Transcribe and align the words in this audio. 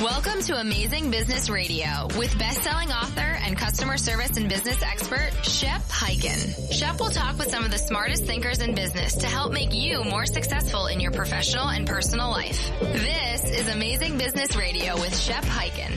Welcome 0.00 0.40
to 0.44 0.58
Amazing 0.58 1.10
Business 1.10 1.50
Radio 1.50 2.08
with 2.16 2.38
best-selling 2.38 2.90
author 2.90 3.20
and 3.20 3.54
customer 3.54 3.98
service 3.98 4.34
and 4.38 4.48
business 4.48 4.82
expert 4.82 5.30
Shep 5.42 5.82
Hyken. 5.82 6.72
Shep 6.72 6.98
will 6.98 7.10
talk 7.10 7.36
with 7.36 7.50
some 7.50 7.66
of 7.66 7.70
the 7.70 7.76
smartest 7.76 8.24
thinkers 8.24 8.62
in 8.62 8.74
business 8.74 9.16
to 9.16 9.26
help 9.26 9.52
make 9.52 9.74
you 9.74 10.02
more 10.04 10.24
successful 10.24 10.86
in 10.86 11.00
your 11.00 11.10
professional 11.10 11.68
and 11.68 11.86
personal 11.86 12.30
life. 12.30 12.72
This 12.80 13.44
is 13.44 13.68
Amazing 13.68 14.16
Business 14.16 14.56
Radio 14.56 14.94
with 14.94 15.14
Shep 15.14 15.44
Hyken. 15.44 15.92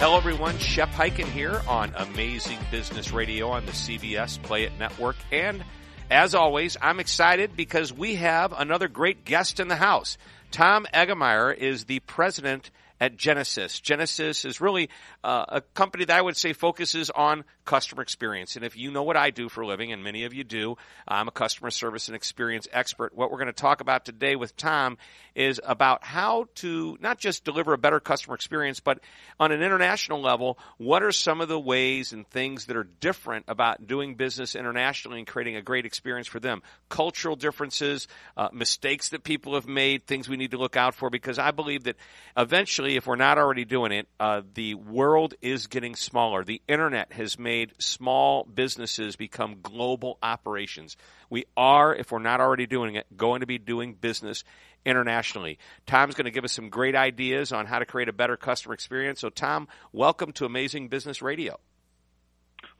Hello, 0.00 0.16
everyone. 0.16 0.58
Shep 0.58 0.88
Hyken 0.88 1.26
here 1.26 1.62
on 1.68 1.92
Amazing 1.96 2.58
Business 2.72 3.12
Radio 3.12 3.50
on 3.50 3.66
the 3.66 3.72
CBS 3.72 4.42
Play 4.42 4.64
It 4.64 4.72
Network. 4.80 5.14
And 5.30 5.64
as 6.10 6.34
always, 6.34 6.76
I'm 6.82 6.98
excited 6.98 7.56
because 7.56 7.92
we 7.92 8.16
have 8.16 8.52
another 8.52 8.88
great 8.88 9.24
guest 9.24 9.60
in 9.60 9.68
the 9.68 9.76
house. 9.76 10.18
Tom 10.54 10.86
Eggemeyer 10.94 11.52
is 11.52 11.86
the 11.86 11.98
president 11.98 12.70
at 13.00 13.16
Genesys. 13.16 13.82
Genesys 13.82 14.46
is 14.46 14.60
really 14.60 14.88
uh, 15.24 15.46
a 15.48 15.60
company 15.62 16.04
that 16.04 16.16
I 16.16 16.20
would 16.20 16.36
say 16.36 16.52
focuses 16.52 17.08
on 17.08 17.44
customer 17.64 18.02
experience. 18.02 18.56
And 18.56 18.64
if 18.64 18.76
you 18.76 18.90
know 18.90 19.02
what 19.02 19.16
I 19.16 19.30
do 19.30 19.48
for 19.48 19.62
a 19.62 19.66
living, 19.66 19.90
and 19.90 20.04
many 20.04 20.24
of 20.24 20.34
you 20.34 20.44
do, 20.44 20.76
I'm 21.08 21.28
a 21.28 21.30
customer 21.30 21.70
service 21.70 22.08
and 22.08 22.14
experience 22.14 22.68
expert. 22.70 23.14
What 23.14 23.30
we're 23.30 23.38
going 23.38 23.46
to 23.46 23.54
talk 23.54 23.80
about 23.80 24.04
today 24.04 24.36
with 24.36 24.54
Tom 24.54 24.98
is 25.34 25.62
about 25.64 26.04
how 26.04 26.46
to 26.56 26.98
not 27.00 27.18
just 27.18 27.42
deliver 27.42 27.72
a 27.72 27.78
better 27.78 28.00
customer 28.00 28.34
experience, 28.34 28.80
but 28.80 29.00
on 29.40 29.50
an 29.50 29.62
international 29.62 30.20
level, 30.20 30.58
what 30.76 31.02
are 31.02 31.10
some 31.10 31.40
of 31.40 31.48
the 31.48 31.58
ways 31.58 32.12
and 32.12 32.28
things 32.28 32.66
that 32.66 32.76
are 32.76 32.84
different 33.00 33.46
about 33.48 33.86
doing 33.86 34.16
business 34.16 34.54
internationally 34.54 35.20
and 35.20 35.26
creating 35.26 35.56
a 35.56 35.62
great 35.62 35.86
experience 35.86 36.28
for 36.28 36.38
them? 36.38 36.62
Cultural 36.90 37.34
differences, 37.34 38.08
uh, 38.36 38.50
mistakes 38.52 39.08
that 39.08 39.24
people 39.24 39.54
have 39.54 39.66
made, 39.66 40.06
things 40.06 40.28
we 40.28 40.36
need 40.36 40.50
to 40.50 40.58
look 40.58 40.76
out 40.76 40.94
for, 40.94 41.08
because 41.08 41.38
I 41.38 41.50
believe 41.50 41.84
that 41.84 41.96
eventually, 42.36 42.96
if 42.96 43.06
we're 43.06 43.16
not 43.16 43.38
already 43.38 43.64
doing 43.64 43.90
it, 43.90 44.06
uh, 44.20 44.42
the 44.52 44.74
world 44.74 45.13
is 45.40 45.68
getting 45.68 45.94
smaller. 45.94 46.44
The 46.44 46.60
internet 46.66 47.12
has 47.12 47.38
made 47.38 47.72
small 47.78 48.44
businesses 48.44 49.16
become 49.16 49.60
global 49.62 50.18
operations. 50.22 50.96
We 51.30 51.44
are, 51.56 51.94
if 51.94 52.10
we're 52.10 52.18
not 52.18 52.40
already 52.40 52.66
doing 52.66 52.96
it, 52.96 53.06
going 53.16 53.40
to 53.40 53.46
be 53.46 53.58
doing 53.58 53.94
business 53.94 54.44
internationally. 54.84 55.58
Tom's 55.86 56.14
going 56.14 56.24
to 56.24 56.30
give 56.30 56.44
us 56.44 56.52
some 56.52 56.68
great 56.68 56.96
ideas 56.96 57.52
on 57.52 57.66
how 57.66 57.78
to 57.78 57.86
create 57.86 58.08
a 58.08 58.12
better 58.12 58.36
customer 58.36 58.74
experience. 58.74 59.20
So, 59.20 59.30
Tom, 59.30 59.68
welcome 59.92 60.32
to 60.32 60.44
Amazing 60.44 60.88
Business 60.88 61.22
Radio. 61.22 61.58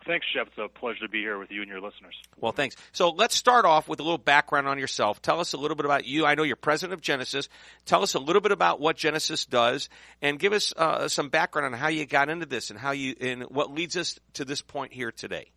Thanks, 0.06 0.27
Shep. 0.34 0.48
It's 0.48 0.58
a 0.58 0.69
pleasure 0.69 1.00
to 1.00 1.08
be 1.08 1.20
here 1.20 1.38
with 1.38 1.50
you 1.50 1.62
and 1.62 1.70
your 1.70 1.80
listeners. 1.80 2.14
Well, 2.38 2.52
thanks. 2.52 2.77
So 2.92 3.10
let's 3.10 3.34
start 3.34 3.64
off 3.64 3.88
with 3.88 4.00
a 4.00 4.02
little 4.02 4.19
background 4.19 4.69
on 4.69 4.78
yourself. 4.78 5.22
Tell 5.22 5.41
us 5.41 5.55
a 5.55 5.56
little 5.56 5.77
bit 5.77 5.86
about 5.86 6.06
you. 6.06 6.27
I 6.27 6.34
know 6.34 6.42
you're 6.42 6.56
president 6.56 6.92
of 6.92 7.00
Genesys. 7.00 7.48
Tell 7.86 8.02
us 8.02 8.14
a 8.14 8.19
little 8.19 8.42
bit 8.42 8.52
about 8.52 8.80
what 8.80 8.96
Genesys 8.96 9.48
does, 9.48 9.88
and 10.20 10.38
give 10.38 10.52
us 10.52 10.74
uh, 10.77 11.08
some 11.08 11.30
background 11.30 11.72
on 11.72 11.80
how 11.80 11.88
you 11.88 12.05
got 12.05 12.28
into 12.28 12.44
this 12.44 12.70
and 12.70 12.78
how 12.78 12.91
you 12.91 13.14
and 13.20 13.44
what 13.44 13.72
leads 13.72 13.96
us 13.96 14.19
to 14.34 14.44
this 14.44 14.61
point 14.61 14.92
here 14.92 15.11
today. 15.11 15.50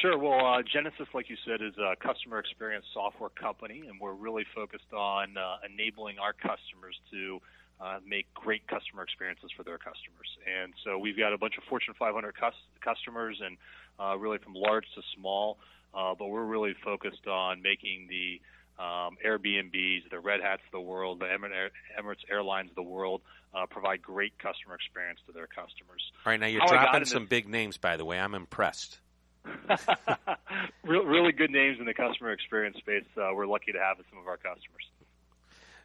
Sure. 0.00 0.16
Well, 0.16 0.46
uh, 0.46 0.62
Genesys, 0.62 1.12
like 1.12 1.28
you 1.28 1.36
said, 1.44 1.60
is 1.60 1.74
a 1.76 1.96
customer 1.96 2.38
experience 2.38 2.86
software 2.94 3.28
company, 3.30 3.82
and 3.88 4.00
we're 4.00 4.14
really 4.14 4.46
focused 4.54 4.92
on 4.94 5.36
uh, 5.36 5.56
enabling 5.70 6.18
our 6.18 6.32
customers 6.32 6.98
to 7.10 7.40
uh, 7.80 7.98
make 8.06 8.32
great 8.34 8.66
customer 8.66 9.02
experiences 9.02 9.50
for 9.56 9.62
their 9.62 9.78
customers. 9.78 10.28
And 10.46 10.74
so 10.84 10.98
we've 10.98 11.16
got 11.16 11.32
a 11.32 11.38
bunch 11.38 11.56
of 11.56 11.64
Fortune 11.64 11.94
500 11.98 12.38
cus- 12.38 12.54
customers, 12.80 13.40
and 13.44 13.56
uh, 13.98 14.16
really 14.18 14.38
from 14.38 14.54
large 14.54 14.84
to 14.94 15.02
small. 15.16 15.58
Uh, 15.92 16.14
but 16.18 16.28
we're 16.28 16.44
really 16.44 16.74
focused 16.84 17.26
on 17.26 17.62
making 17.62 18.06
the 18.08 18.40
um, 18.80 19.16
Airbnbs, 19.24 20.08
the 20.10 20.20
Red 20.20 20.40
Hats 20.40 20.62
of 20.66 20.72
the 20.72 20.80
world, 20.80 21.20
the 21.20 21.26
Emirates 21.26 22.24
Airlines 22.30 22.70
of 22.70 22.76
the 22.76 22.82
world 22.82 23.22
uh, 23.54 23.66
provide 23.66 24.00
great 24.02 24.38
customer 24.38 24.74
experience 24.74 25.20
to 25.26 25.32
their 25.32 25.46
customers. 25.46 26.12
All 26.24 26.30
right, 26.30 26.40
now 26.40 26.46
you're 26.46 26.60
How 26.60 26.68
dropping 26.68 27.04
some 27.04 27.26
big 27.26 27.48
names, 27.48 27.76
by 27.76 27.96
the 27.96 28.04
way. 28.04 28.18
I'm 28.18 28.34
impressed. 28.34 28.98
really 30.84 31.32
good 31.32 31.50
names 31.50 31.78
in 31.80 31.86
the 31.86 31.94
customer 31.94 32.30
experience 32.30 32.76
space. 32.76 33.04
Uh, 33.16 33.30
we're 33.34 33.46
lucky 33.46 33.72
to 33.72 33.78
have 33.78 33.98
with 33.98 34.06
some 34.10 34.18
of 34.18 34.28
our 34.28 34.36
customers. 34.36 34.84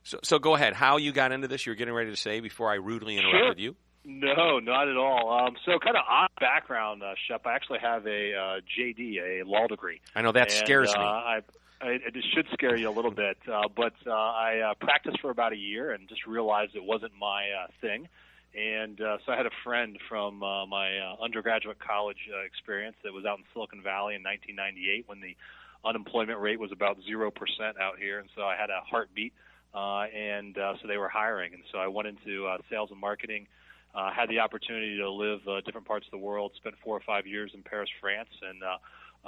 So, 0.05 0.19
so 0.23 0.39
go 0.39 0.55
ahead. 0.55 0.73
How 0.73 0.97
you 0.97 1.11
got 1.11 1.31
into 1.31 1.47
this? 1.47 1.65
You 1.65 1.71
were 1.71 1.75
getting 1.75 1.93
ready 1.93 2.11
to 2.11 2.17
say 2.17 2.39
before 2.39 2.71
I 2.71 2.75
rudely 2.75 3.17
interrupted 3.17 3.57
sure. 3.57 3.63
you. 3.63 3.75
No, 4.05 4.59
not 4.59 4.87
at 4.87 4.97
all. 4.97 5.33
Um, 5.33 5.55
so, 5.65 5.79
kind 5.79 5.97
of 5.97 6.03
odd 6.07 6.29
background, 6.39 7.01
uh, 7.01 7.15
Shep. 7.27 7.45
I 7.47 7.55
actually 7.55 7.79
have 7.79 8.05
a 8.05 8.33
uh, 8.35 8.59
JD, 8.77 9.41
a 9.41 9.43
law 9.45 9.65
degree. 9.65 9.99
I 10.15 10.21
know 10.21 10.31
that 10.31 10.51
and, 10.51 10.51
scares 10.51 10.93
uh, 10.93 10.99
me. 10.99 11.03
I, 11.03 11.41
I, 11.81 11.87
it 11.87 12.15
should 12.33 12.45
scare 12.53 12.77
you 12.77 12.87
a 12.87 12.93
little 12.93 13.09
bit, 13.09 13.37
uh, 13.51 13.63
but 13.75 13.93
uh, 14.05 14.11
I 14.11 14.59
uh, 14.59 14.73
practiced 14.75 15.19
for 15.21 15.31
about 15.31 15.53
a 15.53 15.57
year 15.57 15.91
and 15.91 16.07
just 16.07 16.27
realized 16.27 16.75
it 16.75 16.83
wasn't 16.83 17.13
my 17.19 17.49
uh, 17.49 17.67
thing. 17.81 18.07
And 18.55 19.01
uh, 19.01 19.17
so 19.25 19.33
I 19.33 19.37
had 19.37 19.47
a 19.47 19.55
friend 19.63 19.97
from 20.07 20.41
uh, 20.41 20.65
my 20.67 20.97
uh, 20.97 21.15
undergraduate 21.21 21.79
college 21.79 22.29
uh, 22.31 22.45
experience 22.45 22.95
that 23.03 23.11
was 23.11 23.25
out 23.25 23.39
in 23.39 23.43
Silicon 23.53 23.81
Valley 23.81 24.15
in 24.15 24.23
1998 24.23 25.03
when 25.07 25.19
the 25.19 25.35
unemployment 25.83 26.39
rate 26.39 26.59
was 26.59 26.71
about 26.71 26.97
zero 27.05 27.31
percent 27.31 27.77
out 27.81 27.99
here, 27.99 28.19
and 28.19 28.29
so 28.35 28.43
I 28.43 28.55
had 28.55 28.69
a 28.69 28.79
heartbeat, 28.89 29.33
uh, 29.75 30.05
and 30.15 30.57
uh, 30.57 30.73
so 30.81 30.87
they 30.87 30.97
were 30.97 31.09
hiring, 31.09 31.53
and 31.53 31.63
so 31.71 31.77
I 31.77 31.87
went 31.87 32.07
into 32.07 32.47
uh, 32.47 32.57
sales 32.69 32.89
and 32.91 32.99
marketing. 32.99 33.47
Uh, 33.93 34.11
had 34.11 34.29
the 34.29 34.39
opportunity 34.39 34.97
to 34.97 35.09
live 35.09 35.39
uh, 35.47 35.61
different 35.61 35.87
parts 35.87 36.05
of 36.05 36.11
the 36.11 36.17
world. 36.17 36.51
Spent 36.57 36.75
four 36.83 36.97
or 36.97 37.01
five 37.01 37.25
years 37.27 37.51
in 37.53 37.63
Paris, 37.63 37.89
France, 38.01 38.29
and 38.41 38.61
uh, 38.63 38.77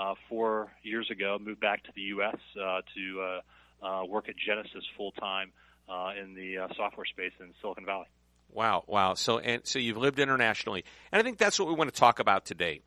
uh, 0.01 0.15
four 0.29 0.71
years 0.83 1.09
ago 1.11 1.37
moved 1.41 1.59
back 1.59 1.83
to 1.83 1.91
the 1.95 2.01
U.S. 2.01 2.37
Uh, 2.59 2.81
to 2.95 3.21
uh, 3.21 3.85
uh, 3.85 4.05
work 4.05 4.29
at 4.29 4.35
Genesys 4.35 4.83
full 4.95 5.11
time 5.13 5.51
uh, 5.89 6.11
in 6.21 6.33
the 6.33 6.59
uh, 6.59 6.67
software 6.75 7.05
space 7.05 7.33
in 7.39 7.53
Silicon 7.61 7.85
Valley. 7.85 8.07
Wow, 8.51 8.83
wow. 8.87 9.13
So 9.13 9.39
and 9.39 9.65
so 9.65 9.79
you've 9.79 9.97
lived 9.97 10.19
internationally. 10.19 10.85
And 11.11 11.19
I 11.19 11.23
think 11.23 11.37
that's 11.37 11.59
what 11.59 11.67
we 11.67 11.73
want 11.73 11.93
to 11.93 11.99
talk 11.99 12.19
about 12.19 12.45
today. 12.45 12.81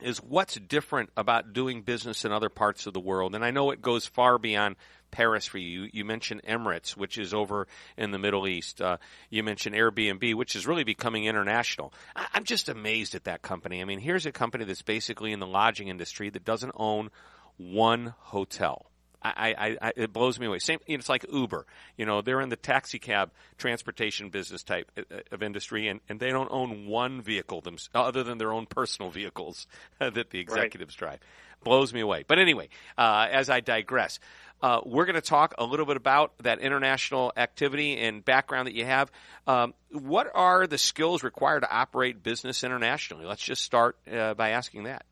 Is 0.00 0.16
what's 0.18 0.54
different 0.54 1.10
about 1.14 1.52
doing 1.52 1.82
business 1.82 2.24
in 2.24 2.32
other 2.32 2.48
parts 2.48 2.86
of 2.86 2.94
the 2.94 3.00
world. 3.00 3.34
And 3.34 3.44
I 3.44 3.50
know 3.50 3.70
it 3.70 3.82
goes 3.82 4.06
far 4.06 4.38
beyond 4.38 4.76
Paris 5.10 5.44
for 5.44 5.58
you. 5.58 5.90
You 5.92 6.06
mentioned 6.06 6.42
Emirates, 6.48 6.96
which 6.96 7.18
is 7.18 7.34
over 7.34 7.66
in 7.98 8.10
the 8.10 8.18
Middle 8.18 8.48
East. 8.48 8.80
Uh, 8.80 8.96
you 9.28 9.42
mentioned 9.42 9.74
Airbnb, 9.74 10.34
which 10.36 10.56
is 10.56 10.66
really 10.66 10.84
becoming 10.84 11.26
international. 11.26 11.92
I- 12.16 12.28
I'm 12.32 12.44
just 12.44 12.70
amazed 12.70 13.14
at 13.14 13.24
that 13.24 13.42
company. 13.42 13.82
I 13.82 13.84
mean, 13.84 13.98
here's 13.98 14.24
a 14.24 14.32
company 14.32 14.64
that's 14.64 14.80
basically 14.80 15.32
in 15.32 15.40
the 15.40 15.46
lodging 15.46 15.88
industry 15.88 16.30
that 16.30 16.44
doesn't 16.44 16.72
own 16.76 17.10
one 17.58 18.14
hotel. 18.18 18.89
I, 19.22 19.54
I, 19.58 19.76
I, 19.80 19.92
it 19.96 20.12
blows 20.12 20.38
me 20.38 20.46
away. 20.46 20.58
Same, 20.58 20.78
you 20.86 20.96
know, 20.96 21.00
it's 21.00 21.08
like 21.08 21.26
Uber. 21.30 21.66
You 21.96 22.06
know, 22.06 22.22
they're 22.22 22.40
in 22.40 22.48
the 22.48 22.56
taxi 22.56 22.98
cab 22.98 23.30
transportation 23.58 24.30
business 24.30 24.62
type 24.62 24.90
uh, 24.96 25.20
of 25.30 25.42
industry, 25.42 25.88
and, 25.88 26.00
and 26.08 26.18
they 26.18 26.30
don't 26.30 26.50
own 26.50 26.86
one 26.86 27.20
vehicle 27.22 27.60
them, 27.60 27.76
other 27.94 28.22
than 28.22 28.38
their 28.38 28.52
own 28.52 28.66
personal 28.66 29.10
vehicles 29.10 29.66
that 29.98 30.30
the 30.30 30.38
executives 30.38 31.00
right. 31.00 31.10
drive. 31.10 31.20
Blows 31.62 31.92
me 31.92 32.00
away. 32.00 32.24
But 32.26 32.38
anyway, 32.38 32.70
uh, 32.96 33.28
as 33.30 33.50
I 33.50 33.60
digress, 33.60 34.18
uh, 34.62 34.80
we're 34.84 35.04
going 35.04 35.14
to 35.14 35.20
talk 35.20 35.54
a 35.58 35.64
little 35.64 35.84
bit 35.84 35.98
about 35.98 36.32
that 36.38 36.60
international 36.60 37.32
activity 37.36 37.98
and 37.98 38.24
background 38.24 38.66
that 38.66 38.74
you 38.74 38.86
have. 38.86 39.10
Um, 39.46 39.74
what 39.90 40.30
are 40.34 40.66
the 40.66 40.78
skills 40.78 41.22
required 41.22 41.60
to 41.60 41.70
operate 41.70 42.22
business 42.22 42.64
internationally? 42.64 43.26
Let's 43.26 43.42
just 43.42 43.62
start 43.62 43.96
uh, 44.10 44.32
by 44.34 44.50
asking 44.50 44.84
that. 44.84 45.04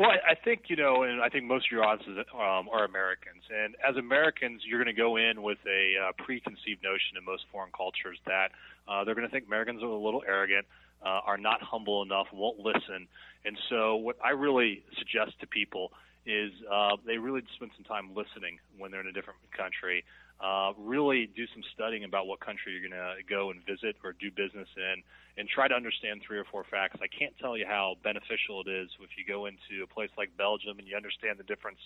Well, 0.00 0.08
I, 0.08 0.32
I 0.32 0.34
think 0.34 0.62
you 0.72 0.76
know, 0.76 1.02
and 1.02 1.20
I 1.20 1.28
think 1.28 1.44
most 1.44 1.66
of 1.66 1.72
your 1.72 1.84
audiences 1.84 2.24
um, 2.32 2.72
are 2.72 2.86
Americans, 2.86 3.44
and 3.52 3.76
as 3.86 3.98
Americans, 3.98 4.62
you're 4.64 4.82
going 4.82 4.94
to 4.94 4.98
go 4.98 5.18
in 5.18 5.42
with 5.42 5.58
a 5.68 6.08
uh, 6.08 6.12
preconceived 6.24 6.82
notion 6.82 7.18
in 7.18 7.24
most 7.26 7.44
foreign 7.52 7.70
cultures 7.76 8.16
that 8.24 8.48
uh, 8.88 9.04
they're 9.04 9.14
going 9.14 9.28
to 9.28 9.30
think 9.30 9.44
Americans 9.46 9.82
are 9.82 9.92
a 9.92 9.94
little 9.94 10.22
arrogant, 10.26 10.64
uh, 11.04 11.20
are 11.28 11.36
not 11.36 11.60
humble 11.60 12.02
enough, 12.02 12.28
won't 12.32 12.58
listen, 12.58 13.08
and 13.44 13.58
so 13.68 13.96
what 13.96 14.16
I 14.24 14.30
really 14.30 14.82
suggest 14.96 15.38
to 15.40 15.46
people 15.46 15.92
is 16.24 16.50
uh, 16.72 16.96
they 17.04 17.18
really 17.18 17.42
spend 17.54 17.72
some 17.76 17.84
time 17.84 18.16
listening 18.16 18.56
when 18.78 18.90
they're 18.90 19.02
in 19.04 19.06
a 19.06 19.12
different 19.12 19.40
country. 19.52 20.04
Uh, 20.40 20.72
really 20.78 21.28
do 21.36 21.44
some 21.52 21.62
studying 21.74 22.04
about 22.04 22.26
what 22.26 22.40
country 22.40 22.72
you're 22.72 22.80
going 22.80 22.96
to 22.96 23.20
go 23.28 23.50
and 23.50 23.60
visit 23.68 23.96
or 24.02 24.14
do 24.16 24.30
business 24.30 24.68
in, 24.80 25.04
and 25.40 25.48
try 25.48 25.66
to 25.66 25.74
understand 25.74 26.20
three 26.24 26.38
or 26.38 26.44
four 26.44 26.64
facts. 26.70 26.98
I 27.02 27.08
can't 27.08 27.32
tell 27.40 27.56
you 27.56 27.64
how 27.66 27.96
beneficial 28.04 28.60
it 28.60 28.68
is 28.68 28.90
if 29.00 29.08
you 29.16 29.24
go 29.26 29.46
into 29.46 29.82
a 29.82 29.86
place 29.86 30.10
like 30.18 30.36
Belgium 30.36 30.78
and 30.78 30.86
you 30.86 30.94
understand 30.94 31.38
the 31.38 31.44
difference 31.44 31.80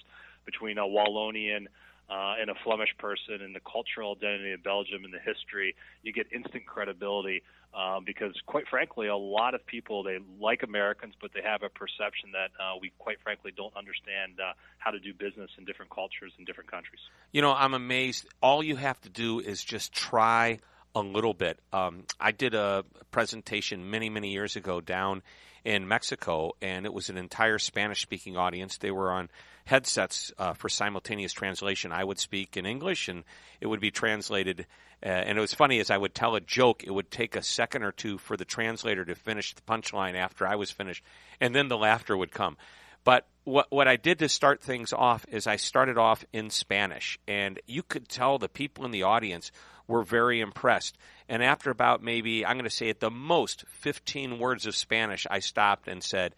between 0.44 0.76
a 0.76 0.82
Wallonian 0.82 1.66
uh, 2.10 2.34
and 2.38 2.50
a 2.50 2.54
Flemish 2.64 2.90
person 2.98 3.40
and 3.40 3.54
the 3.54 3.60
cultural 3.60 4.16
identity 4.18 4.52
of 4.52 4.62
Belgium 4.64 5.04
and 5.04 5.14
the 5.14 5.20
history. 5.20 5.76
You 6.02 6.12
get 6.12 6.26
instant 6.32 6.66
credibility 6.66 7.44
um, 7.72 8.02
because, 8.04 8.34
quite 8.44 8.66
frankly, 8.68 9.06
a 9.06 9.16
lot 9.16 9.54
of 9.54 9.64
people 9.64 10.02
they 10.02 10.18
like 10.40 10.64
Americans, 10.64 11.14
but 11.20 11.30
they 11.32 11.42
have 11.42 11.62
a 11.62 11.68
perception 11.68 12.32
that 12.32 12.50
uh, 12.60 12.74
we, 12.80 12.92
quite 12.98 13.22
frankly, 13.22 13.52
don't 13.56 13.74
understand 13.76 14.40
uh, 14.40 14.52
how 14.78 14.90
to 14.90 14.98
do 14.98 15.14
business 15.14 15.50
in 15.58 15.64
different 15.64 15.92
cultures 15.92 16.32
in 16.40 16.44
different 16.44 16.70
countries. 16.70 17.00
You 17.30 17.40
know, 17.40 17.52
I'm 17.52 17.72
amazed. 17.72 18.26
All 18.42 18.64
you 18.64 18.74
have 18.76 19.00
to 19.02 19.08
do 19.08 19.38
is 19.38 19.62
just 19.62 19.92
try 19.92 20.58
a 20.94 21.00
little 21.00 21.34
bit. 21.34 21.58
Um, 21.72 22.04
I 22.20 22.32
did 22.32 22.54
a 22.54 22.84
presentation 23.10 23.90
many, 23.90 24.08
many 24.10 24.32
years 24.32 24.56
ago 24.56 24.80
down 24.80 25.22
in 25.64 25.88
Mexico, 25.88 26.52
and 26.60 26.84
it 26.84 26.92
was 26.92 27.08
an 27.08 27.16
entire 27.16 27.58
Spanish 27.58 28.02
speaking 28.02 28.36
audience. 28.36 28.78
They 28.78 28.90
were 28.90 29.10
on 29.10 29.30
headsets 29.64 30.32
uh, 30.38 30.52
for 30.52 30.68
simultaneous 30.68 31.32
translation. 31.32 31.90
I 31.90 32.04
would 32.04 32.18
speak 32.18 32.56
in 32.56 32.66
English, 32.66 33.08
and 33.08 33.24
it 33.60 33.66
would 33.66 33.80
be 33.80 33.90
translated. 33.90 34.66
Uh, 35.02 35.08
and 35.08 35.38
it 35.38 35.40
was 35.40 35.54
funny 35.54 35.80
as 35.80 35.90
I 35.90 35.96
would 35.96 36.14
tell 36.14 36.34
a 36.34 36.40
joke, 36.40 36.84
it 36.84 36.90
would 36.90 37.10
take 37.10 37.34
a 37.34 37.42
second 37.42 37.82
or 37.82 37.92
two 37.92 38.18
for 38.18 38.36
the 38.36 38.44
translator 38.44 39.04
to 39.04 39.14
finish 39.14 39.54
the 39.54 39.62
punchline 39.62 40.14
after 40.14 40.46
I 40.46 40.56
was 40.56 40.70
finished, 40.70 41.02
and 41.40 41.54
then 41.54 41.68
the 41.68 41.78
laughter 41.78 42.16
would 42.16 42.30
come. 42.30 42.56
But 43.04 43.26
what 43.44 43.70
what 43.70 43.88
I 43.88 43.96
did 43.96 44.18
to 44.20 44.28
start 44.28 44.62
things 44.62 44.92
off 44.92 45.26
is 45.30 45.46
I 45.46 45.56
started 45.56 45.98
off 45.98 46.24
in 46.32 46.50
Spanish, 46.50 47.18
and 47.28 47.60
you 47.66 47.82
could 47.82 48.08
tell 48.08 48.38
the 48.38 48.48
people 48.48 48.84
in 48.84 48.90
the 48.90 49.02
audience 49.02 49.52
were 49.86 50.02
very 50.02 50.40
impressed. 50.40 50.96
And 51.28 51.42
after 51.42 51.70
about 51.70 52.02
maybe 52.02 52.44
I'm 52.44 52.56
going 52.56 52.64
to 52.64 52.70
say 52.70 52.88
at 52.88 53.00
the 53.00 53.10
most 53.10 53.64
15 53.68 54.38
words 54.38 54.66
of 54.66 54.76
Spanish, 54.76 55.26
I 55.30 55.40
stopped 55.40 55.88
and 55.88 56.02
said, 56.02 56.34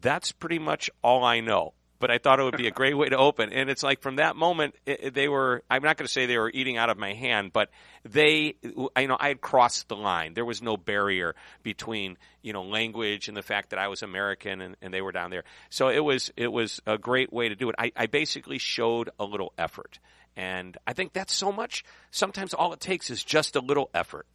"That's 0.00 0.32
pretty 0.32 0.58
much 0.58 0.90
all 1.02 1.24
I 1.24 1.40
know." 1.40 1.74
but 1.98 2.10
I 2.10 2.18
thought 2.18 2.40
it 2.40 2.44
would 2.44 2.56
be 2.56 2.66
a 2.66 2.70
great 2.72 2.96
way 2.96 3.08
to 3.08 3.16
open. 3.16 3.52
And 3.52 3.70
it's 3.70 3.82
like 3.82 4.00
from 4.00 4.16
that 4.16 4.36
moment, 4.36 4.74
it, 4.84 5.14
they 5.14 5.28
were, 5.28 5.62
I'm 5.70 5.82
not 5.82 5.96
going 5.96 6.06
to 6.06 6.12
say 6.12 6.26
they 6.26 6.38
were 6.38 6.50
eating 6.52 6.76
out 6.76 6.90
of 6.90 6.98
my 6.98 7.14
hand, 7.14 7.52
but 7.52 7.70
they, 8.04 8.56
you 8.62 9.08
know, 9.08 9.16
I 9.18 9.28
had 9.28 9.40
crossed 9.40 9.88
the 9.88 9.96
line. 9.96 10.34
There 10.34 10.44
was 10.44 10.62
no 10.62 10.76
barrier 10.76 11.34
between, 11.62 12.16
you 12.42 12.52
know, 12.52 12.62
language 12.62 13.28
and 13.28 13.36
the 13.36 13.42
fact 13.42 13.70
that 13.70 13.78
I 13.78 13.88
was 13.88 14.02
American 14.02 14.60
and, 14.60 14.76
and 14.82 14.92
they 14.92 15.00
were 15.00 15.12
down 15.12 15.30
there. 15.30 15.44
So 15.70 15.88
it 15.88 16.00
was, 16.04 16.32
it 16.36 16.52
was 16.52 16.80
a 16.86 16.98
great 16.98 17.32
way 17.32 17.48
to 17.48 17.56
do 17.56 17.68
it. 17.68 17.74
I, 17.78 17.92
I 17.96 18.06
basically 18.06 18.58
showed 18.58 19.10
a 19.18 19.24
little 19.24 19.52
effort. 19.58 19.98
And 20.36 20.76
I 20.86 20.92
think 20.92 21.14
that's 21.14 21.32
so 21.32 21.50
much. 21.50 21.82
Sometimes 22.10 22.52
all 22.52 22.72
it 22.72 22.80
takes 22.80 23.08
is 23.08 23.24
just 23.24 23.56
a 23.56 23.60
little 23.60 23.90
effort. 23.94 24.26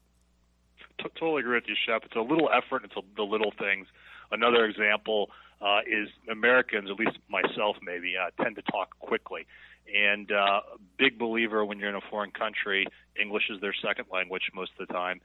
totally 0.98 1.42
agree 1.42 1.56
with 1.56 1.68
you, 1.68 1.76
Shep. 1.86 2.04
It's 2.06 2.16
a 2.16 2.22
little 2.22 2.50
effort. 2.50 2.84
It's 2.84 2.96
a, 2.98 3.02
the 3.16 3.24
little 3.24 3.54
things. 3.58 3.88
Another 4.32 4.66
example 4.66 5.30
uh, 5.62 5.82
is 5.86 6.10
Americans, 6.30 6.90
at 6.90 6.98
least 6.98 7.18
myself 7.30 7.78
maybe, 7.84 8.16
uh, 8.18 8.32
tend 8.44 8.56
to 8.56 8.64
talk 8.64 8.98
quickly. 9.00 9.46
And 9.94 10.32
uh, 10.32 10.62
big 10.98 11.20
believer 11.20 11.64
when 11.66 11.80
you're 11.80 11.90
in 11.90 11.96
a 11.96 12.10
foreign 12.10 12.32
country, 12.32 12.88
English 13.20 13.44
is 13.50 13.62
their 13.62 13.74
second 13.86 14.06
language 14.12 14.44
most 14.56 14.72
of 14.80 14.88
the 14.88 14.94
time. 14.94 15.22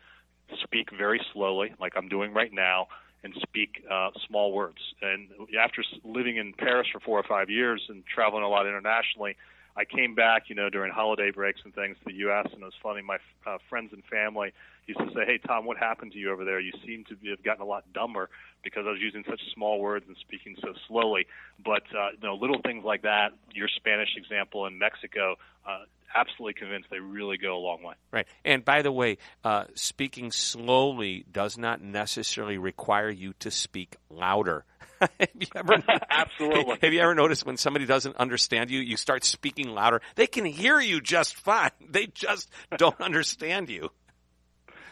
Speak 0.62 0.88
very 0.96 1.20
slowly, 1.32 1.74
like 1.80 1.94
I'm 1.96 2.08
doing 2.08 2.32
right 2.32 2.52
now, 2.52 2.88
and 3.24 3.34
speak 3.42 3.84
uh, 3.90 4.10
small 4.26 4.52
words. 4.52 4.78
And 5.02 5.28
after 5.58 5.82
living 6.04 6.36
in 6.36 6.52
Paris 6.52 6.86
for 6.92 7.00
four 7.00 7.18
or 7.18 7.24
five 7.24 7.50
years 7.50 7.82
and 7.88 8.04
traveling 8.06 8.44
a 8.44 8.48
lot 8.48 8.66
internationally, 8.66 9.36
I 9.76 9.84
came 9.84 10.14
back, 10.14 10.44
you 10.48 10.54
know, 10.54 10.70
during 10.70 10.92
holiday 10.92 11.30
breaks 11.30 11.60
and 11.64 11.74
things 11.74 11.96
to 11.98 12.04
the 12.06 12.14
U.S. 12.20 12.46
and 12.52 12.62
it 12.62 12.64
was 12.64 12.74
funny. 12.82 13.02
My 13.02 13.18
uh, 13.46 13.58
friends 13.68 13.92
and 13.92 14.02
family 14.04 14.52
used 14.86 15.00
to 15.00 15.08
say, 15.14 15.26
"Hey, 15.26 15.38
Tom, 15.38 15.66
what 15.66 15.76
happened 15.76 16.12
to 16.12 16.18
you 16.18 16.32
over 16.32 16.44
there? 16.44 16.60
You 16.60 16.72
seem 16.86 17.04
to 17.04 17.30
have 17.30 17.42
gotten 17.42 17.62
a 17.62 17.66
lot 17.66 17.84
dumber 17.92 18.30
because 18.64 18.84
I 18.86 18.90
was 18.90 19.00
using 19.00 19.24
such 19.28 19.40
small 19.54 19.80
words 19.80 20.06
and 20.08 20.16
speaking 20.20 20.56
so 20.62 20.72
slowly." 20.88 21.26
But 21.62 21.82
uh, 21.96 22.10
you 22.12 22.26
know, 22.26 22.34
little 22.34 22.60
things 22.64 22.84
like 22.84 23.02
that. 23.02 23.32
Your 23.52 23.68
Spanish 23.68 24.16
example 24.16 24.66
in 24.66 24.78
Mexico. 24.78 25.36
Uh, 25.66 25.84
absolutely 26.14 26.54
convinced 26.54 26.88
they 26.90 27.00
really 27.00 27.36
go 27.36 27.56
a 27.56 27.58
long 27.58 27.82
way. 27.82 27.94
Right. 28.10 28.26
And 28.44 28.64
by 28.64 28.82
the 28.82 28.92
way, 28.92 29.18
uh, 29.44 29.64
speaking 29.74 30.32
slowly 30.32 31.24
does 31.30 31.58
not 31.58 31.80
necessarily 31.80 32.58
require 32.58 33.10
you 33.10 33.34
to 33.40 33.50
speak 33.50 33.96
louder. 34.10 34.64
have 35.00 35.10
you 35.38 35.46
ever, 35.54 35.74
Absolutely. 36.10 36.78
Have 36.82 36.92
you 36.92 37.00
ever 37.00 37.14
noticed 37.14 37.44
when 37.44 37.56
somebody 37.56 37.86
doesn't 37.86 38.16
understand 38.16 38.70
you, 38.70 38.80
you 38.80 38.96
start 38.96 39.24
speaking 39.24 39.68
louder? 39.68 40.00
They 40.14 40.26
can 40.26 40.44
hear 40.44 40.80
you 40.80 41.00
just 41.00 41.36
fine. 41.36 41.70
They 41.88 42.06
just 42.06 42.50
don't 42.76 43.00
understand 43.00 43.70
you. 43.70 43.90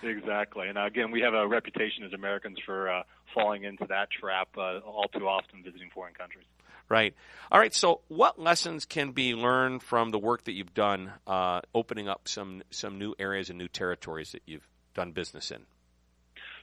Exactly. 0.02 0.68
And 0.68 0.78
again, 0.78 1.10
we 1.10 1.20
have 1.20 1.34
a 1.34 1.46
reputation 1.46 2.04
as 2.04 2.12
Americans 2.12 2.58
for 2.64 2.90
uh, 2.90 3.02
falling 3.34 3.64
into 3.64 3.86
that 3.88 4.08
trap 4.10 4.48
uh, 4.56 4.78
all 4.78 5.08
too 5.08 5.26
often 5.26 5.62
visiting 5.62 5.90
foreign 5.92 6.14
countries. 6.14 6.44
Right. 6.88 7.14
All 7.50 7.58
right. 7.58 7.74
So, 7.74 8.02
what 8.08 8.38
lessons 8.38 8.84
can 8.84 9.12
be 9.12 9.34
learned 9.34 9.82
from 9.82 10.10
the 10.10 10.18
work 10.18 10.44
that 10.44 10.52
you've 10.52 10.74
done, 10.74 11.12
uh, 11.26 11.62
opening 11.74 12.08
up 12.08 12.28
some 12.28 12.62
some 12.70 12.98
new 12.98 13.14
areas 13.18 13.48
and 13.48 13.58
new 13.58 13.68
territories 13.68 14.32
that 14.32 14.42
you've 14.46 14.68
done 14.94 15.12
business 15.12 15.50
in? 15.50 15.64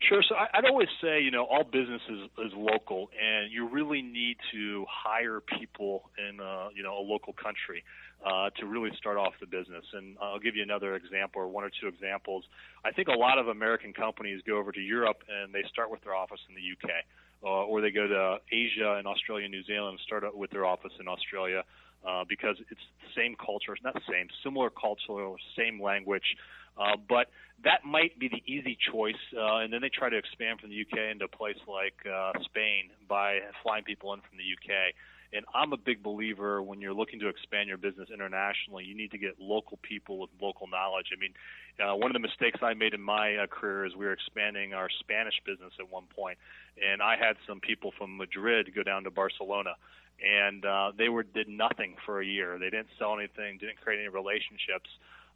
Sure. 0.07 0.23
So 0.27 0.33
I, 0.33 0.47
would 0.55 0.69
always 0.69 0.87
say, 0.99 1.21
you 1.21 1.29
know, 1.29 1.45
all 1.45 1.63
business 1.63 2.01
is, 2.09 2.19
is 2.45 2.51
local, 2.55 3.11
and 3.21 3.51
you 3.51 3.69
really 3.69 4.01
need 4.01 4.37
to 4.51 4.83
hire 4.89 5.41
people 5.41 6.09
in, 6.17 6.39
uh, 6.39 6.69
you 6.73 6.81
know, 6.81 6.97
a 6.97 7.05
local 7.05 7.33
country 7.33 7.83
uh, 8.25 8.49
to 8.59 8.65
really 8.65 8.89
start 8.97 9.17
off 9.17 9.33
the 9.39 9.45
business. 9.45 9.85
And 9.93 10.17
I'll 10.19 10.39
give 10.39 10.55
you 10.55 10.63
another 10.63 10.95
example, 10.95 11.43
or 11.43 11.47
one 11.47 11.63
or 11.63 11.69
two 11.69 11.87
examples. 11.87 12.45
I 12.83 12.91
think 12.91 13.09
a 13.09 13.17
lot 13.17 13.37
of 13.37 13.47
American 13.47 13.93
companies 13.93 14.41
go 14.45 14.57
over 14.57 14.71
to 14.71 14.81
Europe 14.81 15.23
and 15.29 15.53
they 15.53 15.63
start 15.71 15.91
with 15.91 16.01
their 16.01 16.15
office 16.15 16.39
in 16.49 16.55
the 16.55 16.61
UK, 16.61 17.05
uh, 17.43 17.65
or 17.65 17.81
they 17.81 17.91
go 17.91 18.07
to 18.07 18.37
Asia 18.51 18.95
and 18.97 19.07
Australia, 19.07 19.47
New 19.47 19.63
Zealand, 19.63 19.97
and 19.97 19.99
start 20.05 20.23
with 20.35 20.51
their 20.51 20.65
office 20.65 20.93
in 20.99 21.07
Australia. 21.07 21.63
Uh, 22.03 22.23
because 22.27 22.55
it's 22.71 22.81
the 23.05 23.13
same 23.15 23.35
culture, 23.37 23.77
not 23.83 23.93
the 23.93 24.01
same, 24.09 24.25
similar 24.43 24.71
culture, 24.71 25.35
same 25.55 25.79
language, 25.79 26.35
uh, 26.75 26.97
but 27.07 27.29
that 27.63 27.85
might 27.85 28.17
be 28.17 28.27
the 28.27 28.41
easy 28.51 28.75
choice, 28.91 29.21
uh, 29.37 29.57
and 29.57 29.71
then 29.71 29.81
they 29.81 29.89
try 29.89 30.09
to 30.09 30.17
expand 30.17 30.59
from 30.59 30.71
the 30.71 30.81
UK 30.81 31.11
into 31.11 31.25
a 31.25 31.27
place 31.27 31.61
like 31.67 31.93
uh, 32.09 32.31
Spain 32.45 32.89
by 33.07 33.37
flying 33.61 33.83
people 33.83 34.13
in 34.13 34.19
from 34.21 34.37
the 34.37 34.49
UK. 34.49 34.95
And 35.33 35.45
I'm 35.55 35.71
a 35.71 35.77
big 35.77 36.03
believer 36.03 36.61
when 36.61 36.81
you're 36.81 36.93
looking 36.93 37.19
to 37.21 37.29
expand 37.29 37.69
your 37.69 37.77
business 37.77 38.09
internationally, 38.13 38.83
you 38.83 38.95
need 38.95 39.11
to 39.11 39.17
get 39.17 39.39
local 39.39 39.79
people 39.81 40.19
with 40.19 40.29
local 40.41 40.67
knowledge. 40.67 41.07
I 41.15 41.19
mean, 41.19 41.33
uh, 41.79 41.95
one 41.95 42.11
of 42.11 42.13
the 42.13 42.19
mistakes 42.19 42.59
I 42.61 42.73
made 42.73 42.93
in 42.93 43.01
my 43.01 43.37
uh, 43.37 43.47
career 43.47 43.85
is 43.85 43.95
we 43.95 44.05
were 44.05 44.11
expanding 44.11 44.73
our 44.73 44.89
Spanish 44.99 45.35
business 45.45 45.71
at 45.79 45.89
one 45.89 46.03
point, 46.13 46.37
and 46.77 47.01
I 47.01 47.15
had 47.15 47.37
some 47.47 47.61
people 47.61 47.93
from 47.97 48.17
Madrid 48.17 48.73
go 48.75 48.83
down 48.83 49.05
to 49.05 49.11
Barcelona, 49.11 49.75
and 50.19 50.65
uh, 50.65 50.91
they 50.97 51.07
were 51.07 51.23
did 51.23 51.47
nothing 51.47 51.95
for 52.05 52.21
a 52.21 52.25
year. 52.25 52.59
They 52.59 52.69
didn't 52.69 52.89
sell 52.99 53.17
anything, 53.17 53.57
didn't 53.57 53.79
create 53.79 53.99
any 53.99 54.09
relationships. 54.09 54.89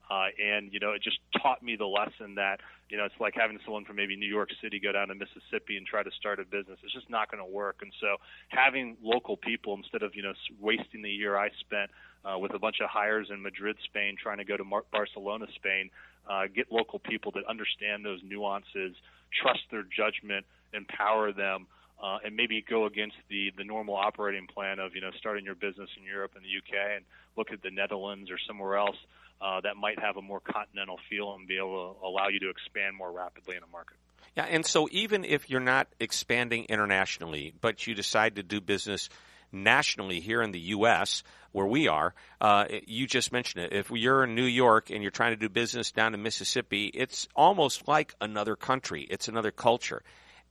Uh, 0.09 0.27
and 0.39 0.71
you 0.71 0.79
know, 0.79 0.91
it 0.91 1.01
just 1.01 1.17
taught 1.41 1.63
me 1.63 1.75
the 1.75 1.85
lesson 1.85 2.35
that 2.35 2.59
you 2.89 2.97
know 2.97 3.05
it's 3.05 3.19
like 3.19 3.33
having 3.35 3.57
someone 3.65 3.85
from 3.85 3.95
maybe 3.95 4.15
New 4.15 4.29
York 4.29 4.49
City 4.61 4.79
go 4.79 4.91
down 4.91 5.07
to 5.07 5.15
Mississippi 5.15 5.77
and 5.77 5.85
try 5.85 6.03
to 6.03 6.11
start 6.19 6.39
a 6.39 6.45
business. 6.45 6.77
It's 6.83 6.93
just 6.93 7.09
not 7.09 7.31
going 7.31 7.43
to 7.43 7.51
work. 7.51 7.77
And 7.81 7.91
so, 7.99 8.17
having 8.49 8.97
local 9.01 9.35
people 9.35 9.75
instead 9.75 10.03
of 10.03 10.15
you 10.15 10.21
know 10.21 10.33
wasting 10.59 11.01
the 11.01 11.09
year 11.09 11.37
I 11.37 11.49
spent 11.59 11.89
uh, 12.23 12.37
with 12.37 12.53
a 12.53 12.59
bunch 12.59 12.77
of 12.81 12.89
hires 12.89 13.29
in 13.31 13.41
Madrid, 13.41 13.77
Spain, 13.83 14.15
trying 14.21 14.37
to 14.37 14.45
go 14.45 14.57
to 14.57 14.63
Mar- 14.63 14.85
Barcelona, 14.91 15.47
Spain, 15.55 15.89
uh, 16.29 16.43
get 16.53 16.71
local 16.71 16.99
people 16.99 17.31
that 17.33 17.45
understand 17.49 18.05
those 18.05 18.19
nuances, 18.23 18.95
trust 19.41 19.61
their 19.71 19.83
judgment, 19.83 20.45
empower 20.73 21.31
them. 21.31 21.67
Uh, 22.03 22.17
and 22.25 22.35
maybe 22.35 22.63
go 22.69 22.85
against 22.85 23.15
the 23.29 23.53
the 23.57 23.63
normal 23.63 23.95
operating 23.95 24.45
plan 24.47 24.79
of 24.79 24.93
you 24.93 24.99
know 24.99 25.11
starting 25.17 25.45
your 25.45 25.55
business 25.55 25.89
in 25.97 26.03
Europe 26.03 26.31
and 26.35 26.43
the 26.43 26.51
UK 26.51 26.97
and 26.97 27.05
look 27.37 27.53
at 27.53 27.63
the 27.63 27.71
Netherlands 27.71 28.29
or 28.29 28.37
somewhere 28.45 28.75
else 28.75 28.97
uh, 29.41 29.61
that 29.61 29.75
might 29.75 29.99
have 29.99 30.17
a 30.17 30.21
more 30.21 30.39
continental 30.39 30.99
feel 31.09 31.33
and 31.33 31.47
be 31.47 31.57
able 31.57 31.93
to 31.93 32.05
allow 32.05 32.27
you 32.27 32.39
to 32.39 32.49
expand 32.49 32.95
more 32.95 33.11
rapidly 33.11 33.55
in 33.55 33.63
a 33.63 33.67
market. 33.67 33.97
Yeah, 34.35 34.45
and 34.45 34.65
so 34.65 34.87
even 34.91 35.23
if 35.23 35.49
you're 35.49 35.59
not 35.59 35.87
expanding 35.99 36.65
internationally, 36.65 37.53
but 37.61 37.87
you 37.87 37.95
decide 37.95 38.35
to 38.35 38.43
do 38.43 38.59
business 38.59 39.09
nationally 39.51 40.19
here 40.19 40.41
in 40.41 40.51
the 40.51 40.59
U.S., 40.59 41.23
where 41.51 41.65
we 41.65 41.87
are, 41.87 42.13
uh, 42.41 42.65
you 42.85 43.07
just 43.07 43.31
mentioned 43.31 43.63
it. 43.63 43.73
If 43.73 43.89
you're 43.89 44.25
in 44.25 44.35
New 44.35 44.43
York 44.43 44.89
and 44.89 45.01
you're 45.01 45.11
trying 45.11 45.31
to 45.31 45.37
do 45.37 45.47
business 45.47 45.91
down 45.91 46.13
in 46.13 46.21
Mississippi, 46.21 46.87
it's 46.93 47.29
almost 47.33 47.87
like 47.87 48.13
another 48.19 48.57
country. 48.57 49.07
It's 49.09 49.29
another 49.29 49.51
culture. 49.51 50.03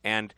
And 0.03 0.33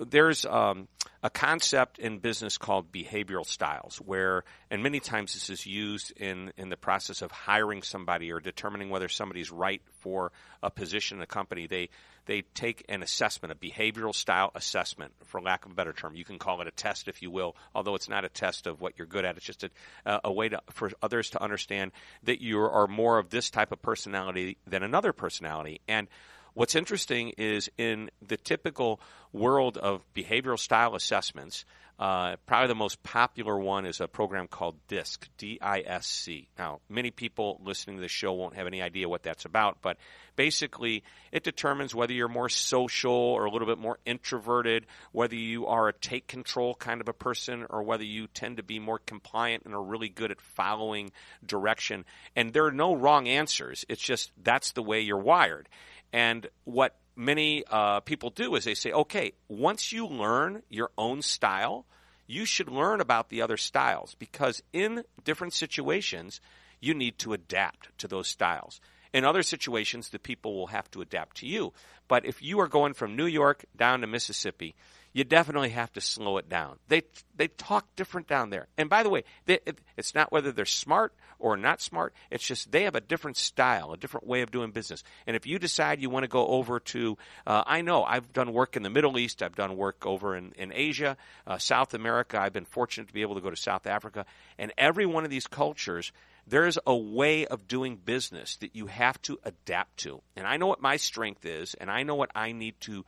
there's 0.00 0.44
um, 0.46 0.88
a 1.22 1.30
concept 1.30 1.98
in 1.98 2.18
business 2.18 2.58
called 2.58 2.90
behavioral 2.90 3.46
styles, 3.46 3.96
where, 3.98 4.44
and 4.70 4.82
many 4.82 5.00
times 5.00 5.34
this 5.34 5.50
is 5.50 5.66
used 5.66 6.12
in, 6.18 6.52
in 6.56 6.68
the 6.68 6.76
process 6.76 7.22
of 7.22 7.30
hiring 7.30 7.82
somebody 7.82 8.32
or 8.32 8.40
determining 8.40 8.90
whether 8.90 9.08
somebody's 9.08 9.50
right 9.50 9.82
for 10.00 10.32
a 10.62 10.70
position 10.70 11.18
in 11.18 11.22
a 11.22 11.26
company. 11.26 11.66
They, 11.66 11.90
they 12.26 12.42
take 12.54 12.84
an 12.88 13.02
assessment, 13.02 13.52
a 13.52 13.54
behavioral 13.54 14.14
style 14.14 14.50
assessment, 14.54 15.12
for 15.26 15.40
lack 15.40 15.64
of 15.64 15.72
a 15.72 15.74
better 15.74 15.92
term. 15.92 16.16
You 16.16 16.24
can 16.24 16.38
call 16.38 16.60
it 16.60 16.66
a 16.66 16.72
test, 16.72 17.08
if 17.08 17.22
you 17.22 17.30
will, 17.30 17.56
although 17.74 17.94
it's 17.94 18.08
not 18.08 18.24
a 18.24 18.28
test 18.28 18.66
of 18.66 18.80
what 18.80 18.94
you're 18.98 19.06
good 19.06 19.24
at. 19.24 19.36
It's 19.36 19.46
just 19.46 19.64
a, 19.64 20.20
a 20.24 20.32
way 20.32 20.48
to, 20.48 20.60
for 20.70 20.90
others 21.02 21.30
to 21.30 21.42
understand 21.42 21.92
that 22.24 22.40
you 22.40 22.60
are 22.60 22.86
more 22.86 23.18
of 23.18 23.30
this 23.30 23.50
type 23.50 23.72
of 23.72 23.82
personality 23.82 24.56
than 24.66 24.82
another 24.82 25.12
personality. 25.12 25.80
And 25.86 26.08
What's 26.54 26.74
interesting 26.74 27.30
is 27.38 27.70
in 27.78 28.10
the 28.20 28.36
typical 28.36 29.00
world 29.32 29.78
of 29.78 30.04
behavioral 30.14 30.58
style 30.58 30.94
assessments, 30.94 31.64
uh, 31.98 32.36
probably 32.46 32.68
the 32.68 32.74
most 32.74 33.02
popular 33.02 33.56
one 33.58 33.86
is 33.86 34.00
a 34.00 34.08
program 34.08 34.48
called 34.48 34.76
DISC, 34.88 35.28
D-I-S-C. 35.38 36.48
Now, 36.58 36.80
many 36.90 37.10
people 37.10 37.60
listening 37.64 37.96
to 37.96 38.02
this 38.02 38.10
show 38.10 38.32
won't 38.32 38.56
have 38.56 38.66
any 38.66 38.82
idea 38.82 39.08
what 39.08 39.22
that's 39.22 39.44
about, 39.46 39.78
but 39.80 39.96
basically 40.36 41.04
it 41.30 41.42
determines 41.42 41.94
whether 41.94 42.12
you're 42.12 42.28
more 42.28 42.48
social 42.48 43.12
or 43.12 43.44
a 43.44 43.50
little 43.50 43.68
bit 43.68 43.78
more 43.78 43.98
introverted, 44.04 44.86
whether 45.12 45.36
you 45.36 45.66
are 45.68 45.88
a 45.88 45.92
take 45.92 46.26
control 46.26 46.74
kind 46.74 47.00
of 47.00 47.08
a 47.08 47.14
person, 47.14 47.66
or 47.70 47.82
whether 47.82 48.04
you 48.04 48.26
tend 48.26 48.58
to 48.58 48.62
be 48.62 48.78
more 48.78 48.98
compliant 48.98 49.62
and 49.64 49.74
are 49.74 49.82
really 49.82 50.08
good 50.08 50.30
at 50.30 50.40
following 50.40 51.12
direction. 51.46 52.04
And 52.36 52.52
there 52.52 52.66
are 52.66 52.72
no 52.72 52.94
wrong 52.94 53.28
answers. 53.28 53.86
It's 53.88 54.02
just 54.02 54.32
that's 54.42 54.72
the 54.72 54.82
way 54.82 55.00
you're 55.00 55.16
wired. 55.16 55.68
And 56.12 56.46
what 56.64 56.96
many 57.16 57.64
uh, 57.70 58.00
people 58.00 58.30
do 58.30 58.54
is 58.54 58.64
they 58.64 58.74
say, 58.74 58.92
okay, 58.92 59.32
once 59.48 59.92
you 59.92 60.06
learn 60.06 60.62
your 60.68 60.90
own 60.98 61.22
style, 61.22 61.86
you 62.26 62.44
should 62.44 62.68
learn 62.68 63.00
about 63.00 63.28
the 63.28 63.42
other 63.42 63.56
styles 63.56 64.14
because 64.18 64.62
in 64.72 65.04
different 65.24 65.54
situations, 65.54 66.40
you 66.80 66.94
need 66.94 67.18
to 67.18 67.32
adapt 67.32 67.96
to 67.98 68.08
those 68.08 68.28
styles. 68.28 68.80
In 69.12 69.24
other 69.24 69.42
situations, 69.42 70.08
the 70.08 70.18
people 70.18 70.54
will 70.54 70.68
have 70.68 70.90
to 70.92 71.02
adapt 71.02 71.38
to 71.38 71.46
you. 71.46 71.72
But 72.08 72.24
if 72.24 72.42
you 72.42 72.60
are 72.60 72.68
going 72.68 72.94
from 72.94 73.16
New 73.16 73.26
York 73.26 73.64
down 73.76 74.00
to 74.00 74.06
Mississippi, 74.06 74.74
you 75.12 75.24
definitely 75.24 75.70
have 75.70 75.92
to 75.92 76.00
slow 76.00 76.38
it 76.38 76.48
down. 76.48 76.78
They 76.88 77.02
they 77.36 77.48
talk 77.48 77.86
different 77.96 78.28
down 78.28 78.50
there. 78.50 78.68
And 78.78 78.88
by 78.88 79.02
the 79.02 79.10
way, 79.10 79.24
they, 79.46 79.58
it, 79.66 79.78
it's 79.96 80.14
not 80.14 80.32
whether 80.32 80.52
they're 80.52 80.64
smart 80.64 81.14
or 81.38 81.56
not 81.56 81.80
smart. 81.80 82.14
It's 82.30 82.46
just 82.46 82.70
they 82.70 82.84
have 82.84 82.94
a 82.94 83.00
different 83.00 83.36
style, 83.36 83.92
a 83.92 83.96
different 83.96 84.26
way 84.26 84.42
of 84.42 84.50
doing 84.50 84.70
business. 84.70 85.02
And 85.26 85.36
if 85.36 85.46
you 85.46 85.58
decide 85.58 86.00
you 86.00 86.08
want 86.08 86.24
to 86.24 86.28
go 86.28 86.46
over 86.46 86.80
to, 86.80 87.18
uh, 87.46 87.64
I 87.66 87.82
know 87.82 88.04
I've 88.04 88.32
done 88.32 88.52
work 88.52 88.76
in 88.76 88.82
the 88.82 88.90
Middle 88.90 89.18
East, 89.18 89.42
I've 89.42 89.56
done 89.56 89.76
work 89.76 90.06
over 90.06 90.36
in, 90.36 90.52
in 90.56 90.72
Asia, 90.72 91.16
uh, 91.46 91.58
South 91.58 91.94
America. 91.94 92.40
I've 92.40 92.52
been 92.52 92.64
fortunate 92.64 93.08
to 93.08 93.14
be 93.14 93.22
able 93.22 93.34
to 93.34 93.40
go 93.40 93.50
to 93.50 93.56
South 93.56 93.86
Africa. 93.86 94.24
And 94.58 94.72
every 94.78 95.06
one 95.06 95.24
of 95.24 95.30
these 95.30 95.46
cultures, 95.46 96.12
there's 96.46 96.78
a 96.86 96.96
way 96.96 97.46
of 97.46 97.68
doing 97.68 97.96
business 97.96 98.56
that 98.56 98.74
you 98.76 98.86
have 98.86 99.20
to 99.22 99.38
adapt 99.44 99.98
to. 99.98 100.22
And 100.36 100.46
I 100.46 100.56
know 100.56 100.66
what 100.66 100.80
my 100.80 100.96
strength 100.96 101.44
is, 101.44 101.74
and 101.74 101.90
I 101.90 102.02
know 102.02 102.14
what 102.14 102.30
I 102.34 102.52
need 102.52 102.80
to 102.82 103.04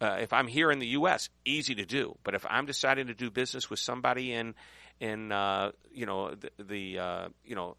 uh, 0.00 0.18
if 0.20 0.32
I'm 0.32 0.46
here 0.46 0.70
in 0.70 0.78
the 0.78 0.88
U.S., 0.88 1.28
easy 1.44 1.74
to 1.76 1.84
do. 1.84 2.16
But 2.22 2.34
if 2.34 2.44
I'm 2.48 2.66
deciding 2.66 3.06
to 3.06 3.14
do 3.14 3.30
business 3.30 3.70
with 3.70 3.78
somebody 3.78 4.32
in 4.32 4.54
in 5.00 5.32
uh, 5.32 5.72
you 5.92 6.06
know 6.06 6.34
the, 6.34 6.50
the 6.62 6.98
uh, 6.98 7.28
you 7.44 7.54
know 7.54 7.76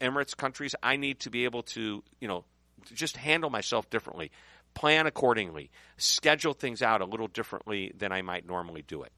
Emirates 0.00 0.36
countries, 0.36 0.74
I 0.82 0.96
need 0.96 1.20
to 1.20 1.30
be 1.30 1.44
able 1.44 1.62
to 1.64 2.02
you 2.20 2.28
know 2.28 2.44
just 2.94 3.16
handle 3.16 3.50
myself 3.50 3.90
differently, 3.90 4.30
plan 4.74 5.06
accordingly, 5.06 5.70
schedule 5.96 6.52
things 6.52 6.82
out 6.82 7.00
a 7.00 7.04
little 7.04 7.28
differently 7.28 7.92
than 7.96 8.12
I 8.12 8.22
might 8.22 8.46
normally 8.46 8.82
do 8.82 9.02
it. 9.02 9.12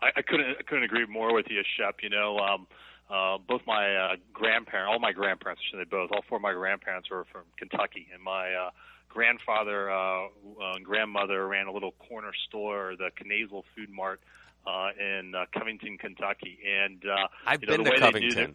I, 0.00 0.08
I 0.16 0.22
couldn't 0.22 0.56
I 0.58 0.62
couldn't 0.66 0.84
agree 0.84 1.06
more 1.06 1.34
with 1.34 1.46
you, 1.48 1.62
Shep. 1.76 1.96
You 2.02 2.10
know. 2.10 2.38
Um, 2.38 2.66
uh, 3.10 3.36
both 3.46 3.60
my 3.66 3.94
uh, 3.94 4.16
grandparents, 4.32 4.88
all 4.90 4.98
my 4.98 5.12
grandparents, 5.12 5.60
say 5.70 5.84
both, 5.84 6.10
all 6.12 6.22
four 6.30 6.36
of 6.36 6.42
my 6.42 6.54
grandparents 6.54 7.10
were 7.10 7.26
from 7.30 7.42
Kentucky, 7.58 8.08
and 8.14 8.22
my 8.22 8.54
uh, 8.54 8.70
grandfather 9.12 9.90
uh, 9.90 10.24
uh, 10.24 10.28
and 10.74 10.84
grandmother 10.84 11.46
ran 11.46 11.66
a 11.66 11.72
little 11.72 11.92
corner 12.08 12.32
store, 12.48 12.94
the 12.96 13.10
Knazle 13.22 13.62
Food 13.76 13.90
Mart, 13.90 14.20
uh, 14.66 14.90
in 14.98 15.34
uh, 15.34 15.44
Covington, 15.52 15.98
Kentucky. 15.98 16.58
And 16.66 17.02
uh, 17.04 17.28
I've 17.46 17.62
you 17.62 17.68
know, 17.68 17.76
been 17.76 17.84
the 17.84 17.90
to 17.90 17.94
way 17.94 18.00
Covington. 18.00 18.34
They 18.34 18.46
do 18.46 18.54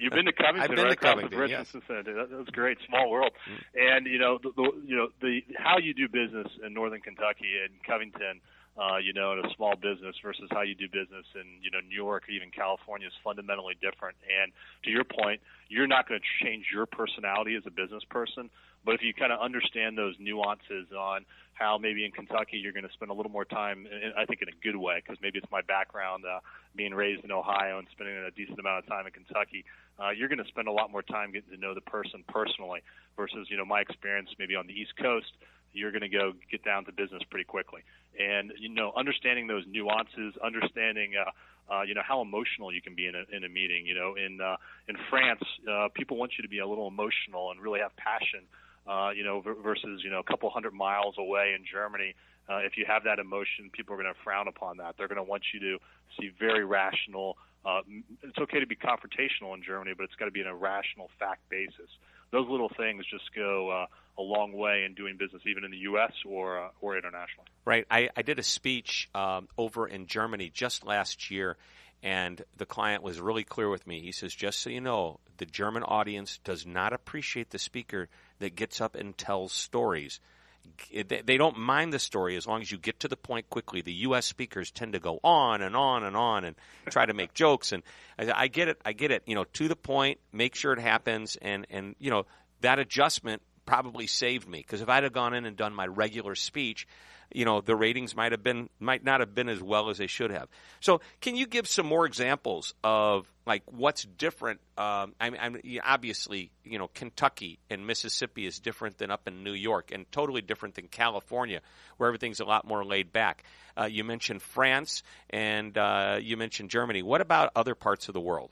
You've 0.00 0.12
been 0.12 0.26
to 0.26 0.32
Covington, 0.36 0.62
I've 0.62 0.76
been 0.76 0.84
right 0.84 0.90
to 0.90 0.96
Covington, 0.96 1.30
the 1.30 1.36
bridge 1.36 1.50
yes. 1.50 1.70
from 1.70 1.80
Cincinnati. 1.80 2.12
That, 2.12 2.30
that 2.30 2.38
was 2.38 2.48
great, 2.48 2.78
small 2.86 3.10
world. 3.10 3.32
Mm. 3.48 3.96
And 3.96 4.06
you 4.06 4.18
know, 4.18 4.38
the, 4.42 4.52
the, 4.54 4.70
you 4.86 4.96
know, 4.96 5.08
the 5.20 5.40
how 5.56 5.78
you 5.78 5.94
do 5.94 6.08
business 6.08 6.48
in 6.64 6.74
northern 6.74 7.00
Kentucky 7.00 7.58
and 7.64 7.74
Covington, 7.84 8.40
uh, 8.78 8.98
you 8.98 9.12
know, 9.12 9.32
in 9.32 9.44
a 9.44 9.54
small 9.56 9.74
business 9.74 10.16
versus 10.22 10.48
how 10.50 10.62
you 10.62 10.74
do 10.74 10.86
business 10.86 11.26
in 11.34 11.62
you 11.62 11.70
know 11.70 11.80
New 11.80 11.96
York 11.96 12.24
or 12.28 12.32
even 12.32 12.50
California 12.50 13.08
is 13.08 13.14
fundamentally 13.24 13.74
different. 13.80 14.16
And 14.28 14.52
to 14.84 14.90
your 14.90 15.04
point, 15.04 15.40
you're 15.68 15.88
not 15.88 16.08
going 16.08 16.20
to 16.20 16.44
change 16.44 16.66
your 16.72 16.86
personality 16.86 17.56
as 17.56 17.64
a 17.66 17.70
business 17.70 18.04
person, 18.08 18.50
but 18.84 18.94
if 18.94 19.02
you 19.02 19.12
kind 19.12 19.32
of 19.32 19.40
understand 19.40 19.98
those 19.98 20.14
nuances 20.18 20.86
on 20.96 21.24
how 21.54 21.76
maybe 21.76 22.04
in 22.04 22.12
Kentucky 22.12 22.58
you're 22.58 22.72
going 22.72 22.86
to 22.86 22.92
spend 22.92 23.10
a 23.10 23.14
little 23.14 23.32
more 23.32 23.44
time, 23.44 23.86
I 24.16 24.24
think 24.24 24.42
in 24.42 24.48
a 24.48 24.56
good 24.62 24.76
way, 24.76 25.02
because 25.04 25.18
maybe 25.20 25.38
it's 25.38 25.50
my 25.50 25.62
background 25.62 26.24
uh, 26.24 26.40
being 26.76 26.94
raised 26.94 27.24
in 27.24 27.32
Ohio 27.32 27.78
and 27.78 27.88
spending 27.90 28.16
a 28.16 28.30
decent 28.30 28.58
amount 28.58 28.84
of 28.84 28.86
time 28.86 29.06
in 29.06 29.12
Kentucky, 29.12 29.64
uh, 29.98 30.10
you're 30.10 30.28
going 30.28 30.42
to 30.42 30.48
spend 30.48 30.68
a 30.68 30.72
lot 30.72 30.92
more 30.92 31.02
time 31.02 31.32
getting 31.32 31.50
to 31.50 31.56
know 31.56 31.74
the 31.74 31.82
person 31.82 32.22
personally 32.28 32.80
versus, 33.16 33.48
you 33.50 33.56
know, 33.56 33.64
my 33.64 33.80
experience 33.80 34.30
maybe 34.38 34.54
on 34.54 34.66
the 34.66 34.72
East 34.72 34.92
Coast, 34.96 35.32
you're 35.72 35.90
going 35.90 36.02
to 36.02 36.08
go 36.08 36.32
get 36.50 36.64
down 36.64 36.84
to 36.86 36.92
business 36.92 37.22
pretty 37.30 37.44
quickly. 37.44 37.82
And, 38.18 38.52
you 38.58 38.68
know, 38.68 38.92
understanding 38.96 39.48
those 39.48 39.64
nuances, 39.68 40.34
understanding, 40.42 41.12
uh, 41.18 41.30
uh, 41.70 41.82
you 41.82 41.94
know 41.94 42.00
how 42.02 42.22
emotional 42.22 42.72
you 42.72 42.80
can 42.80 42.94
be 42.94 43.06
in 43.06 43.14
a, 43.14 43.24
in 43.36 43.44
a 43.44 43.48
meeting. 43.48 43.84
You 43.84 43.94
know, 43.94 44.14
in 44.14 44.40
uh, 44.40 44.56
in 44.88 44.96
France, 45.10 45.42
uh, 45.70 45.88
people 45.92 46.16
want 46.16 46.32
you 46.38 46.42
to 46.42 46.48
be 46.48 46.60
a 46.60 46.66
little 46.66 46.88
emotional 46.88 47.50
and 47.50 47.60
really 47.60 47.80
have 47.80 47.94
passion 47.96 48.40
uh, 48.88 49.10
you 49.14 49.22
know, 49.22 49.40
versus 49.40 50.00
you 50.02 50.10
know 50.10 50.20
a 50.20 50.24
couple 50.24 50.48
hundred 50.50 50.72
miles 50.72 51.16
away 51.18 51.54
in 51.56 51.64
Germany. 51.70 52.14
Uh, 52.48 52.58
if 52.58 52.78
you 52.78 52.86
have 52.88 53.04
that 53.04 53.18
emotion, 53.18 53.68
people 53.70 53.94
are 53.94 53.98
going 54.02 54.12
to 54.12 54.18
frown 54.24 54.48
upon 54.48 54.78
that. 54.78 54.94
They're 54.96 55.08
going 55.08 55.16
to 55.16 55.22
want 55.22 55.42
you 55.52 55.60
to 55.60 55.78
see 56.18 56.30
very 56.38 56.64
rational. 56.64 57.36
Uh, 57.64 57.80
it's 58.22 58.38
okay 58.38 58.60
to 58.60 58.66
be 58.66 58.76
confrontational 58.76 59.54
in 59.54 59.62
Germany, 59.62 59.92
but 59.94 60.04
it's 60.04 60.14
got 60.14 60.24
to 60.24 60.30
be 60.30 60.40
in 60.40 60.46
a 60.46 60.54
rational, 60.54 61.10
fact 61.18 61.46
basis. 61.50 61.90
Those 62.30 62.48
little 62.48 62.70
things 62.74 63.04
just 63.10 63.34
go 63.34 63.68
uh, 63.70 63.86
a 64.18 64.22
long 64.22 64.52
way 64.52 64.84
in 64.84 64.94
doing 64.94 65.16
business, 65.18 65.42
even 65.46 65.64
in 65.64 65.70
the 65.70 65.78
U.S. 65.78 66.12
or 66.26 66.58
uh, 66.58 66.68
or 66.80 66.96
internationally. 66.96 67.48
Right. 67.66 67.86
I, 67.90 68.08
I 68.16 68.22
did 68.22 68.38
a 68.38 68.42
speech 68.42 69.10
um, 69.14 69.48
over 69.58 69.86
in 69.86 70.06
Germany 70.06 70.50
just 70.52 70.86
last 70.86 71.30
year, 71.30 71.58
and 72.02 72.42
the 72.56 72.66
client 72.66 73.02
was 73.02 73.20
really 73.20 73.44
clear 73.44 73.68
with 73.68 73.86
me. 73.86 74.00
He 74.00 74.12
says, 74.12 74.34
"Just 74.34 74.60
so 74.60 74.70
you 74.70 74.80
know, 74.80 75.20
the 75.36 75.46
German 75.46 75.82
audience 75.82 76.38
does 76.44 76.64
not 76.64 76.94
appreciate 76.94 77.50
the 77.50 77.58
speaker 77.58 78.08
that 78.38 78.56
gets 78.56 78.80
up 78.80 78.94
and 78.94 79.16
tells 79.16 79.52
stories. 79.52 80.20
They 80.92 81.36
don't 81.38 81.58
mind 81.58 81.92
the 81.92 81.98
story 81.98 82.36
as 82.36 82.46
long 82.46 82.60
as 82.60 82.70
you 82.70 82.78
get 82.78 83.00
to 83.00 83.08
the 83.08 83.16
point 83.16 83.48
quickly. 83.50 83.80
The 83.80 83.92
U.S. 83.92 84.26
speakers 84.26 84.70
tend 84.70 84.92
to 84.92 85.00
go 85.00 85.18
on 85.24 85.62
and 85.62 85.74
on 85.74 86.04
and 86.04 86.16
on 86.16 86.44
and 86.44 86.56
try 86.90 87.06
to 87.06 87.14
make 87.14 87.34
jokes. 87.34 87.72
And 87.72 87.82
I 88.18 88.48
get 88.48 88.68
it. 88.68 88.80
I 88.84 88.92
get 88.92 89.10
it. 89.10 89.22
You 89.26 89.34
know, 89.34 89.44
to 89.54 89.68
the 89.68 89.76
point, 89.76 90.20
make 90.32 90.54
sure 90.54 90.72
it 90.72 90.78
happens. 90.78 91.36
And, 91.40 91.66
and 91.70 91.96
you 91.98 92.10
know, 92.10 92.26
that 92.60 92.78
adjustment 92.78 93.42
probably 93.66 94.06
saved 94.06 94.48
me 94.48 94.58
because 94.58 94.80
if 94.80 94.88
I'd 94.88 95.04
have 95.04 95.12
gone 95.12 95.34
in 95.34 95.44
and 95.44 95.56
done 95.56 95.74
my 95.74 95.86
regular 95.86 96.34
speech, 96.34 96.86
you 97.32 97.44
know 97.44 97.60
the 97.60 97.76
ratings 97.76 98.16
might 98.16 98.32
have 98.32 98.42
been 98.42 98.68
might 98.78 99.04
not 99.04 99.20
have 99.20 99.34
been 99.34 99.48
as 99.48 99.62
well 99.62 99.90
as 99.90 99.98
they 99.98 100.06
should 100.06 100.30
have. 100.30 100.48
So, 100.80 101.00
can 101.20 101.36
you 101.36 101.46
give 101.46 101.66
some 101.66 101.86
more 101.86 102.06
examples 102.06 102.74
of 102.82 103.30
like 103.46 103.62
what's 103.66 104.04
different? 104.04 104.60
Um, 104.76 105.14
I 105.20 105.30
mean, 105.30 105.80
obviously, 105.84 106.50
you 106.64 106.78
know, 106.78 106.88
Kentucky 106.88 107.58
and 107.70 107.86
Mississippi 107.86 108.46
is 108.46 108.58
different 108.58 108.98
than 108.98 109.10
up 109.10 109.28
in 109.28 109.44
New 109.44 109.52
York, 109.52 109.90
and 109.92 110.10
totally 110.10 110.40
different 110.40 110.74
than 110.74 110.88
California, 110.88 111.60
where 111.96 112.08
everything's 112.08 112.40
a 112.40 112.44
lot 112.44 112.66
more 112.66 112.84
laid 112.84 113.12
back. 113.12 113.44
Uh, 113.78 113.84
you 113.84 114.04
mentioned 114.04 114.42
France, 114.42 115.02
and 115.30 115.76
uh, 115.76 116.18
you 116.20 116.36
mentioned 116.36 116.70
Germany. 116.70 117.02
What 117.02 117.20
about 117.20 117.52
other 117.54 117.74
parts 117.74 118.08
of 118.08 118.14
the 118.14 118.20
world? 118.20 118.50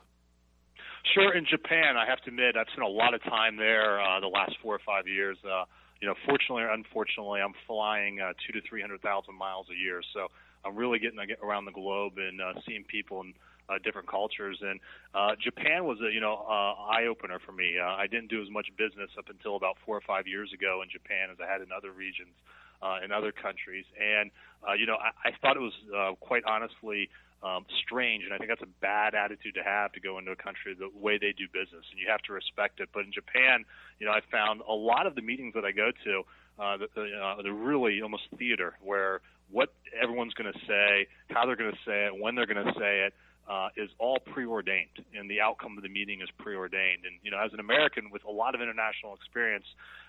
Sure. 1.14 1.34
In 1.34 1.46
Japan, 1.46 1.96
I 1.96 2.06
have 2.08 2.20
to 2.22 2.28
admit, 2.30 2.56
I've 2.56 2.66
spent 2.72 2.86
a 2.86 2.90
lot 2.90 3.14
of 3.14 3.22
time 3.22 3.56
there 3.56 4.00
uh, 4.00 4.20
the 4.20 4.26
last 4.26 4.56
four 4.62 4.74
or 4.74 4.80
five 4.84 5.06
years. 5.06 5.38
Uh, 5.44 5.64
you 6.00 6.08
know, 6.08 6.14
fortunately 6.26 6.62
or 6.62 6.70
unfortunately, 6.70 7.40
I'm 7.40 7.54
flying 7.66 8.20
uh, 8.20 8.32
two 8.46 8.52
to 8.58 8.66
three 8.68 8.80
hundred 8.80 9.02
thousand 9.02 9.34
miles 9.34 9.66
a 9.70 9.76
year, 9.76 10.02
so 10.12 10.28
I'm 10.64 10.76
really 10.76 10.98
getting 10.98 11.18
around 11.42 11.64
the 11.64 11.72
globe 11.72 12.14
and 12.18 12.40
uh, 12.40 12.52
seeing 12.66 12.84
people 12.84 13.20
in 13.22 13.34
uh, 13.68 13.78
different 13.82 14.08
cultures. 14.08 14.58
And 14.60 14.80
uh, 15.14 15.34
Japan 15.42 15.84
was 15.84 15.98
a 16.00 16.12
you 16.12 16.20
know 16.20 16.44
uh, 16.46 16.90
eye 16.90 17.06
opener 17.08 17.38
for 17.44 17.52
me. 17.52 17.74
Uh, 17.80 17.86
I 17.86 18.06
didn't 18.06 18.28
do 18.28 18.42
as 18.42 18.50
much 18.50 18.66
business 18.76 19.10
up 19.18 19.28
until 19.28 19.56
about 19.56 19.76
four 19.84 19.96
or 19.96 20.02
five 20.06 20.26
years 20.26 20.52
ago 20.52 20.82
in 20.82 20.90
Japan 20.90 21.28
as 21.30 21.38
I 21.40 21.50
had 21.50 21.60
in 21.62 21.68
other 21.72 21.92
regions, 21.92 22.34
uh, 22.82 22.98
in 23.04 23.12
other 23.12 23.32
countries. 23.32 23.84
And 23.96 24.30
uh, 24.66 24.74
you 24.74 24.86
know, 24.86 24.96
I, 24.96 25.28
I 25.28 25.32
thought 25.40 25.56
it 25.56 25.64
was 25.64 25.76
uh, 25.94 26.14
quite 26.20 26.44
honestly 26.44 27.08
um, 27.42 27.66
strange, 27.84 28.24
and 28.24 28.32
I 28.32 28.38
think 28.38 28.48
that's 28.48 28.62
a 28.62 28.74
bad 28.80 29.14
attitude 29.14 29.54
to 29.54 29.62
have 29.62 29.92
to 29.92 30.00
go 30.00 30.18
into 30.18 30.32
a 30.32 30.36
country 30.36 30.74
the 30.74 30.88
way 30.98 31.18
they 31.18 31.32
do 31.36 31.46
business, 31.52 31.84
and 31.90 32.00
you 32.00 32.08
have 32.08 32.22
to 32.22 32.32
respect 32.32 32.80
it. 32.80 32.88
But 32.92 33.04
in 33.04 33.12
Japan, 33.12 33.64
you 33.98 34.06
know, 34.06 34.12
I 34.12 34.20
found 34.30 34.62
a 34.66 34.72
lot 34.72 35.06
of 35.06 35.14
the 35.14 35.22
meetings 35.22 35.54
that 35.54 35.64
I 35.64 35.72
go 35.72 35.90
to, 36.04 36.22
uh, 36.58 36.76
the, 36.78 36.86
uh, 37.12 37.42
they're 37.42 37.52
really 37.52 38.00
almost 38.00 38.24
theater, 38.38 38.76
where 38.82 39.20
what 39.50 39.72
everyone's 40.00 40.34
going 40.34 40.52
to 40.52 40.58
say, 40.66 41.06
how 41.30 41.46
they're 41.46 41.56
going 41.56 41.72
to 41.72 41.78
say 41.86 42.06
it, 42.06 42.18
when 42.18 42.34
they're 42.34 42.46
going 42.46 42.64
to 42.64 42.72
say 42.78 43.06
it, 43.06 43.14
uh, 43.48 43.68
is 43.76 43.90
all 43.98 44.18
preordained, 44.18 45.04
and 45.14 45.30
the 45.30 45.40
outcome 45.40 45.76
of 45.76 45.82
the 45.82 45.88
meeting 45.88 46.20
is 46.20 46.28
preordained. 46.38 47.04
And 47.06 47.14
you 47.22 47.30
know, 47.30 47.38
as 47.38 47.52
an 47.52 47.60
American 47.60 48.10
with 48.10 48.24
a 48.24 48.30
lot 48.30 48.54
of 48.54 48.60
international 48.60 49.14
experience, 49.14 49.66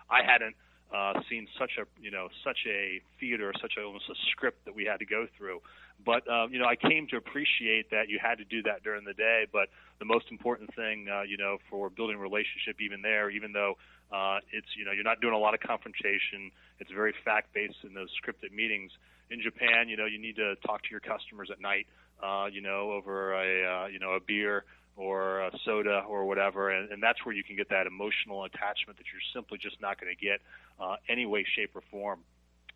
I 0.10 0.24
hadn't 0.26 0.56
uh, 0.94 1.20
seen 1.30 1.48
such 1.60 1.72
a 1.78 1.86
you 2.02 2.10
know 2.10 2.30
such 2.44 2.60
a 2.66 3.02
theater, 3.20 3.54
such 3.62 3.74
a, 3.78 3.84
almost 3.84 4.10
a 4.10 4.16
script 4.32 4.66
that 4.66 4.74
we 4.74 4.86
had 4.86 4.98
to 5.00 5.06
go 5.06 5.28
through. 5.38 5.62
But 6.06 6.30
uh, 6.30 6.48
you 6.50 6.60
know, 6.60 6.66
I 6.66 6.76
came 6.76 7.08
to 7.08 7.18
appreciate 7.18 7.90
that 7.92 8.10
you 8.10 8.20
had 8.22 8.38
to 8.38 8.46
do 8.46 8.62
that 8.64 8.84
during 8.84 9.04
the 9.04 9.14
day. 9.14 9.46
But 9.52 9.70
the 10.00 10.06
most 10.06 10.26
important 10.30 10.74
thing, 10.76 11.08
uh, 11.10 11.24
you 11.24 11.38
know, 11.38 11.58
for 11.70 11.90
building 11.90 12.18
relationship, 12.18 12.80
even 12.80 13.02
there, 13.02 13.30
even 13.30 13.52
though 13.52 13.76
uh, 14.12 14.38
it's 14.52 14.68
you 14.78 14.86
know 14.86 14.92
you're 14.92 15.04
not 15.04 15.22
doing 15.22 15.34
a 15.34 15.38
lot 15.38 15.54
of 15.54 15.60
confrontation, 15.60 16.52
it's 16.80 16.92
very 16.92 17.14
fact 17.26 17.54
based 17.54 17.84
in 17.84 17.94
those 17.94 18.10
scripted 18.22 18.54
meetings. 18.54 18.92
In 19.30 19.42
Japan, 19.42 19.90
you 19.90 19.98
know, 19.98 20.06
you 20.06 20.20
need 20.20 20.36
to 20.38 20.56
talk 20.66 20.84
to 20.84 20.90
your 20.92 21.02
customers 21.02 21.50
at 21.52 21.60
night, 21.60 21.88
uh, 22.24 22.46
you 22.46 22.62
know, 22.62 22.92
over 22.92 23.34
a 23.34 23.84
uh, 23.84 23.88
you 23.88 24.00
know 24.00 24.12
a 24.12 24.20
beer 24.20 24.66
or 24.96 25.42
a 25.42 25.52
soda 25.66 26.04
or 26.08 26.26
whatever, 26.26 26.72
and, 26.72 26.92
and 26.92 27.04
that's 27.04 27.24
where 27.26 27.36
you 27.36 27.44
can 27.44 27.56
get 27.56 27.70
that 27.70 27.86
emotional 27.86 28.46
attachment 28.46 28.98
that 28.98 29.06
you're 29.12 29.22
simply 29.34 29.58
just 29.58 29.80
not 29.82 30.00
going 30.00 30.16
to 30.16 30.26
get 30.26 30.42
uh, 30.80 30.96
any 31.10 31.26
way, 31.26 31.46
shape, 31.56 31.76
or 31.76 31.84
form 31.92 32.20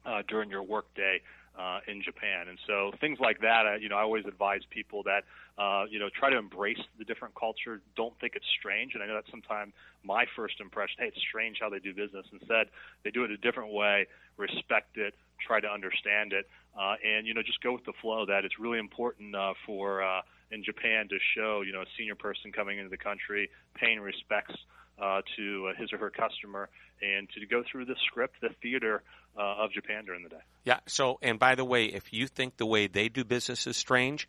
uh, 0.06 0.22
during 0.28 0.50
your 0.50 0.63
workday 0.63 1.22
uh, 1.58 1.79
in 1.88 2.01
Japan. 2.01 2.48
And 2.48 2.58
so 2.65 2.91
things 3.00 3.20
like 3.20 3.41
that, 3.41 3.65
uh, 3.65 3.75
you 3.75 3.89
know, 3.89 3.98
I 3.98 4.01
always 4.01 4.25
advise 4.25 4.62
people 4.70 5.03
that, 5.03 5.24
uh, 5.58 5.86
you 5.89 6.00
know, 6.00 6.10
try 6.17 6.29
to 6.29 6.38
embrace 6.38 6.79
the 6.98 7.05
different 7.05 7.36
culture. 7.36 7.81
Don't 7.96 8.17
think 8.20 8.36
it's 8.36 8.46
strange. 8.60 8.93
And 8.93 9.03
I 9.03 9.08
know 9.08 9.15
that's 9.15 9.29
sometimes 9.29 9.74
my 10.03 10.25
first 10.36 10.60
impression. 10.60 10.96
Hey, 11.00 11.08
it's 11.08 11.22
strange 11.29 11.58
how 11.60 11.70
they 11.70 11.79
do 11.79 11.93
business. 11.93 12.25
Instead, 12.31 12.67
they 13.03 13.12
do 13.12 13.24
it 13.24 13.31
a 13.31 13.38
different 13.38 13.74
way. 13.74 14.08
Respect 14.38 14.98
it. 14.98 15.13
Try 15.46 15.60
to 15.60 15.67
understand 15.67 16.34
it. 16.34 16.48
Uh, 16.79 16.96
and 17.03 17.27
you 17.27 17.34
know, 17.34 17.41
just 17.41 17.62
go 17.62 17.74
with 17.74 17.86
the 17.86 17.93
flow. 18.01 18.25
That 18.25 18.46
it's 18.46 18.60
really 18.60 18.79
important 18.79 19.36
uh, 19.36 19.53
for 19.65 20.03
uh, 20.03 20.22
in 20.51 20.63
Japan 20.63 21.10
to 21.10 21.17
show, 21.36 21.62
you 21.62 21.74
know, 21.74 21.81
a 21.81 21.91
senior 21.98 22.15
person 22.15 22.51
coming 22.51 22.77
into 22.77 22.89
the 22.89 22.98
country 22.98 23.50
paying 23.75 24.00
respects 24.00 24.55
uh, 25.01 25.22
to 25.36 25.70
uh, 25.70 25.79
his 25.79 25.91
or 25.91 25.98
her 25.98 26.10
customer 26.10 26.70
and 27.01 27.27
to 27.29 27.46
go 27.48 27.63
through 27.70 27.86
the 27.86 27.96
script, 28.08 28.36
the 28.41 28.50
theater 28.62 29.01
uh, 29.38 29.63
of 29.63 29.72
Japan 29.72 30.05
during 30.05 30.24
the 30.24 30.29
day. 30.29 30.41
Yeah. 30.63 30.79
So, 30.88 31.17
and 31.22 31.39
by 31.39 31.55
the 31.55 31.65
way, 31.65 31.86
if 31.86 32.13
you 32.13 32.27
think 32.27 32.58
the 32.58 32.65
way 32.65 32.88
they 32.88 33.10
do 33.10 33.24
business 33.24 33.65
is 33.65 33.75
strange, 33.75 34.27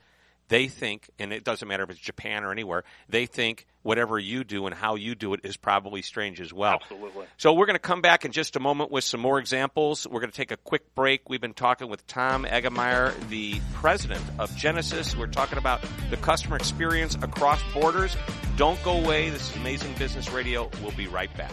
they 0.52 0.68
think, 0.68 1.08
and 1.18 1.32
it 1.32 1.44
doesn't 1.44 1.66
matter 1.66 1.82
if 1.82 1.88
it's 1.88 1.98
Japan 1.98 2.44
or 2.44 2.52
anywhere, 2.52 2.84
they 3.08 3.24
think 3.24 3.66
whatever 3.80 4.18
you 4.18 4.44
do 4.44 4.66
and 4.66 4.74
how 4.74 4.96
you 4.96 5.14
do 5.14 5.32
it 5.32 5.40
is 5.44 5.56
probably 5.56 6.02
strange 6.02 6.42
as 6.42 6.52
well. 6.52 6.78
Absolutely. 6.82 7.24
So 7.38 7.54
we're 7.54 7.64
going 7.64 7.76
to 7.76 7.80
come 7.80 8.02
back 8.02 8.26
in 8.26 8.32
just 8.32 8.54
a 8.54 8.60
moment 8.60 8.90
with 8.90 9.02
some 9.02 9.18
more 9.18 9.38
examples. 9.38 10.06
We're 10.06 10.20
going 10.20 10.30
to 10.30 10.36
take 10.36 10.50
a 10.50 10.58
quick 10.58 10.94
break. 10.94 11.30
We've 11.30 11.40
been 11.40 11.54
talking 11.54 11.88
with 11.88 12.06
Tom 12.06 12.44
Eggemeyer, 12.44 13.14
the 13.30 13.62
president 13.72 14.22
of 14.38 14.50
Genesys. 14.50 15.16
We're 15.16 15.26
talking 15.26 15.56
about 15.56 15.82
the 16.10 16.18
customer 16.18 16.56
experience 16.56 17.14
across 17.14 17.62
borders. 17.72 18.14
Don't 18.56 18.80
go 18.82 19.02
away. 19.02 19.30
This 19.30 19.48
is 19.48 19.56
Amazing 19.56 19.94
Business 19.94 20.30
Radio. 20.30 20.70
We'll 20.82 20.92
be 20.92 21.06
right 21.06 21.34
back. 21.34 21.52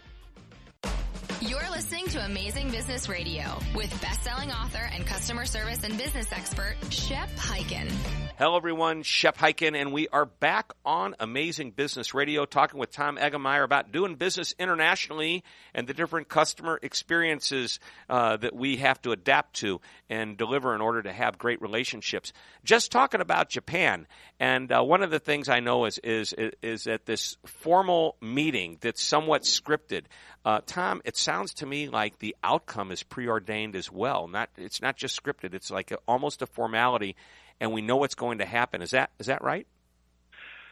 You're 1.46 1.70
listening 1.70 2.06
to 2.06 2.24
Amazing 2.24 2.70
Business 2.70 3.06
Radio 3.06 3.58
with 3.74 3.90
best-selling 4.00 4.50
author 4.50 4.88
and 4.90 5.04
customer 5.04 5.44
service 5.44 5.84
and 5.84 5.98
business 5.98 6.32
expert 6.32 6.76
Shep 6.88 7.28
Hyken. 7.36 7.90
Hello, 8.38 8.56
everyone. 8.56 9.02
Shep 9.02 9.36
Hyken, 9.36 9.76
and 9.76 9.92
we 9.92 10.08
are 10.08 10.24
back 10.24 10.72
on 10.84 11.14
Amazing 11.20 11.72
Business 11.72 12.14
Radio 12.14 12.46
talking 12.46 12.80
with 12.80 12.90
Tom 12.90 13.16
Eggemeyer 13.16 13.62
about 13.62 13.92
doing 13.92 14.16
business 14.16 14.54
internationally 14.58 15.44
and 15.74 15.86
the 15.86 15.94
different 15.94 16.28
customer 16.28 16.80
experiences 16.82 17.78
uh, 18.08 18.38
that 18.38 18.56
we 18.56 18.78
have 18.78 19.00
to 19.02 19.12
adapt 19.12 19.56
to 19.56 19.80
and 20.08 20.36
deliver 20.36 20.74
in 20.74 20.80
order 20.80 21.02
to 21.02 21.12
have 21.12 21.38
great 21.38 21.60
relationships. 21.60 22.32
Just 22.64 22.90
talking 22.90 23.20
about 23.20 23.50
Japan, 23.50 24.06
and 24.40 24.72
uh, 24.72 24.82
one 24.82 25.02
of 25.02 25.10
the 25.10 25.20
things 25.20 25.48
I 25.48 25.60
know 25.60 25.84
is 25.84 25.98
is 25.98 26.34
is 26.62 26.84
that 26.84 27.06
this 27.06 27.36
formal 27.44 28.16
meeting 28.20 28.78
that's 28.80 29.02
somewhat 29.02 29.42
scripted. 29.42 30.06
Uh, 30.44 30.60
Tom, 30.66 31.00
it 31.04 31.16
sounds 31.16 31.54
to 31.54 31.66
me 31.66 31.88
like 31.88 32.18
the 32.18 32.36
outcome 32.44 32.92
is 32.92 33.02
preordained 33.02 33.74
as 33.74 33.90
well. 33.90 34.28
Not 34.28 34.50
it's 34.56 34.82
not 34.82 34.96
just 34.96 35.20
scripted. 35.20 35.54
It's 35.54 35.70
like 35.70 35.90
a, 35.90 35.98
almost 36.06 36.42
a 36.42 36.46
formality, 36.46 37.16
and 37.60 37.72
we 37.72 37.80
know 37.80 37.96
what's 37.96 38.14
going 38.14 38.38
to 38.38 38.44
happen. 38.44 38.82
Is 38.82 38.90
that 38.90 39.10
is 39.18 39.26
that 39.26 39.42
right? 39.42 39.66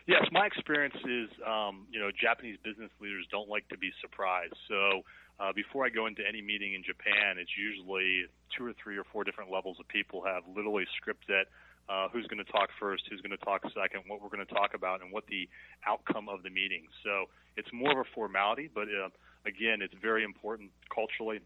Yes, 0.06 0.26
my 0.32 0.46
experience 0.46 0.96
is, 1.04 1.30
um, 1.46 1.86
you 1.92 2.00
know, 2.00 2.10
Japanese 2.10 2.58
business 2.64 2.90
leaders 3.00 3.24
don't 3.30 3.48
like 3.48 3.68
to 3.68 3.78
be 3.78 3.92
surprised. 4.00 4.54
So 4.68 5.02
uh, 5.38 5.52
before 5.52 5.86
I 5.86 5.90
go 5.90 6.06
into 6.06 6.22
any 6.26 6.42
meeting 6.42 6.74
in 6.74 6.82
Japan, 6.82 7.38
it's 7.38 7.56
usually 7.56 8.26
two 8.56 8.66
or 8.66 8.72
three 8.82 8.98
or 8.98 9.04
four 9.04 9.22
different 9.22 9.52
levels 9.52 9.78
of 9.78 9.86
people 9.86 10.24
have 10.24 10.42
literally 10.54 10.86
scripted 10.98 11.44
uh, 11.88 12.08
who's 12.12 12.26
going 12.26 12.44
to 12.44 12.50
talk 12.50 12.70
first, 12.78 13.04
who's 13.10 13.20
going 13.20 13.36
to 13.36 13.44
talk 13.44 13.62
second, 13.74 14.02
what 14.06 14.22
we're 14.22 14.28
going 14.28 14.44
to 14.46 14.54
talk 14.54 14.74
about, 14.74 15.02
and 15.02 15.12
what 15.12 15.26
the 15.26 15.48
outcome 15.86 16.28
of 16.28 16.42
the 16.42 16.50
meeting. 16.50 16.86
So 17.04 17.26
it's 17.56 17.68
more 17.72 17.92
of 17.92 17.98
a 17.98 18.08
formality, 18.14 18.70
but 18.72 18.88
uh, 18.88 19.08
again, 19.46 19.82
it's 19.82 19.94
very 20.00 20.24
important 20.24 20.70
culturally. 20.94 21.40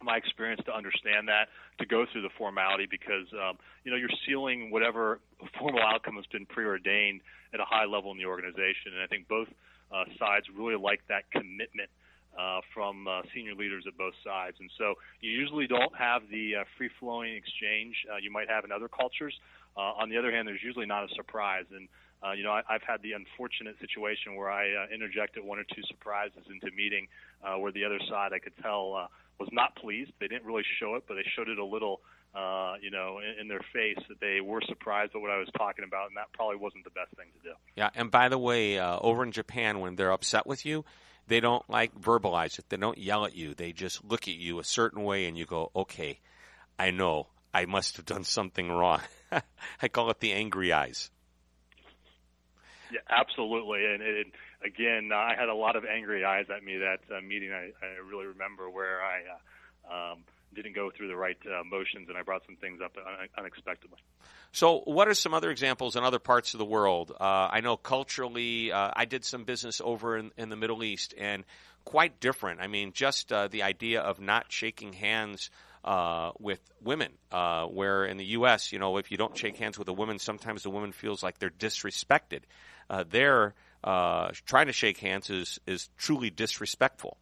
My 0.00 0.16
experience 0.16 0.62
to 0.66 0.74
understand 0.74 1.26
that, 1.26 1.48
to 1.80 1.86
go 1.86 2.06
through 2.10 2.22
the 2.22 2.30
formality, 2.38 2.86
because 2.88 3.26
um, 3.34 3.58
you 3.84 3.90
know 3.90 3.96
you're 3.96 4.14
sealing 4.26 4.70
whatever 4.70 5.20
formal 5.58 5.82
outcome 5.82 6.16
has 6.16 6.26
been 6.26 6.46
preordained 6.46 7.20
at 7.52 7.60
a 7.60 7.64
high 7.64 7.84
level 7.84 8.12
in 8.12 8.18
the 8.18 8.26
organization, 8.26 8.94
and 8.94 9.02
I 9.02 9.06
think 9.06 9.26
both 9.26 9.48
uh, 9.90 10.04
sides 10.18 10.46
really 10.54 10.76
like 10.76 11.00
that 11.08 11.30
commitment 11.32 11.90
uh, 12.38 12.60
from 12.72 13.08
uh, 13.08 13.22
senior 13.34 13.54
leaders 13.54 13.84
at 13.86 13.96
both 13.98 14.14
sides. 14.24 14.56
And 14.60 14.70
so 14.78 14.94
you 15.20 15.30
usually 15.30 15.66
don't 15.66 15.94
have 15.96 16.22
the 16.30 16.56
uh, 16.56 16.64
free 16.76 16.90
flowing 17.00 17.34
exchange 17.34 17.96
uh, 18.10 18.16
you 18.16 18.30
might 18.30 18.48
have 18.48 18.64
in 18.64 18.70
other 18.70 18.88
cultures. 18.88 19.34
Uh, 19.76 19.80
on 19.98 20.08
the 20.08 20.16
other 20.16 20.30
hand, 20.30 20.46
there's 20.46 20.62
usually 20.62 20.86
not 20.86 21.04
a 21.04 21.14
surprise. 21.14 21.64
And 21.74 21.88
you 22.36 22.42
know, 22.42 22.50
I, 22.50 22.62
I've 22.68 22.82
had 22.82 23.02
the 23.02 23.12
unfortunate 23.12 23.76
situation 23.80 24.34
where 24.34 24.50
I 24.50 24.86
interjected 24.92 25.44
one 25.44 25.58
or 25.58 25.64
two 25.64 25.82
surprises 25.88 26.42
into 26.50 26.74
meeting 26.76 27.08
where 27.58 27.72
the 27.72 27.84
other 27.84 28.00
side 28.08 28.32
I 28.32 28.38
could 28.38 28.56
tell 28.62 29.08
was 29.38 29.48
not 29.52 29.76
pleased. 29.76 30.12
They 30.20 30.28
didn't 30.28 30.44
really 30.44 30.64
show 30.80 30.94
it, 30.96 31.04
but 31.06 31.14
they 31.14 31.24
showed 31.36 31.48
it 31.48 31.58
a 31.58 31.64
little, 31.64 32.00
uh, 32.34 32.74
you 32.80 32.90
know, 32.90 33.20
in, 33.20 33.42
in 33.42 33.48
their 33.48 33.60
face 33.72 33.98
that 34.08 34.20
they 34.20 34.40
were 34.40 34.60
surprised 34.66 35.12
at 35.14 35.20
what 35.20 35.30
I 35.30 35.38
was 35.38 35.48
talking 35.56 35.84
about, 35.84 36.08
and 36.08 36.16
that 36.16 36.32
probably 36.32 36.56
wasn't 36.56 36.84
the 36.84 36.90
best 36.90 37.14
thing 37.16 37.26
to 37.36 37.50
do. 37.50 37.54
Yeah, 37.76 37.90
and 37.94 38.10
by 38.10 38.28
the 38.28 38.38
way, 38.38 38.78
uh, 38.78 38.98
over 39.00 39.22
in 39.22 39.32
Japan, 39.32 39.80
when 39.80 39.96
they're 39.96 40.12
upset 40.12 40.46
with 40.46 40.66
you, 40.66 40.84
they 41.28 41.40
don't 41.40 41.68
like 41.68 41.98
verbalize 42.00 42.58
it. 42.58 42.64
They 42.68 42.76
don't 42.76 42.98
yell 42.98 43.24
at 43.24 43.36
you. 43.36 43.54
They 43.54 43.72
just 43.72 44.04
look 44.04 44.26
at 44.28 44.34
you 44.34 44.58
a 44.58 44.64
certain 44.64 45.04
way, 45.04 45.26
and 45.26 45.36
you 45.36 45.46
go, 45.46 45.70
"Okay, 45.76 46.18
I 46.78 46.90
know. 46.90 47.28
I 47.52 47.66
must 47.66 47.96
have 47.96 48.06
done 48.06 48.24
something 48.24 48.70
wrong." 48.70 49.00
I 49.82 49.88
call 49.88 50.10
it 50.10 50.20
the 50.20 50.32
angry 50.32 50.72
eyes. 50.72 51.10
Yeah, 52.90 53.00
absolutely. 53.10 53.84
And, 53.84 54.32
again, 54.64 55.10
I 55.12 55.34
had 55.38 55.50
a 55.50 55.54
lot 55.54 55.76
of 55.76 55.84
angry 55.84 56.24
eyes 56.24 56.46
at 56.54 56.64
me 56.64 56.78
that 56.78 57.00
uh, 57.14 57.20
meeting. 57.20 57.52
I, 57.52 57.70
I 57.84 57.88
really 58.10 58.26
remember 58.26 58.70
where 58.70 59.02
I 59.02 59.20
uh, 59.90 60.12
um, 60.12 60.24
didn't 60.54 60.74
go 60.74 60.90
through 60.90 61.08
the 61.08 61.16
right 61.16 61.38
uh, 61.46 61.62
motions, 61.64 62.08
and 62.08 62.16
I 62.16 62.22
brought 62.22 62.44
some 62.46 62.56
things 62.56 62.80
up 62.84 62.96
un- 62.96 63.28
unexpectedly. 63.36 63.98
So, 64.52 64.80
what 64.84 65.08
are 65.08 65.14
some 65.14 65.34
other 65.34 65.50
examples 65.50 65.96
in 65.96 66.04
other 66.04 66.18
parts 66.18 66.54
of 66.54 66.58
the 66.58 66.64
world? 66.64 67.12
Uh, 67.12 67.48
I 67.50 67.60
know 67.60 67.76
culturally, 67.76 68.72
uh, 68.72 68.90
I 68.94 69.04
did 69.04 69.24
some 69.24 69.44
business 69.44 69.80
over 69.82 70.16
in, 70.16 70.30
in, 70.36 70.48
the 70.48 70.56
Middle 70.56 70.82
East, 70.82 71.14
and 71.18 71.44
quite 71.84 72.20
different. 72.20 72.60
I 72.60 72.66
mean, 72.66 72.92
just 72.92 73.32
uh, 73.32 73.48
the 73.48 73.62
idea 73.62 74.00
of 74.00 74.20
not 74.20 74.46
shaking 74.50 74.92
hands. 74.92 75.50
Uh, 75.84 76.32
with 76.40 76.60
women, 76.82 77.10
uh, 77.30 77.64
where 77.64 78.04
in 78.04 78.16
the 78.16 78.24
U.S., 78.24 78.72
you 78.72 78.80
know, 78.80 78.98
if 78.98 79.10
you 79.10 79.16
don't 79.16 79.38
shake 79.38 79.56
hands 79.56 79.78
with 79.78 79.88
a 79.88 79.92
woman, 79.92 80.18
sometimes 80.18 80.64
the 80.64 80.70
woman 80.70 80.90
feels 80.92 81.22
like 81.22 81.38
they're 81.38 81.48
disrespected. 81.48 82.40
There, 83.08 83.54
trying 83.84 84.66
to 84.66 84.72
shake 84.72 84.98
hands 84.98 85.30
is 85.30 85.60
is 85.66 85.88
truly 85.96 86.30
disrespectful. 86.30 87.16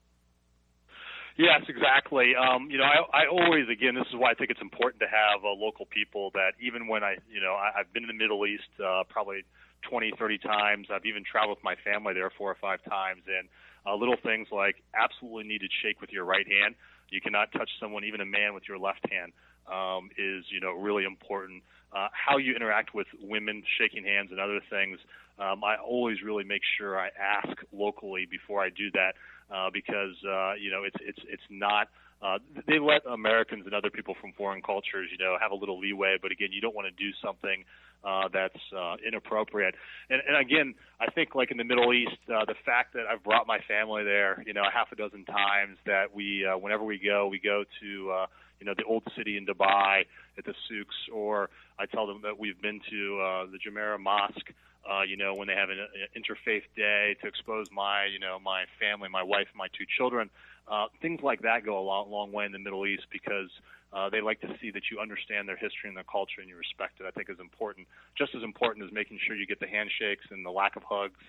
Yes, 1.36 1.60
exactly. 1.68 2.32
Um, 2.32 2.68
you 2.70 2.78
know, 2.78 2.84
I, 2.88 3.24
I 3.24 3.28
always, 3.28 3.68
again, 3.68 3.94
this 3.94 4.08
is 4.08 4.16
why 4.16 4.30
I 4.30 4.34
think 4.34 4.50
it's 4.50 4.60
important 4.62 5.00
to 5.00 5.06
have 5.06 5.44
uh, 5.44 5.52
local 5.52 5.84
people 5.84 6.30
that 6.32 6.52
even 6.60 6.88
when 6.88 7.04
I, 7.04 7.16
you 7.28 7.40
know, 7.40 7.52
I, 7.52 7.80
I've 7.80 7.92
been 7.92 8.04
in 8.04 8.08
the 8.08 8.16
Middle 8.16 8.46
East 8.46 8.72
uh, 8.80 9.04
probably 9.08 9.44
20, 9.88 10.12
30 10.18 10.38
times. 10.38 10.86
I've 10.90 11.04
even 11.04 11.24
traveled 11.28 11.58
with 11.58 11.64
my 11.64 11.76
family 11.84 12.14
there 12.14 12.30
four 12.38 12.50
or 12.50 12.56
five 12.60 12.80
times. 12.88 13.22
And 13.28 13.48
uh, 13.84 13.94
little 13.96 14.16
things 14.24 14.48
like 14.50 14.76
absolutely 14.96 15.44
need 15.44 15.60
to 15.60 15.68
shake 15.84 16.00
with 16.00 16.10
your 16.10 16.24
right 16.24 16.46
hand. 16.48 16.74
You 17.10 17.20
cannot 17.20 17.52
touch 17.52 17.70
someone, 17.80 18.04
even 18.04 18.20
a 18.22 18.26
man, 18.26 18.54
with 18.54 18.64
your 18.66 18.78
left 18.78 19.04
hand 19.12 19.32
um, 19.68 20.08
is, 20.16 20.44
you 20.50 20.60
know, 20.60 20.72
really 20.72 21.04
important. 21.04 21.62
Uh, 21.92 22.08
how 22.12 22.38
you 22.38 22.54
interact 22.56 22.94
with 22.94 23.06
women, 23.20 23.62
shaking 23.78 24.04
hands, 24.04 24.30
and 24.32 24.40
other 24.40 24.60
things. 24.70 24.98
Um, 25.38 25.62
I 25.62 25.76
always 25.76 26.22
really 26.24 26.44
make 26.44 26.62
sure 26.78 26.98
I 26.98 27.10
ask 27.14 27.56
locally 27.72 28.26
before 28.28 28.62
I 28.64 28.70
do 28.70 28.90
that 28.92 29.12
uh, 29.50 29.70
because 29.72 30.14
uh, 30.24 30.54
you 30.54 30.70
know 30.70 30.82
it's 30.84 30.96
it's 31.00 31.20
it's 31.28 31.42
not. 31.50 31.88
Uh, 32.22 32.38
they 32.66 32.78
let 32.78 33.04
Americans 33.06 33.66
and 33.66 33.74
other 33.74 33.90
people 33.90 34.14
from 34.20 34.32
foreign 34.32 34.62
cultures, 34.62 35.08
you 35.12 35.18
know, 35.18 35.36
have 35.40 35.52
a 35.52 35.54
little 35.54 35.78
leeway. 35.78 36.16
But 36.20 36.32
again, 36.32 36.48
you 36.52 36.60
don't 36.60 36.74
want 36.74 36.88
to 36.88 37.04
do 37.04 37.10
something 37.22 37.64
uh, 38.04 38.28
that's 38.32 38.58
uh, 38.76 38.96
inappropriate. 39.06 39.74
And, 40.08 40.22
and 40.26 40.36
again, 40.36 40.74
I 41.00 41.10
think 41.10 41.34
like 41.34 41.50
in 41.50 41.56
the 41.56 41.64
Middle 41.64 41.92
East, 41.92 42.16
uh, 42.28 42.44
the 42.46 42.54
fact 42.64 42.94
that 42.94 43.04
I've 43.06 43.22
brought 43.22 43.46
my 43.46 43.58
family 43.68 44.04
there, 44.04 44.42
you 44.46 44.54
know, 44.54 44.62
half 44.72 44.92
a 44.92 44.96
dozen 44.96 45.24
times, 45.24 45.76
that 45.86 46.14
we, 46.14 46.46
uh, 46.46 46.56
whenever 46.56 46.84
we 46.84 46.98
go, 46.98 47.28
we 47.28 47.38
go 47.38 47.64
to, 47.80 48.10
uh, 48.10 48.26
you 48.60 48.66
know, 48.66 48.74
the 48.76 48.84
old 48.84 49.02
city 49.16 49.36
in 49.36 49.44
Dubai 49.44 50.04
at 50.38 50.44
the 50.44 50.54
souks, 50.68 50.96
or 51.12 51.50
I 51.78 51.84
tell 51.86 52.06
them 52.06 52.22
that 52.22 52.38
we've 52.38 52.60
been 52.60 52.80
to 52.90 53.20
uh, 53.20 53.46
the 53.46 53.58
Jumeirah 53.58 54.00
Mosque 54.00 54.52
uh, 54.88 55.02
you 55.02 55.16
know, 55.16 55.34
when 55.34 55.48
they 55.48 55.54
have 55.54 55.70
an, 55.70 55.78
an 55.78 56.22
interfaith 56.22 56.62
day 56.76 57.16
to 57.20 57.26
expose 57.26 57.66
my, 57.72 58.06
you 58.06 58.18
know, 58.18 58.38
my 58.38 58.64
family, 58.80 59.08
my 59.08 59.22
wife, 59.22 59.48
my 59.54 59.68
two 59.76 59.84
children. 59.96 60.30
Uh, 60.68 60.86
things 61.00 61.20
like 61.22 61.42
that 61.42 61.64
go 61.64 61.78
a 61.78 61.84
long, 61.84 62.10
long 62.10 62.32
way 62.32 62.44
in 62.44 62.52
the 62.52 62.58
Middle 62.58 62.86
East 62.86 63.04
because 63.12 63.50
uh, 63.92 64.10
they 64.10 64.20
like 64.20 64.40
to 64.40 64.48
see 64.60 64.70
that 64.72 64.82
you 64.90 64.98
understand 64.98 65.48
their 65.48 65.56
history 65.56 65.88
and 65.88 65.96
their 65.96 66.04
culture 66.04 66.40
and 66.40 66.48
you 66.48 66.56
respect 66.56 67.00
it. 67.00 67.06
I 67.06 67.10
think 67.10 67.30
is 67.30 67.38
important, 67.40 67.86
just 68.18 68.34
as 68.34 68.42
important 68.42 68.84
as 68.84 68.92
making 68.92 69.20
sure 69.26 69.36
you 69.36 69.46
get 69.46 69.60
the 69.60 69.68
handshakes 69.68 70.26
and 70.30 70.44
the 70.44 70.50
lack 70.50 70.76
of 70.76 70.82
hugs. 70.82 71.20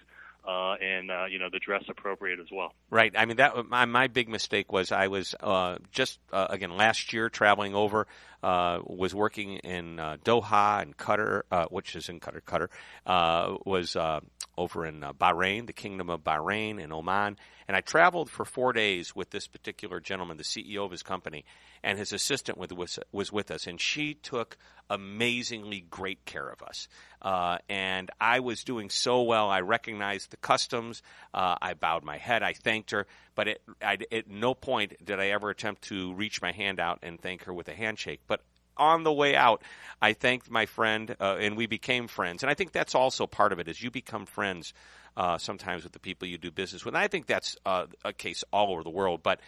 Uh, 0.47 0.75
and 0.75 1.11
uh, 1.11 1.25
you 1.25 1.39
know 1.39 1.49
the 1.51 1.59
dress 1.59 1.83
appropriate 1.89 2.39
as 2.39 2.45
well. 2.53 2.73
Right. 2.89 3.11
I 3.17 3.25
mean 3.25 3.35
that 3.35 3.67
my, 3.67 3.83
my 3.83 4.07
big 4.07 4.29
mistake 4.29 4.71
was 4.71 4.93
I 4.93 5.07
was 5.07 5.35
uh, 5.41 5.79
just 5.91 6.19
uh, 6.31 6.47
again 6.49 6.77
last 6.77 7.11
year 7.11 7.27
traveling 7.27 7.75
over 7.75 8.07
uh, 8.43 8.79
was 8.85 9.13
working 9.13 9.57
in 9.57 9.99
uh, 9.99 10.15
Doha 10.23 10.81
and 10.81 10.95
Qatar, 10.95 11.41
uh, 11.51 11.65
which 11.65 11.97
is 11.97 12.07
in 12.07 12.21
Qatar. 12.21 12.41
Qatar 12.43 12.67
uh, 13.05 13.57
was 13.65 13.97
uh, 13.97 14.21
over 14.57 14.85
in 14.85 15.03
uh, 15.03 15.13
Bahrain, 15.13 15.67
the 15.67 15.73
Kingdom 15.73 16.09
of 16.09 16.23
Bahrain 16.23 16.81
and 16.81 16.91
Oman, 16.91 17.37
and 17.67 17.75
I 17.75 17.81
traveled 17.81 18.29
for 18.29 18.45
four 18.45 18.73
days 18.73 19.15
with 19.15 19.29
this 19.31 19.47
particular 19.47 19.99
gentleman, 19.99 20.37
the 20.37 20.43
CEO 20.43 20.85
of 20.85 20.91
his 20.91 21.03
company, 21.03 21.43
and 21.83 21.97
his 21.97 22.13
assistant 22.13 22.57
was 22.57 22.99
was 23.11 23.31
with 23.31 23.51
us, 23.51 23.67
and 23.67 23.79
she 23.79 24.13
took 24.13 24.57
amazingly 24.89 25.81
great 25.89 26.23
care 26.25 26.47
of 26.47 26.61
us. 26.61 26.87
Uh, 27.21 27.57
and 27.67 28.09
I 28.21 28.39
was 28.39 28.63
doing 28.63 28.89
so 28.89 29.23
well. 29.23 29.49
I 29.49 29.61
recognized 29.61 30.31
the 30.31 30.37
customs. 30.37 31.01
Uh, 31.33 31.55
I 31.61 31.73
bowed 31.73 32.03
my 32.03 32.17
head. 32.17 32.43
I 32.43 32.53
thanked 32.53 32.91
her. 32.91 33.05
But 33.35 33.49
it, 33.49 33.61
I, 33.81 33.97
at 34.11 34.29
no 34.29 34.53
point 34.53 34.93
did 35.03 35.19
I 35.19 35.27
ever 35.27 35.49
attempt 35.49 35.83
to 35.83 36.13
reach 36.13 36.41
my 36.41 36.51
hand 36.51 36.79
out 36.79 36.99
and 37.03 37.19
thank 37.19 37.43
her 37.43 37.53
with 37.53 37.67
a 37.67 37.73
handshake. 37.73 38.21
But 38.27 38.41
on 38.77 39.03
the 39.03 39.13
way 39.13 39.35
out, 39.35 39.61
I 40.01 40.13
thanked 40.13 40.49
my 40.49 40.65
friend, 40.65 41.15
uh, 41.19 41.37
and 41.39 41.57
we 41.57 41.65
became 41.65 42.07
friends. 42.07 42.43
And 42.43 42.49
I 42.49 42.53
think 42.53 42.71
that's 42.71 42.95
also 42.95 43.27
part 43.27 43.51
of 43.51 43.59
it, 43.59 43.67
is 43.67 43.81
you 43.81 43.91
become 43.91 44.25
friends 44.25 44.73
uh, 45.15 45.37
sometimes 45.37 45.83
with 45.83 45.93
the 45.93 45.99
people 45.99 46.27
you 46.27 46.37
do 46.37 46.51
business 46.51 46.85
with. 46.85 46.93
And 46.93 47.03
I 47.03 47.07
think 47.07 47.25
that's 47.25 47.57
uh, 47.65 47.87
a 48.05 48.13
case 48.13 48.43
all 48.53 48.71
over 48.71 48.83
the 48.83 48.89
world. 48.89 49.21
But 49.23 49.39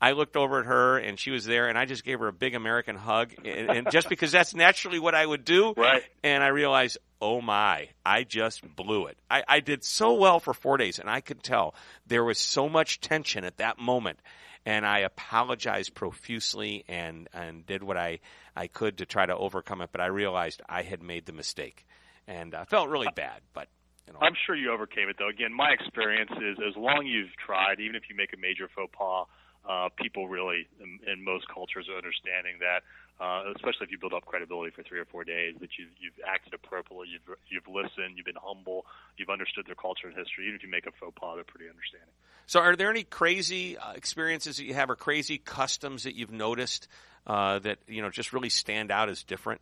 I 0.00 0.12
looked 0.12 0.36
over 0.36 0.60
at 0.60 0.66
her 0.66 0.98
and 0.98 1.18
she 1.18 1.32
was 1.32 1.44
there, 1.44 1.68
and 1.68 1.76
I 1.76 1.84
just 1.84 2.04
gave 2.04 2.20
her 2.20 2.28
a 2.28 2.32
big 2.32 2.54
American 2.54 2.94
hug, 2.94 3.32
and, 3.44 3.70
and 3.70 3.90
just 3.90 4.08
because 4.08 4.30
that's 4.30 4.54
naturally 4.54 5.00
what 5.00 5.14
I 5.14 5.26
would 5.26 5.44
do. 5.44 5.74
Right. 5.76 6.04
And 6.22 6.44
I 6.44 6.48
realized, 6.48 6.98
oh 7.20 7.40
my, 7.40 7.88
I 8.06 8.22
just 8.22 8.62
blew 8.76 9.06
it. 9.06 9.18
I, 9.28 9.42
I 9.48 9.60
did 9.60 9.82
so 9.82 10.14
well 10.14 10.38
for 10.38 10.54
four 10.54 10.76
days, 10.76 11.00
and 11.00 11.10
I 11.10 11.20
could 11.20 11.42
tell 11.42 11.74
there 12.06 12.22
was 12.22 12.38
so 12.38 12.68
much 12.68 13.00
tension 13.00 13.44
at 13.44 13.56
that 13.56 13.78
moment. 13.78 14.20
And 14.66 14.84
I 14.84 14.98
apologized 15.00 15.94
profusely 15.94 16.84
and, 16.88 17.28
and 17.32 17.64
did 17.64 17.82
what 17.82 17.96
I, 17.96 18.20
I 18.58 18.66
could 18.66 18.98
to 18.98 19.06
try 19.06 19.24
to 19.24 19.36
overcome 19.36 19.82
it, 19.82 19.90
but 19.92 20.00
I 20.00 20.06
realized 20.06 20.62
I 20.68 20.82
had 20.82 21.00
made 21.00 21.26
the 21.26 21.32
mistake. 21.32 21.86
And 22.26 22.56
I 22.56 22.64
felt 22.64 22.88
really 22.88 23.06
bad, 23.14 23.40
but 23.54 23.68
you 24.06 24.12
know. 24.12 24.18
I'm 24.20 24.34
sure 24.34 24.56
you 24.56 24.72
overcame 24.72 25.08
it, 25.08 25.16
though. 25.16 25.28
Again, 25.28 25.54
my 25.54 25.70
experience 25.70 26.32
is 26.32 26.58
as 26.66 26.76
long 26.76 27.06
as 27.06 27.12
you've 27.12 27.36
tried, 27.36 27.78
even 27.78 27.94
if 27.94 28.10
you 28.10 28.16
make 28.16 28.32
a 28.34 28.36
major 28.36 28.68
faux 28.74 28.90
pas, 28.92 29.26
uh, 29.68 29.88
people 29.94 30.26
really, 30.26 30.66
in, 30.80 30.98
in 31.06 31.22
most 31.22 31.46
cultures, 31.46 31.86
are 31.88 31.96
understanding 31.96 32.58
that, 32.58 32.82
uh, 33.22 33.52
especially 33.54 33.86
if 33.86 33.92
you 33.92 33.98
build 33.98 34.12
up 34.12 34.26
credibility 34.26 34.74
for 34.74 34.82
three 34.82 34.98
or 34.98 35.04
four 35.04 35.22
days, 35.22 35.54
that 35.60 35.78
you've, 35.78 35.94
you've 36.00 36.18
acted 36.26 36.52
appropriately, 36.52 37.06
you've, 37.14 37.38
you've 37.46 37.68
listened, 37.68 38.16
you've 38.16 38.26
been 38.26 38.42
humble, 38.42 38.86
you've 39.16 39.30
understood 39.30 39.66
their 39.66 39.78
culture 39.78 40.08
and 40.08 40.16
history. 40.16 40.50
Even 40.50 40.56
if 40.56 40.62
you 40.64 40.70
make 40.70 40.86
a 40.86 40.92
faux 40.98 41.14
pas, 41.14 41.36
they're 41.36 41.44
pretty 41.44 41.70
understanding. 41.70 42.10
So, 42.46 42.58
are 42.58 42.74
there 42.74 42.90
any 42.90 43.04
crazy 43.04 43.78
uh, 43.78 43.92
experiences 43.92 44.56
that 44.56 44.64
you 44.64 44.74
have, 44.74 44.90
or 44.90 44.96
crazy 44.96 45.38
customs 45.38 46.02
that 46.02 46.16
you've 46.16 46.32
noticed 46.32 46.88
uh, 47.26 47.58
that 47.60 47.78
you 47.86 48.02
know 48.02 48.10
just 48.10 48.32
really 48.32 48.50
stand 48.50 48.90
out 48.90 49.08
as 49.08 49.22
different? 49.22 49.60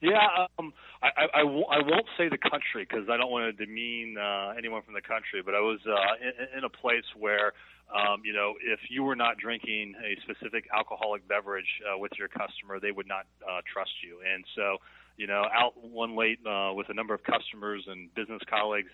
Yeah, 0.00 0.46
um, 0.60 0.72
I, 1.02 1.08
I, 1.08 1.40
I, 1.40 1.42
w- 1.42 1.64
I 1.64 1.78
won't 1.78 2.06
say 2.16 2.28
the 2.28 2.38
country 2.38 2.86
because 2.88 3.08
I 3.10 3.16
don't 3.16 3.32
want 3.32 3.56
to 3.56 3.66
demean 3.66 4.16
uh, 4.16 4.54
anyone 4.56 4.82
from 4.82 4.94
the 4.94 5.00
country, 5.00 5.42
but 5.44 5.56
I 5.56 5.60
was 5.60 5.80
uh, 5.88 5.92
in, 6.22 6.58
in 6.58 6.64
a 6.64 6.68
place 6.68 7.02
where 7.16 7.52
um, 7.94 8.20
you 8.22 8.32
know, 8.32 8.54
if 8.62 8.80
you 8.90 9.02
were 9.02 9.16
not 9.16 9.38
drinking 9.38 9.94
a 10.04 10.20
specific 10.20 10.68
alcoholic 10.76 11.26
beverage 11.26 11.80
uh, 11.88 11.96
with 11.96 12.12
your 12.18 12.28
customer, 12.28 12.78
they 12.80 12.92
would 12.92 13.08
not 13.08 13.26
uh, 13.42 13.60
trust 13.72 13.90
you. 14.06 14.18
And 14.20 14.44
so, 14.54 14.76
you 15.16 15.26
know, 15.26 15.44
out 15.52 15.72
one 15.82 16.14
late 16.14 16.38
uh, 16.46 16.72
with 16.74 16.90
a 16.90 16.94
number 16.94 17.14
of 17.14 17.22
customers 17.22 17.84
and 17.86 18.14
business 18.14 18.42
colleagues, 18.48 18.90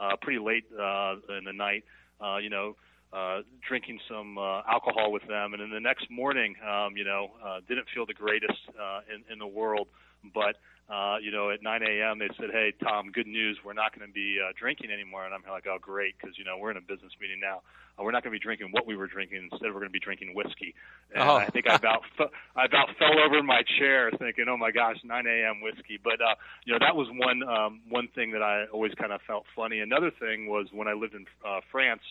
uh, 0.00 0.16
pretty 0.22 0.38
late 0.38 0.64
uh, 0.72 1.16
in 1.36 1.44
the 1.44 1.52
night, 1.52 1.84
uh, 2.24 2.38
you 2.38 2.48
know, 2.48 2.76
uh, 3.12 3.40
drinking 3.66 3.98
some 4.08 4.36
uh, 4.38 4.62
alcohol 4.68 5.12
with 5.12 5.26
them, 5.26 5.54
and 5.54 5.62
then 5.62 5.70
the 5.70 5.80
next 5.80 6.10
morning, 6.10 6.54
um, 6.66 6.96
you 6.96 7.04
know, 7.04 7.30
uh, 7.44 7.60
didn't 7.68 7.86
feel 7.94 8.06
the 8.06 8.14
greatest 8.14 8.60
uh, 8.78 9.00
in, 9.12 9.24
in 9.32 9.38
the 9.38 9.46
world, 9.46 9.88
but 10.34 10.56
uh, 10.88 11.18
you 11.20 11.30
know, 11.30 11.50
at 11.50 11.62
9 11.62 11.82
a.m. 11.82 12.18
they 12.18 12.28
said, 12.40 12.48
"Hey, 12.50 12.72
Tom, 12.82 13.10
good 13.12 13.26
news. 13.26 13.58
We're 13.62 13.74
not 13.74 13.94
going 13.94 14.08
to 14.08 14.12
be 14.12 14.38
uh, 14.40 14.52
drinking 14.58 14.90
anymore." 14.90 15.26
And 15.26 15.34
I'm 15.34 15.42
like, 15.50 15.66
"Oh, 15.68 15.76
great, 15.80 16.14
because 16.18 16.38
you 16.38 16.44
know 16.44 16.56
we're 16.56 16.70
in 16.70 16.78
a 16.78 16.80
business 16.80 17.12
meeting 17.20 17.40
now. 17.40 17.60
Uh, 17.98 18.04
we're 18.04 18.10
not 18.10 18.22
going 18.22 18.32
to 18.32 18.38
be 18.38 18.42
drinking 18.42 18.68
what 18.72 18.86
we 18.86 18.96
were 18.96 19.06
drinking. 19.06 19.50
Instead, 19.52 19.68
we're 19.68 19.80
going 19.84 19.92
to 19.92 19.98
be 20.00 20.00
drinking 20.00 20.32
whiskey." 20.34 20.74
And 21.14 21.28
Oh. 21.28 21.36
I 21.36 21.46
think 21.46 21.68
I 21.68 21.74
about 21.74 22.02
fe- 22.16 22.32
I 22.56 22.64
about 22.64 22.88
fell 22.98 23.18
over 23.20 23.36
in 23.36 23.44
my 23.44 23.60
chair, 23.78 24.10
thinking, 24.18 24.46
"Oh 24.48 24.56
my 24.56 24.70
gosh, 24.70 24.96
9 25.04 25.26
a.m. 25.26 25.60
whiskey." 25.60 25.98
But 26.02 26.22
uh, 26.22 26.36
you 26.64 26.72
know, 26.72 26.78
that 26.80 26.96
was 26.96 27.06
one 27.12 27.42
um, 27.42 27.80
one 27.90 28.08
thing 28.14 28.32
that 28.32 28.42
I 28.42 28.64
always 28.72 28.94
kind 28.94 29.12
of 29.12 29.20
felt 29.26 29.44
funny. 29.54 29.80
Another 29.80 30.10
thing 30.10 30.46
was 30.46 30.68
when 30.72 30.88
I 30.88 30.94
lived 30.94 31.14
in 31.14 31.26
uh, 31.46 31.60
France. 31.70 32.02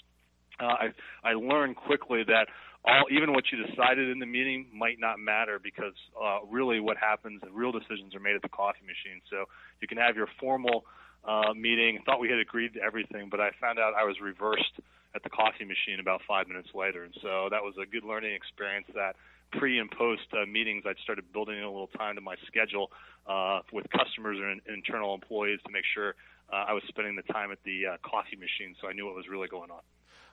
Uh, 0.60 0.66
I 0.66 0.88
I 1.24 1.34
learned 1.34 1.76
quickly 1.76 2.24
that 2.28 2.48
all 2.86 3.06
even 3.12 3.34
what 3.34 3.46
you 3.52 3.64
decided 3.66 4.10
in 4.10 4.20
the 4.20 4.26
meeting 4.26 4.68
might 4.74 5.00
not 5.00 5.20
matter 5.20 5.60
because 5.60 5.94
uh, 6.16 6.40
really 6.50 6.80
what 6.80 6.98
happens, 6.98 7.42
the 7.44 7.52
real 7.52 7.72
decisions 7.72 8.16
are 8.16 8.20
made 8.20 8.36
at 8.36 8.42
the 8.42 8.50
coffee 8.50 8.86
machine. 8.86 9.22
So 9.30 9.46
you 9.82 9.88
can 9.88 9.98
have 9.98 10.16
your 10.16 10.28
formal 10.40 10.86
uh, 11.28 11.54
meeting. 11.54 12.00
Thought 12.06 12.20
we 12.20 12.30
had 12.30 12.40
agreed 12.40 12.74
to 12.76 12.82
everything, 12.82 13.28
but 13.30 13.40
I 13.40 13.52
found 13.60 13.78
out 13.78 13.94
I 13.94 14.04
was 14.06 14.16
reversed 14.22 14.80
at 15.16 15.24
the 15.24 15.30
coffee 15.30 15.66
machine 15.66 16.00
about 16.00 16.22
five 16.28 16.48
minutes 16.48 16.70
later, 16.74 17.04
and 17.04 17.14
so 17.22 17.50
that 17.52 17.62
was 17.62 17.74
a 17.82 17.86
good 17.86 18.04
learning 18.04 18.34
experience. 18.34 18.88
That 18.94 19.16
pre 19.52 19.80
and 19.80 19.92
post 19.92 20.28
uh, 20.34 20.46
meetings, 20.46 20.84
I 20.86 20.94
started 21.04 21.32
building 21.34 21.58
in 21.58 21.64
a 21.64 21.72
little 21.72 21.92
time 21.98 22.16
to 22.16 22.22
my 22.22 22.36
schedule 22.48 22.92
uh, 23.28 23.62
with 23.74 23.86
customers 23.90 24.38
in, 24.38 24.62
internal 24.74 25.14
employees 25.14 25.60
to 25.66 25.72
make 25.72 25.86
sure 25.94 26.16
uh, 26.52 26.66
I 26.70 26.74
was 26.74 26.84
spending 26.88 27.16
the 27.16 27.28
time 27.34 27.52
at 27.52 27.60
the 27.66 27.86
uh, 27.86 27.98
coffee 28.04 28.38
machine, 28.38 28.76
so 28.80 28.88
I 28.88 28.94
knew 28.94 29.06
what 29.06 29.16
was 29.16 29.28
really 29.28 29.48
going 29.48 29.72
on. 29.72 29.82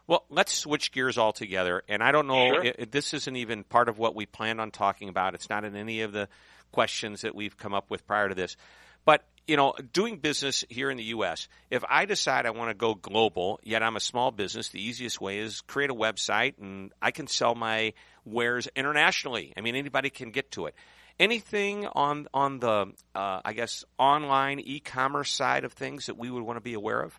Well, 0.06 0.24
let's 0.28 0.52
switch 0.54 0.92
gears 0.92 1.16
altogether. 1.16 1.82
And 1.88 2.02
I 2.02 2.12
don't 2.12 2.26
know, 2.26 2.48
Sure. 2.48 2.64
i 2.66 2.74
i- 2.80 2.84
this 2.90 3.14
isn't 3.14 3.36
even 3.36 3.64
part 3.64 3.88
of 3.88 3.98
what 3.98 4.14
we 4.14 4.26
planned 4.26 4.60
on 4.60 4.70
talking 4.70 5.08
about. 5.08 5.34
It's 5.34 5.48
not 5.48 5.64
in 5.64 5.74
any 5.76 6.02
of 6.02 6.12
the 6.12 6.28
questions 6.72 7.22
that 7.22 7.34
we've 7.34 7.56
come 7.56 7.72
up 7.74 7.90
with 7.90 8.06
prior 8.06 8.28
to 8.28 8.34
this. 8.34 8.56
But, 9.06 9.24
you 9.46 9.56
know, 9.56 9.74
doing 9.92 10.18
business 10.18 10.64
here 10.68 10.90
in 10.90 10.96
the 10.96 11.04
U.S., 11.04 11.48
if 11.70 11.82
I 11.88 12.04
decide 12.06 12.46
I 12.46 12.50
want 12.50 12.70
to 12.70 12.74
go 12.74 12.94
global, 12.94 13.60
yet 13.62 13.82
I'm 13.82 13.96
a 13.96 14.00
small 14.00 14.30
business, 14.30 14.68
the 14.70 14.82
easiest 14.82 15.20
way 15.20 15.38
is 15.38 15.60
create 15.62 15.90
a 15.90 15.94
website 15.94 16.58
and 16.58 16.92
I 17.00 17.10
can 17.10 17.26
sell 17.26 17.54
my 17.54 17.92
wares 18.24 18.68
internationally. 18.76 19.52
I 19.56 19.60
mean, 19.60 19.74
anybody 19.76 20.10
can 20.10 20.30
get 20.30 20.50
to 20.52 20.66
it. 20.66 20.74
Anything 21.20 21.86
on 21.86 22.26
on 22.34 22.58
the, 22.58 22.92
uh, 23.14 23.40
I 23.44 23.52
guess, 23.52 23.84
online 23.98 24.58
e-commerce 24.58 25.30
side 25.30 25.64
of 25.64 25.72
things 25.72 26.06
that 26.06 26.16
we 26.18 26.28
would 26.30 26.42
want 26.42 26.56
to 26.56 26.60
be 26.62 26.74
aware 26.74 27.00
of? 27.02 27.18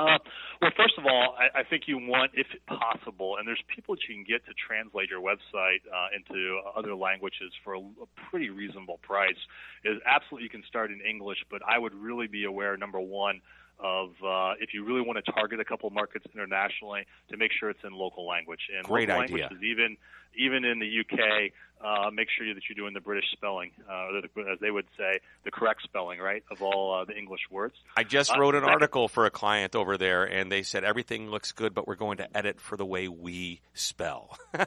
Uh, 0.00 0.18
well, 0.62 0.70
first 0.76 0.94
of 0.98 1.04
all, 1.04 1.36
I, 1.36 1.60
I 1.60 1.64
think 1.64 1.84
you 1.86 1.98
want, 1.98 2.32
if 2.34 2.46
possible, 2.66 3.36
and 3.38 3.46
there's 3.46 3.62
people 3.74 3.94
that 3.94 4.00
you 4.08 4.14
can 4.14 4.24
get 4.24 4.44
to 4.46 4.52
translate 4.56 5.10
your 5.10 5.20
website 5.20 5.84
uh, 5.92 6.08
into 6.16 6.60
other 6.76 6.94
languages 6.94 7.52
for 7.64 7.74
a, 7.74 7.80
a 7.80 8.08
pretty 8.30 8.50
reasonable 8.50 8.98
price. 9.02 9.38
Is 9.84 9.98
absolutely 10.06 10.44
you 10.44 10.50
can 10.50 10.64
start 10.66 10.90
in 10.90 11.00
English, 11.00 11.38
but 11.50 11.60
I 11.66 11.78
would 11.78 11.94
really 11.94 12.26
be 12.26 12.44
aware, 12.44 12.76
number 12.76 13.00
one, 13.00 13.40
of 13.82 14.10
uh, 14.24 14.54
if 14.60 14.74
you 14.74 14.84
really 14.84 15.00
want 15.00 15.24
to 15.24 15.32
target 15.32 15.58
a 15.60 15.64
couple 15.64 15.88
markets 15.90 16.26
internationally, 16.34 17.06
to 17.30 17.36
make 17.36 17.50
sure 17.58 17.70
it's 17.70 17.82
in 17.84 17.92
local 17.92 18.26
language. 18.26 18.60
And 18.76 18.84
Great 18.86 19.08
local 19.08 19.22
idea. 19.24 19.36
languages, 19.48 19.62
even 19.64 19.96
even 20.36 20.64
in 20.64 20.78
the 20.78 21.00
UK, 21.00 21.50
uh, 21.84 22.10
make 22.12 22.28
sure 22.30 22.46
that 22.54 22.62
you're 22.68 22.76
doing 22.76 22.94
the 22.94 23.00
British 23.00 23.24
spelling, 23.32 23.72
uh, 23.90 24.06
or 24.06 24.20
the, 24.20 24.50
as 24.52 24.60
they 24.60 24.70
would 24.70 24.86
say, 24.96 25.18
the 25.44 25.50
correct 25.50 25.82
spelling, 25.82 26.20
right, 26.20 26.44
of 26.52 26.62
all 26.62 26.94
uh, 26.94 27.04
the 27.04 27.16
English 27.18 27.40
words. 27.50 27.74
I 27.96 28.04
just 28.04 28.30
Uh, 28.36 28.38
wrote 28.38 28.54
an 28.54 28.62
article 28.62 29.08
for 29.08 29.26
a 29.26 29.30
client 29.30 29.74
over 29.74 29.96
there, 29.98 30.22
and 30.24 30.52
they 30.52 30.62
said 30.62 30.84
everything 30.84 31.30
looks 31.30 31.50
good, 31.50 31.74
but 31.74 31.88
we're 31.88 31.96
going 31.96 32.18
to 32.18 32.36
edit 32.36 32.60
for 32.60 32.76
the 32.76 32.86
way 32.86 33.08
we 33.08 33.60
spell. 33.74 34.38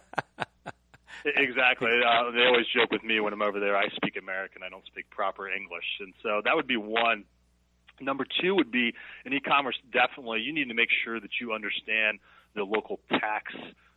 Exactly. 1.25 1.89
Uh, 2.05 2.31
they 2.31 2.45
always 2.45 2.65
joke 2.67 2.91
with 2.91 3.03
me 3.03 3.21
when 3.21 3.31
I'm 3.31 3.41
over 3.41 3.57
there. 3.59 3.77
I 3.77 3.87
speak 3.95 4.17
American. 4.17 4.61
I 4.61 4.67
don't 4.67 4.85
speak 4.87 5.09
proper 5.09 5.47
English, 5.47 5.85
and 6.01 6.13
so 6.21 6.41
that 6.43 6.53
would 6.55 6.67
be 6.67 6.75
one. 6.75 7.23
Number 8.01 8.25
two 8.41 8.55
would 8.55 8.71
be 8.71 8.93
in 9.25 9.33
e-commerce. 9.33 9.75
Definitely, 9.91 10.41
you 10.41 10.53
need 10.53 10.67
to 10.67 10.73
make 10.73 10.89
sure 11.03 11.19
that 11.19 11.29
you 11.39 11.53
understand 11.53 12.19
the 12.55 12.63
local 12.63 12.99
tax 13.09 13.53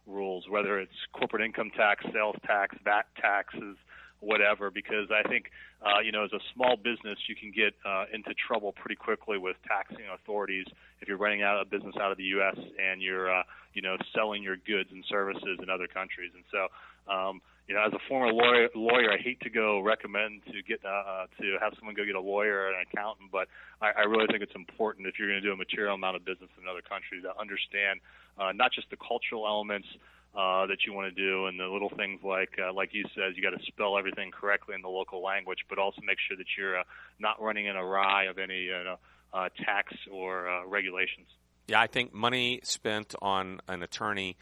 rules, 0.07 0.45
whether 0.49 0.79
it's 0.79 0.93
corporate 1.13 1.43
income 1.43 1.71
tax, 1.77 2.05
sales 2.13 2.37
tax, 2.47 2.77
VAT 2.85 3.07
taxes, 3.21 3.77
whatever. 4.21 4.71
Because 4.71 5.09
I 5.11 5.29
think, 5.29 5.51
uh, 5.83 6.01
you 6.05 6.13
know, 6.13 6.25
as 6.25 6.33
a 6.33 6.41
small 6.55 6.77
business, 6.77 7.19
you 7.29 7.35
can 7.35 7.51
get 7.51 7.75
uh, 7.85 8.05
into 8.13 8.33
trouble 8.35 8.73
pretty 8.73 8.97
quickly 8.97 9.39
with 9.39 9.57
taxing 9.67 10.07
authorities 10.15 10.67
if 11.01 11.09
you're 11.09 11.19
running 11.19 11.43
out 11.43 11.61
a 11.61 11.65
business 11.65 11.95
out 12.01 12.13
of 12.13 12.19
the 12.19 12.25
U.S. 12.39 12.57
and 12.57 13.03
you're 13.03 13.35
uh, 13.35 13.43
you 13.75 13.83
know 13.83 13.97
selling 14.15 14.43
your 14.43 14.57
goods 14.57 14.91
and 14.93 15.05
services 15.09 15.59
in 15.63 15.69
other 15.69 15.87
countries. 15.87 16.33
And 16.35 16.45
so, 16.51 17.13
um, 17.13 17.41
you 17.69 17.75
know, 17.75 17.83
as 17.85 17.93
a 17.93 17.99
former 18.09 18.33
lawyer, 18.33 18.69
lawyer, 18.75 19.13
I 19.13 19.19
hate 19.19 19.41
to 19.41 19.51
go 19.51 19.81
recommend 19.81 20.43
to 20.47 20.63
get 20.63 20.85
uh, 20.85 21.27
to 21.41 21.59
have 21.61 21.75
someone 21.77 21.95
go 21.95 22.05
get 22.05 22.15
a 22.15 22.21
lawyer 22.21 22.55
or 22.55 22.69
an 22.69 22.85
accountant, 22.87 23.33
but 23.33 23.49
I, 23.83 23.91
I 23.91 24.01
really 24.03 24.27
think 24.29 24.43
it's 24.43 24.55
important 24.55 25.07
if 25.09 25.19
you're 25.19 25.29
going 25.29 25.43
to 25.43 25.47
do 25.47 25.53
a 25.53 25.57
material 25.57 25.95
amount 25.95 26.17
of 26.17 26.25
business 26.25 26.51
in 26.57 26.63
another 26.63 26.83
country 26.83 27.21
to 27.23 27.33
understand 27.39 28.01
uh, 28.39 28.53
not 28.53 28.73
just 28.73 28.89
the 28.91 28.97
cultural 28.97 29.47
elements 29.47 29.89
uh, 30.37 30.67
that 30.67 30.87
you 30.87 30.93
want 30.93 31.13
to 31.13 31.17
do, 31.17 31.47
and 31.47 31.59
the 31.59 31.67
little 31.67 31.89
things 31.89 32.21
like, 32.23 32.51
uh, 32.63 32.73
like 32.73 32.93
you 32.93 33.05
said, 33.15 33.33
you 33.35 33.43
got 33.43 33.59
to 33.59 33.65
spell 33.67 33.99
everything 33.99 34.31
correctly 34.31 34.75
in 34.75 34.83
the 34.83 34.89
local 34.89 35.23
language, 35.23 35.61
but 35.69 35.79
also 35.79 36.01
make 36.05 36.19
sure 36.29 36.37
that 36.37 36.47
you're 36.57 36.79
uh, 36.79 36.85
not 37.19 37.41
running 37.41 37.67
in 37.67 37.75
a 37.75 37.85
rye 37.85 38.25
of 38.25 38.39
any 38.39 38.69
uh, 38.71 38.97
uh, 39.33 39.49
tax 39.65 39.93
or 40.13 40.49
uh, 40.49 40.67
regulations. 40.67 41.27
Yeah, 41.67 41.81
I 41.81 41.89
think 41.89 42.15
money 42.15 42.61
spent 42.63 43.15
on 43.21 43.61
an 43.67 43.83
attorney 43.83 44.37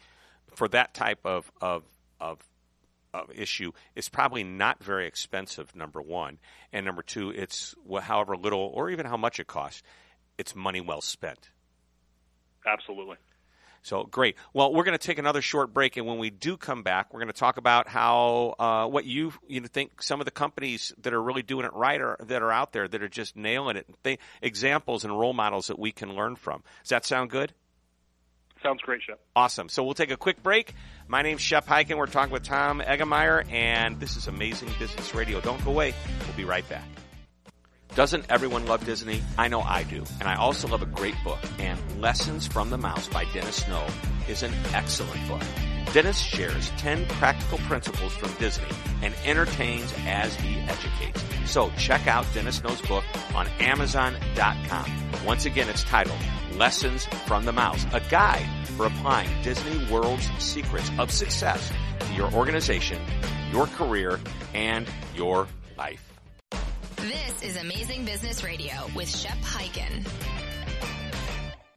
for 0.53 0.67
that 0.67 0.93
type 0.93 1.19
of 1.25 1.51
of, 1.59 1.83
of 2.19 2.39
issue 3.33 3.71
is 3.95 4.09
probably 4.09 4.43
not 4.43 4.83
very 4.83 5.07
expensive. 5.07 5.75
Number 5.75 6.01
one, 6.01 6.39
and 6.71 6.85
number 6.85 7.01
two, 7.01 7.29
it's 7.31 7.75
however 8.01 8.35
little 8.37 8.71
or 8.73 8.89
even 8.89 9.05
how 9.05 9.17
much 9.17 9.39
it 9.39 9.47
costs, 9.47 9.83
it's 10.37 10.55
money 10.55 10.81
well 10.81 11.01
spent. 11.01 11.49
Absolutely. 12.65 13.17
So 13.85 14.03
great. 14.03 14.35
Well, 14.51 14.73
we're 14.73 14.83
going 14.83 14.97
to 14.97 15.07
take 15.07 15.19
another 15.19 15.43
short 15.43 15.71
break, 15.71 15.95
and 15.95 16.07
when 16.07 16.17
we 16.17 16.31
do 16.31 16.57
come 16.57 16.81
back, 16.81 17.13
we're 17.13 17.19
going 17.19 17.31
to 17.31 17.39
talk 17.39 17.57
about 17.57 17.87
how 17.87 18.55
uh, 18.57 18.87
what 18.87 19.05
you 19.05 19.31
you 19.47 19.61
know, 19.61 19.67
think 19.67 20.01
some 20.01 20.19
of 20.19 20.25
the 20.25 20.31
companies 20.31 20.91
that 21.03 21.13
are 21.13 21.21
really 21.21 21.43
doing 21.43 21.65
it 21.65 21.73
right 21.75 22.01
are 22.01 22.17
that 22.21 22.41
are 22.41 22.51
out 22.51 22.73
there 22.73 22.87
that 22.87 23.03
are 23.03 23.07
just 23.07 23.35
nailing 23.35 23.77
it. 23.77 23.85
Th- 24.03 24.19
examples 24.41 25.03
and 25.03 25.17
role 25.17 25.33
models 25.33 25.67
that 25.67 25.77
we 25.77 25.91
can 25.91 26.15
learn 26.15 26.35
from. 26.35 26.63
Does 26.81 26.89
that 26.89 27.05
sound 27.05 27.29
good? 27.29 27.53
Sounds 28.65 28.81
great, 28.81 29.03
Shep. 29.03 29.19
Awesome. 29.35 29.69
So 29.69 29.83
we'll 29.83 29.93
take 29.93 30.09
a 30.09 30.17
quick 30.17 30.41
break. 30.41 30.73
My 31.07 31.21
name's 31.21 31.41
Shep 31.41 31.67
Hyken. 31.67 31.97
We're 31.97 32.07
talking 32.07 32.33
with 32.33 32.41
Tom 32.41 32.81
Eggemeyer, 32.81 33.47
and 33.51 33.99
this 33.99 34.17
is 34.17 34.27
Amazing 34.27 34.69
Business 34.79 35.13
Radio. 35.13 35.39
Don't 35.39 35.63
go 35.63 35.69
away. 35.69 35.93
We'll 36.25 36.35
be 36.35 36.45
right 36.45 36.67
back. 36.67 36.83
Doesn't 37.93 38.25
everyone 38.27 38.65
love 38.65 38.83
Disney? 38.83 39.21
I 39.37 39.49
know 39.49 39.61
I 39.61 39.83
do. 39.83 40.03
And 40.19 40.27
I 40.27 40.33
also 40.33 40.67
love 40.67 40.81
a 40.81 40.87
great 40.87 41.13
book. 41.23 41.37
And 41.59 41.79
Lessons 42.01 42.47
from 42.47 42.71
the 42.71 42.77
Mouse 42.79 43.07
by 43.07 43.25
Dennis 43.33 43.57
Snow 43.57 43.85
is 44.27 44.41
an 44.41 44.51
excellent 44.73 45.27
book. 45.27 45.43
Dennis 45.95 46.19
shares 46.19 46.71
10 46.71 47.05
practical 47.05 47.57
principles 47.59 48.11
from 48.11 48.29
Disney 48.33 48.67
and 49.01 49.15
entertains 49.23 49.93
as 50.05 50.35
he 50.35 50.57
educates. 50.59 51.23
So 51.45 51.71
check 51.77 52.05
out 52.05 52.25
Dennis 52.33 52.57
Snow's 52.57 52.81
book 52.81 53.05
on 53.33 53.47
Amazon.com. 53.61 54.91
Once 55.25 55.45
again, 55.45 55.69
it's 55.69 55.85
titled 55.85 56.19
Lessons 56.55 57.05
from 57.25 57.45
the 57.45 57.53
Mouse, 57.53 57.85
a 57.93 58.01
guide 58.09 58.45
for 58.75 58.87
applying 58.87 59.29
Disney 59.41 59.89
World's 59.89 60.29
secrets 60.37 60.91
of 60.99 61.11
success 61.11 61.71
to 61.99 62.13
your 62.13 62.29
organization, 62.33 63.01
your 63.53 63.67
career, 63.67 64.19
and 64.53 64.85
your 65.15 65.47
life. 65.77 66.11
This 66.97 67.41
is 67.41 67.55
Amazing 67.55 68.03
Business 68.03 68.43
Radio 68.43 68.73
with 68.97 69.07
Shep 69.07 69.37
Hyken. 69.37 70.05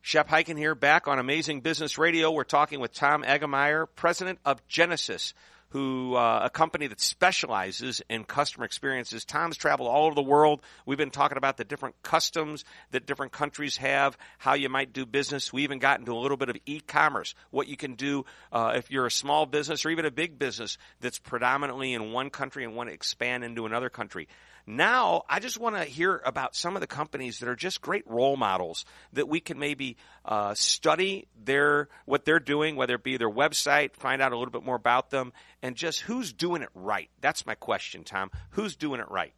Shep 0.08 0.30
Hyken 0.30 0.56
here, 0.56 0.74
back 0.74 1.06
on 1.06 1.18
Amazing 1.18 1.60
Business 1.60 1.98
Radio. 1.98 2.30
We're 2.30 2.44
talking 2.44 2.80
with 2.80 2.94
Tom 2.94 3.22
Eggemeyer, 3.24 3.86
president 3.94 4.38
of 4.42 4.66
Genesys, 4.66 5.34
who 5.68 6.14
uh, 6.14 6.40
a 6.44 6.48
company 6.48 6.86
that 6.86 6.98
specializes 6.98 8.00
in 8.08 8.24
customer 8.24 8.64
experiences. 8.64 9.26
Tom's 9.26 9.58
traveled 9.58 9.90
all 9.90 10.06
over 10.06 10.14
the 10.14 10.22
world. 10.22 10.62
We've 10.86 10.96
been 10.96 11.10
talking 11.10 11.36
about 11.36 11.58
the 11.58 11.64
different 11.64 11.94
customs 12.02 12.64
that 12.92 13.04
different 13.04 13.32
countries 13.32 13.76
have, 13.76 14.16
how 14.38 14.54
you 14.54 14.70
might 14.70 14.94
do 14.94 15.04
business. 15.04 15.52
We 15.52 15.64
even 15.64 15.78
got 15.78 15.98
into 16.00 16.14
a 16.14 16.20
little 16.20 16.38
bit 16.38 16.48
of 16.48 16.56
e-commerce, 16.64 17.34
what 17.50 17.68
you 17.68 17.76
can 17.76 17.92
do 17.92 18.24
uh, 18.50 18.72
if 18.76 18.90
you're 18.90 19.04
a 19.04 19.10
small 19.10 19.44
business 19.44 19.84
or 19.84 19.90
even 19.90 20.06
a 20.06 20.10
big 20.10 20.38
business 20.38 20.78
that's 21.02 21.18
predominantly 21.18 21.92
in 21.92 22.12
one 22.12 22.30
country 22.30 22.64
and 22.64 22.74
want 22.74 22.88
to 22.88 22.94
expand 22.94 23.44
into 23.44 23.66
another 23.66 23.90
country. 23.90 24.26
Now, 24.70 25.22
I 25.30 25.40
just 25.40 25.58
want 25.58 25.76
to 25.76 25.84
hear 25.84 26.20
about 26.26 26.54
some 26.54 26.76
of 26.76 26.82
the 26.82 26.86
companies 26.86 27.38
that 27.38 27.48
are 27.48 27.56
just 27.56 27.80
great 27.80 28.06
role 28.06 28.36
models 28.36 28.84
that 29.14 29.26
we 29.26 29.40
can 29.40 29.58
maybe 29.58 29.96
uh, 30.26 30.52
study 30.52 31.26
their 31.42 31.88
what 32.04 32.26
they're 32.26 32.38
doing, 32.38 32.76
whether 32.76 32.96
it 32.96 33.02
be 33.02 33.16
their 33.16 33.30
website, 33.30 33.96
find 33.96 34.20
out 34.20 34.32
a 34.32 34.36
little 34.36 34.52
bit 34.52 34.62
more 34.62 34.76
about 34.76 35.08
them, 35.08 35.32
and 35.62 35.74
just 35.74 36.02
who's 36.02 36.34
doing 36.34 36.60
it 36.60 36.68
right. 36.74 37.08
That's 37.22 37.46
my 37.46 37.54
question, 37.54 38.04
Tom. 38.04 38.30
Who's 38.50 38.76
doing 38.76 39.00
it 39.00 39.10
right? 39.10 39.32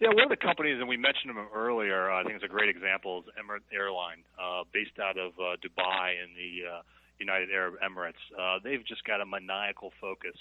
Yeah, 0.00 0.08
one 0.08 0.24
of 0.24 0.30
the 0.30 0.36
companies, 0.36 0.80
and 0.80 0.88
we 0.88 0.96
mentioned 0.96 1.30
them 1.30 1.46
earlier, 1.54 2.10
uh, 2.10 2.20
I 2.20 2.24
think 2.24 2.34
it's 2.34 2.44
a 2.44 2.48
great 2.48 2.68
example, 2.68 3.20
is 3.20 3.26
Emirates 3.38 3.72
Airline, 3.72 4.24
uh, 4.42 4.64
based 4.72 4.98
out 4.98 5.16
of 5.16 5.34
uh, 5.38 5.54
Dubai 5.62 6.14
in 6.18 6.34
the 6.34 6.68
uh, 6.68 6.82
United 7.20 7.50
Arab 7.52 7.74
Emirates. 7.78 8.18
Uh, 8.36 8.58
they've 8.64 8.84
just 8.84 9.04
got 9.04 9.20
a 9.20 9.24
maniacal 9.24 9.92
focus 10.00 10.34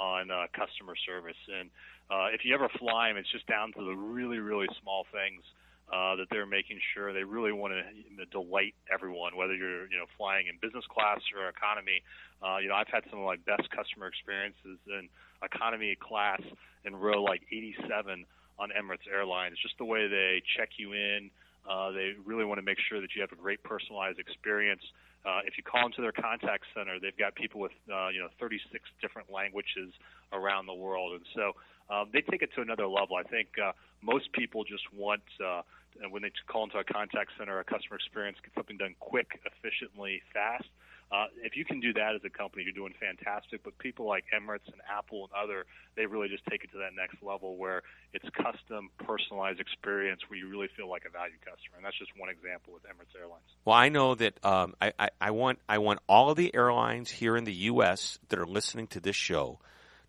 on 0.00 0.30
uh, 0.32 0.48
customer 0.56 0.96
service. 1.04 1.36
And 1.52 1.68
uh, 2.08 2.32
if 2.32 2.40
you 2.44 2.54
ever 2.56 2.72
fly 2.80 3.08
them, 3.08 3.18
it's 3.20 3.30
just 3.30 3.46
down 3.46 3.72
to 3.76 3.84
the 3.84 3.94
really, 3.94 4.40
really 4.40 4.66
small 4.80 5.04
things 5.12 5.44
uh, 5.92 6.16
that 6.16 6.26
they're 6.30 6.48
making 6.48 6.80
sure 6.94 7.12
they 7.12 7.24
really 7.24 7.52
want 7.52 7.74
to 7.74 8.24
delight 8.32 8.74
everyone, 8.92 9.36
whether 9.36 9.54
you're 9.54 9.84
you 9.92 9.98
know 9.98 10.08
flying 10.16 10.46
in 10.48 10.56
business 10.62 10.84
class 10.88 11.20
or 11.36 11.48
economy. 11.48 12.02
Uh, 12.40 12.56
you 12.58 12.68
know, 12.68 12.74
I've 12.74 12.88
had 12.88 13.04
some 13.10 13.20
of 13.20 13.26
my 13.26 13.36
best 13.36 13.68
customer 13.70 14.06
experiences 14.08 14.80
in 14.88 15.08
economy 15.44 15.96
class 16.00 16.40
in 16.84 16.96
row 16.96 17.22
like 17.22 17.42
87 17.52 18.24
on 18.58 18.68
Emirates 18.70 19.04
Airlines. 19.12 19.56
Just 19.60 19.76
the 19.78 19.84
way 19.84 20.08
they 20.08 20.42
check 20.56 20.70
you 20.78 20.92
in. 20.92 21.30
Uh, 21.68 21.90
they 21.90 22.12
really 22.24 22.44
want 22.44 22.58
to 22.58 22.64
make 22.64 22.78
sure 22.88 23.00
that 23.00 23.14
you 23.14 23.20
have 23.20 23.32
a 23.32 23.36
great 23.36 23.62
personalized 23.62 24.18
experience. 24.18 24.80
Uh, 25.24 25.40
if 25.44 25.58
you 25.58 25.62
call 25.62 25.86
into 25.86 26.00
their 26.00 26.12
contact 26.12 26.64
center, 26.74 26.98
they've 26.98 27.16
got 27.16 27.34
people 27.34 27.60
with 27.60 27.72
uh, 27.92 28.08
you 28.08 28.20
know 28.20 28.28
36 28.38 28.64
different 29.00 29.30
languages 29.30 29.92
around 30.32 30.66
the 30.66 30.74
world, 30.74 31.12
and 31.20 31.26
so 31.34 31.52
um, 31.92 32.08
they 32.12 32.22
take 32.22 32.42
it 32.42 32.50
to 32.54 32.62
another 32.62 32.86
level. 32.86 33.16
I 33.16 33.24
think 33.24 33.48
uh, 33.62 33.72
most 34.02 34.32
people 34.32 34.64
just 34.64 34.84
want 34.94 35.22
uh, 35.44 35.62
when 36.08 36.22
they 36.22 36.32
call 36.46 36.64
into 36.64 36.78
a 36.78 36.84
contact 36.84 37.32
center, 37.38 37.58
a 37.58 37.64
customer 37.64 37.96
experience, 37.96 38.38
get 38.42 38.54
something 38.54 38.76
done 38.76 38.94
quick, 39.00 39.40
efficiently, 39.44 40.22
fast. 40.32 40.68
Uh, 41.12 41.26
if 41.42 41.56
you 41.56 41.64
can 41.64 41.80
do 41.80 41.92
that 41.92 42.14
as 42.14 42.20
a 42.24 42.30
company, 42.30 42.62
you're 42.62 42.72
doing 42.72 42.94
fantastic. 43.00 43.64
But 43.64 43.76
people 43.78 44.06
like 44.06 44.24
Emirates 44.32 44.66
and 44.66 44.80
Apple 44.88 45.28
and 45.28 45.32
other, 45.44 45.66
they 45.96 46.06
really 46.06 46.28
just 46.28 46.44
take 46.46 46.62
it 46.62 46.70
to 46.72 46.78
that 46.78 46.94
next 46.96 47.22
level 47.22 47.56
where 47.56 47.82
it's 48.12 48.28
custom, 48.30 48.90
personalized 48.98 49.58
experience 49.58 50.20
where 50.28 50.38
you 50.38 50.48
really 50.48 50.68
feel 50.76 50.88
like 50.88 51.04
a 51.06 51.10
valued 51.10 51.40
customer. 51.40 51.76
And 51.76 51.84
that's 51.84 51.98
just 51.98 52.12
one 52.16 52.30
example 52.30 52.72
with 52.72 52.84
Emirates 52.84 53.18
Airlines. 53.18 53.42
Well, 53.64 53.76
I 53.76 53.88
know 53.88 54.14
that 54.14 54.44
um, 54.44 54.74
I, 54.80 54.92
I, 54.98 55.10
I 55.20 55.30
want 55.32 55.58
I 55.68 55.78
want 55.78 55.98
all 56.08 56.30
of 56.30 56.36
the 56.36 56.54
airlines 56.54 57.10
here 57.10 57.36
in 57.36 57.44
the 57.44 57.54
U.S. 57.74 58.18
that 58.28 58.38
are 58.38 58.46
listening 58.46 58.86
to 58.88 59.00
this 59.00 59.16
show 59.16 59.58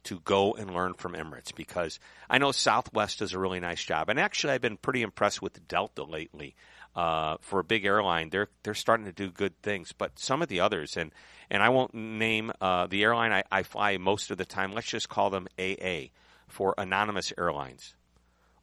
to 0.04 0.20
go 0.20 0.54
and 0.54 0.74
learn 0.74 0.94
from 0.94 1.14
Emirates 1.14 1.54
because 1.54 2.00
I 2.30 2.38
know 2.38 2.52
Southwest 2.52 3.20
does 3.20 3.34
a 3.34 3.40
really 3.40 3.60
nice 3.60 3.84
job. 3.84 4.10
And 4.10 4.20
actually, 4.20 4.54
I've 4.54 4.62
been 4.62 4.78
pretty 4.78 5.02
impressed 5.02 5.42
with 5.42 5.68
Delta 5.68 6.04
lately. 6.04 6.56
Uh, 6.96 7.38
for 7.40 7.60
a 7.60 7.64
big 7.64 7.86
airline, 7.86 8.30
they're 8.30 8.50
they're 8.64 8.74
starting 8.74 9.06
to 9.06 9.14
do 9.14 9.32
good 9.32 9.60
things. 9.62 9.94
But 9.94 10.20
some 10.20 10.42
of 10.42 10.50
the 10.50 10.60
others, 10.60 10.98
and 10.98 11.12
and 11.50 11.64
I 11.64 11.70
won't 11.70 11.94
name 11.94 12.52
uh, 12.60 12.88
the 12.88 13.04
airline 13.04 13.32
I, 13.32 13.44
I 13.52 13.64
fly 13.64 13.98
most 13.98 14.32
of 14.32 14.38
the 14.38 14.46
time. 14.46 14.74
Let's 14.74 14.88
just 14.88 15.08
call 15.08 15.30
them 15.30 15.48
AA 15.58 16.10
for 16.48 16.76
Anonymous 16.78 17.32
Airlines 17.38 17.96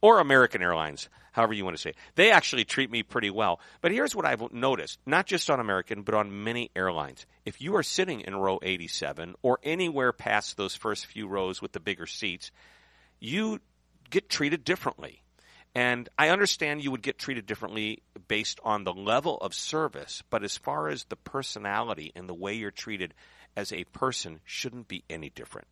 or 0.01 0.19
American 0.19 0.61
Airlines, 0.61 1.09
however 1.31 1.53
you 1.53 1.65
want 1.65 1.75
to 1.75 1.81
say 1.81 1.89
it. 1.91 1.97
They 2.15 2.31
actually 2.31 2.65
treat 2.65 2.89
me 2.89 3.03
pretty 3.03 3.29
well. 3.29 3.59
But 3.81 3.91
here's 3.91 4.15
what 4.15 4.25
I've 4.25 4.51
noticed, 4.53 4.99
not 5.05 5.25
just 5.25 5.49
on 5.49 5.59
American, 5.59 6.03
but 6.03 6.15
on 6.15 6.43
many 6.43 6.71
airlines. 6.75 7.25
If 7.45 7.61
you 7.61 7.75
are 7.75 7.83
sitting 7.83 8.21
in 8.21 8.35
row 8.35 8.59
87 8.61 9.35
or 9.41 9.59
anywhere 9.63 10.13
past 10.13 10.57
those 10.57 10.75
first 10.75 11.05
few 11.05 11.27
rows 11.27 11.61
with 11.61 11.71
the 11.71 11.79
bigger 11.79 12.05
seats, 12.05 12.51
you 13.19 13.59
get 14.09 14.29
treated 14.29 14.63
differently. 14.63 15.21
And 15.75 16.09
I 16.17 16.29
understand 16.29 16.83
you 16.83 16.91
would 16.91 17.03
get 17.03 17.17
treated 17.17 17.45
differently 17.45 18.01
based 18.27 18.59
on 18.63 18.83
the 18.83 18.93
level 18.93 19.37
of 19.37 19.53
service, 19.53 20.23
but 20.29 20.43
as 20.43 20.57
far 20.57 20.89
as 20.89 21.05
the 21.05 21.15
personality 21.15 22.11
and 22.15 22.27
the 22.27 22.33
way 22.33 22.55
you're 22.55 22.71
treated 22.71 23.13
as 23.55 23.71
a 23.71 23.83
person 23.85 24.39
shouldn't 24.45 24.87
be 24.87 25.03
any 25.09 25.29
different. 25.29 25.67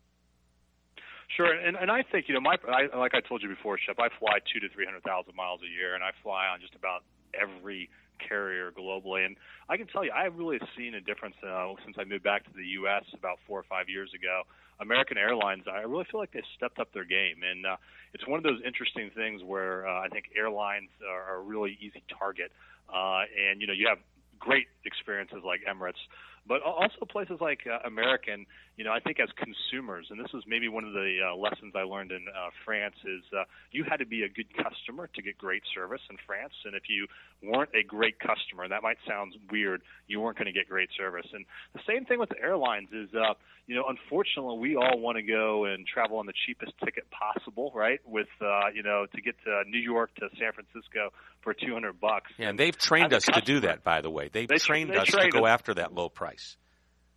Sure, 1.36 1.52
and 1.52 1.76
and 1.76 1.90
I 1.90 2.02
think 2.02 2.26
you 2.26 2.34
know 2.34 2.40
my 2.40 2.56
I, 2.66 2.96
like 2.96 3.14
I 3.14 3.20
told 3.20 3.42
you 3.42 3.48
before, 3.48 3.78
Shep. 3.78 3.96
I 3.98 4.08
fly 4.18 4.38
two 4.50 4.60
to 4.60 4.68
three 4.74 4.86
hundred 4.86 5.02
thousand 5.02 5.36
miles 5.36 5.60
a 5.62 5.68
year, 5.68 5.94
and 5.94 6.02
I 6.02 6.10
fly 6.22 6.46
on 6.46 6.60
just 6.60 6.74
about 6.74 7.04
every 7.34 7.90
carrier 8.18 8.72
globally. 8.72 9.26
And 9.26 9.36
I 9.68 9.76
can 9.76 9.86
tell 9.86 10.04
you, 10.04 10.10
I 10.10 10.24
have 10.24 10.36
really 10.36 10.58
seen 10.76 10.94
a 10.94 11.00
difference 11.00 11.36
uh, 11.46 11.74
since 11.84 11.96
I 11.98 12.04
moved 12.04 12.24
back 12.24 12.44
to 12.44 12.50
the 12.56 12.64
U.S. 12.82 13.04
about 13.12 13.38
four 13.46 13.58
or 13.58 13.64
five 13.68 13.88
years 13.88 14.10
ago. 14.14 14.42
American 14.80 15.18
Airlines, 15.18 15.64
I 15.70 15.80
really 15.80 16.06
feel 16.10 16.20
like 16.20 16.32
they've 16.32 16.42
stepped 16.56 16.78
up 16.78 16.92
their 16.92 17.04
game, 17.04 17.42
and 17.42 17.66
uh, 17.66 17.76
it's 18.14 18.26
one 18.26 18.38
of 18.38 18.44
those 18.44 18.60
interesting 18.66 19.10
things 19.14 19.42
where 19.44 19.86
uh, 19.86 20.00
I 20.00 20.08
think 20.08 20.26
airlines 20.36 20.90
are, 21.08 21.36
a 21.36 21.40
really 21.40 21.78
easy 21.80 22.02
target. 22.18 22.52
Uh, 22.92 23.22
and 23.50 23.60
you 23.60 23.66
know, 23.66 23.72
you 23.72 23.86
have 23.88 23.98
great 24.38 24.66
experiences 24.84 25.38
like 25.44 25.60
Emirates, 25.68 26.00
but 26.46 26.62
also 26.62 27.04
places 27.10 27.38
like 27.40 27.60
uh, 27.66 27.86
American. 27.86 28.46
You 28.78 28.84
know, 28.84 28.92
I 28.92 29.00
think 29.00 29.18
as 29.18 29.28
consumers, 29.34 30.06
and 30.08 30.20
this 30.20 30.30
is 30.32 30.44
maybe 30.46 30.68
one 30.68 30.84
of 30.84 30.92
the 30.92 31.18
uh, 31.26 31.34
lessons 31.34 31.74
I 31.74 31.82
learned 31.82 32.12
in 32.12 32.24
uh, 32.28 32.50
France 32.64 32.94
is 33.04 33.24
uh, 33.36 33.42
you 33.72 33.82
had 33.82 33.96
to 33.96 34.06
be 34.06 34.22
a 34.22 34.28
good 34.28 34.46
customer 34.54 35.10
to 35.16 35.20
get 35.20 35.36
great 35.36 35.64
service 35.74 36.00
in 36.08 36.16
France, 36.24 36.52
and 36.64 36.76
if 36.76 36.84
you 36.88 37.08
weren't 37.42 37.70
a 37.74 37.82
great 37.82 38.20
customer, 38.20 38.62
and 38.62 38.70
that 38.70 38.84
might 38.84 38.98
sound 39.04 39.34
weird, 39.50 39.82
you 40.06 40.20
weren't 40.20 40.38
going 40.38 40.46
to 40.46 40.52
get 40.52 40.68
great 40.68 40.90
service. 40.96 41.26
And 41.32 41.44
the 41.74 41.80
same 41.88 42.04
thing 42.04 42.20
with 42.20 42.28
the 42.28 42.38
airlines 42.40 42.90
is, 42.92 43.12
uh, 43.16 43.34
you 43.66 43.74
know, 43.74 43.82
unfortunately, 43.88 44.58
we 44.60 44.76
all 44.76 45.00
want 45.00 45.16
to 45.16 45.22
go 45.22 45.64
and 45.64 45.84
travel 45.84 46.18
on 46.18 46.26
the 46.26 46.32
cheapest 46.46 46.70
ticket 46.84 47.10
possible, 47.10 47.72
right? 47.74 47.98
With 48.06 48.28
uh, 48.40 48.70
you 48.72 48.84
know, 48.84 49.06
to 49.12 49.20
get 49.20 49.34
to 49.42 49.64
New 49.68 49.80
York 49.80 50.14
to 50.20 50.28
San 50.38 50.52
Francisco 50.52 51.10
for 51.42 51.52
200 51.52 51.98
bucks. 51.98 52.30
Yeah, 52.38 52.50
and 52.50 52.56
they've 52.56 52.78
trained 52.78 53.12
us 53.12 53.24
customer, 53.24 53.40
to 53.40 53.44
do 53.44 53.60
that, 53.66 53.82
by 53.82 54.02
the 54.02 54.10
way. 54.10 54.30
They've 54.32 54.46
they, 54.46 54.58
trained 54.58 54.90
they 54.90 54.98
us 54.98 55.08
trained 55.08 55.32
to 55.32 55.38
go 55.40 55.46
us. 55.46 55.50
after 55.50 55.74
that 55.74 55.92
low 55.92 56.08
price. 56.08 56.56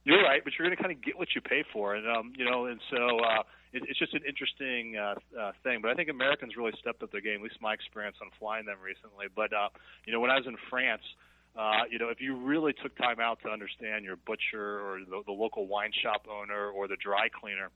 You're 0.03 0.23
right, 0.23 0.41
but 0.43 0.53
you're 0.57 0.67
going 0.67 0.75
to 0.75 0.81
kind 0.81 0.95
of 0.95 1.03
get 1.03 1.17
what 1.17 1.29
you 1.35 1.41
pay 1.41 1.63
for, 1.71 1.95
and 1.95 2.07
um, 2.07 2.33
you 2.35 2.43
know, 2.43 2.65
and 2.65 2.79
so 2.89 3.19
uh, 3.19 3.43
it, 3.71 3.83
it's 3.87 3.99
just 3.99 4.13
an 4.13 4.21
interesting 4.27 4.97
uh, 4.97 5.15
uh, 5.39 5.51
thing. 5.63 5.79
But 5.81 5.91
I 5.91 5.93
think 5.93 6.09
Americans 6.09 6.57
really 6.57 6.73
stepped 6.79 7.03
up 7.03 7.11
their 7.11 7.21
game. 7.21 7.37
At 7.37 7.43
least 7.43 7.61
my 7.61 7.73
experience 7.73 8.17
on 8.21 8.29
flying 8.39 8.65
them 8.65 8.77
recently. 8.83 9.27
But 9.35 9.53
uh, 9.53 9.69
you 10.05 10.13
know, 10.13 10.19
when 10.19 10.31
I 10.31 10.37
was 10.37 10.47
in 10.47 10.57
France. 10.69 11.03
Uh, 11.51 11.83
you 11.91 11.99
know, 11.99 12.07
if 12.07 12.21
you 12.21 12.33
really 12.33 12.71
took 12.81 12.95
time 12.97 13.19
out 13.19 13.37
to 13.43 13.49
understand 13.49 14.05
your 14.05 14.15
butcher 14.15 14.79
or 14.79 14.99
the, 15.03 15.19
the 15.25 15.33
local 15.33 15.67
wine 15.67 15.91
shop 16.01 16.25
owner 16.31 16.69
or 16.69 16.87
the 16.87 16.95
dry 16.95 17.27
cleaner, 17.27 17.67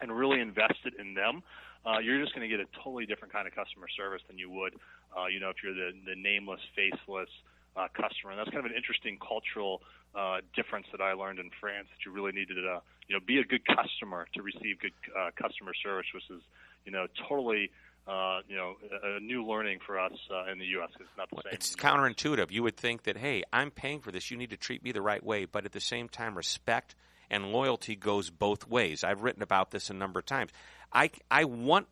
and 0.00 0.10
really 0.10 0.40
invested 0.40 0.94
in 0.98 1.14
them, 1.14 1.42
uh, 1.86 1.98
you're 1.98 2.20
just 2.20 2.34
going 2.34 2.48
to 2.48 2.56
get 2.56 2.60
a 2.60 2.68
totally 2.82 3.06
different 3.06 3.32
kind 3.32 3.46
of 3.46 3.54
customer 3.54 3.86
service 3.96 4.22
than 4.28 4.38
you 4.38 4.50
would, 4.50 4.74
uh, 5.16 5.26
you 5.26 5.40
know, 5.40 5.48
if 5.48 5.56
you're 5.62 5.74
the, 5.74 5.92
the 6.04 6.16
nameless, 6.16 6.60
faceless 6.76 7.28
uh, 7.76 7.88
customer. 7.94 8.32
And 8.32 8.38
that's 8.38 8.50
kind 8.50 8.64
of 8.64 8.70
an 8.70 8.76
interesting 8.76 9.18
cultural 9.18 9.82
uh, 10.14 10.38
difference 10.54 10.86
that 10.92 11.00
I 11.00 11.12
learned 11.12 11.38
in 11.38 11.50
France. 11.60 11.88
That 11.90 12.04
you 12.04 12.12
really 12.12 12.32
needed 12.32 12.54
to, 12.54 12.66
uh, 12.66 12.80
you 13.08 13.16
know, 13.16 13.20
be 13.24 13.38
a 13.38 13.44
good 13.44 13.62
customer 13.66 14.26
to 14.34 14.42
receive 14.42 14.80
good 14.80 14.92
uh, 15.16 15.30
customer 15.40 15.72
service, 15.82 16.06
which 16.14 16.24
is, 16.30 16.42
you 16.84 16.92
know, 16.92 17.06
totally. 17.28 17.70
Uh, 18.08 18.40
you 18.48 18.56
know, 18.56 18.76
a, 19.04 19.16
a 19.16 19.20
new 19.20 19.44
learning 19.44 19.78
for 19.86 20.00
us 20.00 20.14
uh, 20.32 20.50
in 20.50 20.58
the 20.58 20.64
U.S. 20.64 20.88
It's 20.98 21.08
not 21.18 21.28
the 21.30 21.42
same. 21.44 21.52
It's 21.52 21.76
counterintuitive. 21.76 22.50
You 22.50 22.62
would 22.62 22.76
think 22.76 23.02
that, 23.02 23.18
hey, 23.18 23.44
I'm 23.52 23.70
paying 23.70 24.00
for 24.00 24.10
this. 24.10 24.30
You 24.30 24.38
need 24.38 24.50
to 24.50 24.56
treat 24.56 24.82
me 24.82 24.90
the 24.90 25.02
right 25.02 25.22
way. 25.22 25.44
But 25.44 25.66
at 25.66 25.72
the 25.72 25.82
same 25.82 26.08
time, 26.08 26.34
respect 26.34 26.96
and 27.30 27.52
loyalty 27.52 27.94
goes 27.94 28.30
both 28.30 28.66
ways. 28.66 29.04
I've 29.04 29.22
written 29.22 29.42
about 29.42 29.70
this 29.70 29.90
a 29.90 29.94
number 29.94 30.18
of 30.18 30.26
times. 30.26 30.50
I, 30.92 31.10
I 31.30 31.44
want 31.44 31.86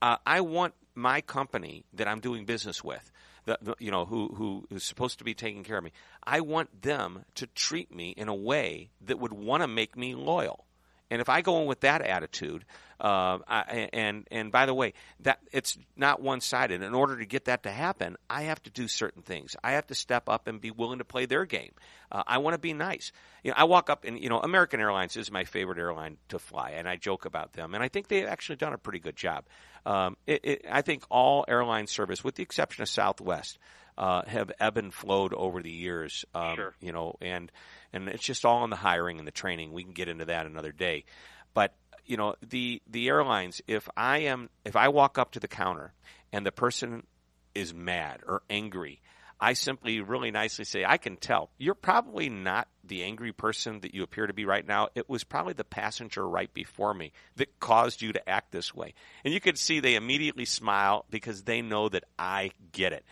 uh, 0.00 0.16
I 0.26 0.40
want 0.40 0.74
my 0.94 1.20
company 1.20 1.84
that 1.94 2.08
I'm 2.08 2.20
doing 2.20 2.44
business 2.44 2.82
with, 2.82 3.10
the, 3.46 3.76
you 3.78 3.90
know, 3.90 4.04
who 4.04 4.28
who 4.34 4.66
is 4.70 4.84
supposed 4.84 5.18
to 5.18 5.24
be 5.24 5.34
taking 5.34 5.64
care 5.64 5.78
of 5.78 5.84
me. 5.84 5.92
I 6.24 6.40
want 6.40 6.82
them 6.82 7.24
to 7.36 7.46
treat 7.46 7.94
me 7.94 8.10
in 8.10 8.28
a 8.28 8.34
way 8.34 8.90
that 9.02 9.18
would 9.18 9.32
want 9.32 9.62
to 9.62 9.68
make 9.68 9.96
me 9.96 10.14
loyal. 10.14 10.66
And 11.10 11.20
if 11.20 11.28
I 11.28 11.40
go 11.40 11.60
in 11.60 11.66
with 11.66 11.80
that 11.80 12.02
attitude, 12.02 12.64
uh, 13.00 13.38
I, 13.46 13.88
and 13.92 14.26
and 14.30 14.50
by 14.50 14.66
the 14.66 14.74
way, 14.74 14.94
that 15.20 15.40
it's 15.52 15.76
not 15.96 16.22
one 16.22 16.40
sided. 16.40 16.82
In 16.82 16.94
order 16.94 17.18
to 17.18 17.26
get 17.26 17.46
that 17.46 17.64
to 17.64 17.70
happen, 17.70 18.16
I 18.30 18.42
have 18.44 18.62
to 18.64 18.70
do 18.70 18.88
certain 18.88 19.22
things. 19.22 19.56
I 19.62 19.72
have 19.72 19.86
to 19.88 19.94
step 19.94 20.28
up 20.28 20.46
and 20.46 20.60
be 20.60 20.70
willing 20.70 20.98
to 20.98 21.04
play 21.04 21.26
their 21.26 21.44
game. 21.44 21.72
Uh, 22.10 22.22
I 22.26 22.38
want 22.38 22.54
to 22.54 22.58
be 22.58 22.72
nice. 22.72 23.12
You 23.42 23.50
know, 23.50 23.56
I 23.58 23.64
walk 23.64 23.90
up 23.90 24.04
and 24.04 24.18
you 24.18 24.28
know, 24.28 24.40
American 24.40 24.80
Airlines 24.80 25.16
is 25.16 25.30
my 25.30 25.44
favorite 25.44 25.78
airline 25.78 26.16
to 26.28 26.38
fly, 26.38 26.70
and 26.70 26.88
I 26.88 26.96
joke 26.96 27.24
about 27.24 27.52
them, 27.52 27.74
and 27.74 27.82
I 27.82 27.88
think 27.88 28.08
they've 28.08 28.26
actually 28.26 28.56
done 28.56 28.72
a 28.72 28.78
pretty 28.78 29.00
good 29.00 29.16
job. 29.16 29.44
Um, 29.84 30.16
it, 30.26 30.40
it, 30.44 30.66
I 30.70 30.82
think 30.82 31.04
all 31.10 31.44
airline 31.46 31.86
service, 31.86 32.24
with 32.24 32.34
the 32.34 32.42
exception 32.42 32.82
of 32.82 32.88
Southwest, 32.88 33.58
uh, 33.98 34.22
have 34.26 34.50
ebbed 34.58 34.78
and 34.78 34.92
flowed 34.92 35.32
over 35.32 35.62
the 35.62 35.70
years. 35.70 36.24
Um, 36.34 36.56
Sure. 36.56 36.74
You 36.80 36.92
know, 36.92 37.16
and 37.20 37.52
and 37.92 38.08
it's 38.08 38.24
just 38.24 38.44
all 38.44 38.64
in 38.64 38.70
the 38.70 38.76
hiring 38.76 39.18
and 39.18 39.26
the 39.26 39.32
training. 39.32 39.72
We 39.72 39.84
can 39.84 39.92
get 39.92 40.08
into 40.08 40.26
that 40.26 40.46
another 40.46 40.72
day, 40.72 41.04
but 41.54 41.74
you 42.06 42.16
know 42.16 42.34
the 42.46 42.82
the 42.88 43.08
airlines. 43.08 43.60
If 43.66 43.88
I 43.96 44.18
am 44.18 44.50
if 44.64 44.76
I 44.76 44.88
walk 44.88 45.18
up 45.18 45.32
to 45.32 45.40
the 45.40 45.48
counter 45.48 45.92
and 46.32 46.44
the 46.44 46.52
person 46.52 47.06
is 47.54 47.72
mad 47.72 48.20
or 48.26 48.42
angry, 48.50 49.00
I 49.40 49.52
simply 49.52 50.00
really 50.00 50.30
nicely 50.30 50.64
say, 50.64 50.84
I 50.84 50.96
can 50.96 51.16
tell 51.16 51.50
you're 51.58 51.74
probably 51.74 52.28
not 52.28 52.68
the 52.84 53.02
angry 53.02 53.32
person 53.32 53.80
that 53.80 53.94
you 53.94 54.02
appear 54.02 54.26
to 54.26 54.32
be 54.32 54.44
right 54.44 54.66
now. 54.66 54.88
It 54.94 55.08
was 55.08 55.24
probably 55.24 55.54
the 55.54 55.64
passenger 55.64 56.26
right 56.26 56.52
before 56.52 56.94
me 56.94 57.12
that 57.36 57.60
caused 57.60 58.02
you 58.02 58.12
to 58.12 58.28
act 58.28 58.52
this 58.52 58.74
way. 58.74 58.94
And 59.24 59.34
you 59.34 59.40
can 59.40 59.56
see 59.56 59.80
they 59.80 59.94
immediately 59.94 60.44
smile 60.44 61.04
because 61.10 61.42
they 61.42 61.62
know 61.62 61.88
that 61.88 62.04
I 62.18 62.50
get 62.72 62.92
it 62.92 63.04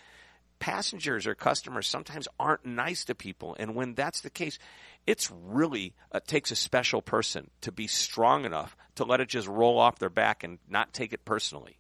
passengers 0.64 1.26
or 1.26 1.35
customers 1.35 1.87
sometimes 1.87 2.26
aren't 2.40 2.64
nice 2.64 3.04
to 3.04 3.14
people. 3.14 3.54
And 3.59 3.74
when 3.74 3.94
that's 3.94 4.22
the 4.22 4.30
case, 4.30 4.59
it's 5.07 5.31
really 5.31 5.95
uh, 6.12 6.21
takes 6.27 6.51
a 6.51 6.57
special 6.57 7.03
person 7.03 7.51
to 7.62 7.73
be 7.73 7.87
strong 7.87 8.45
enough 8.45 8.77
to 8.97 9.05
let 9.05 9.21
it 9.21 9.29
just 9.29 9.49
roll 9.49 9.79
off 9.79 9.99
their 9.99 10.11
back 10.11 10.45
and 10.45 10.59
not 10.69 10.93
take 10.93 11.12
it 11.12 11.25
personally. 11.25 11.79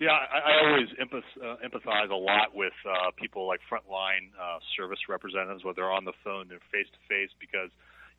Yeah, 0.00 0.10
I, 0.10 0.50
I 0.50 0.66
always 0.66 0.88
uh, 1.00 1.56
empathize 1.64 2.10
a 2.10 2.16
lot 2.16 2.54
with 2.54 2.72
uh, 2.84 3.10
people 3.16 3.46
like 3.46 3.60
frontline 3.70 4.34
uh, 4.40 4.58
service 4.76 4.98
representatives, 5.08 5.64
whether 5.64 5.82
they're 5.82 5.92
on 5.92 6.04
the 6.04 6.12
phone, 6.24 6.48
they're 6.48 6.58
face 6.72 6.88
to 6.92 6.98
face, 7.08 7.30
because 7.38 7.70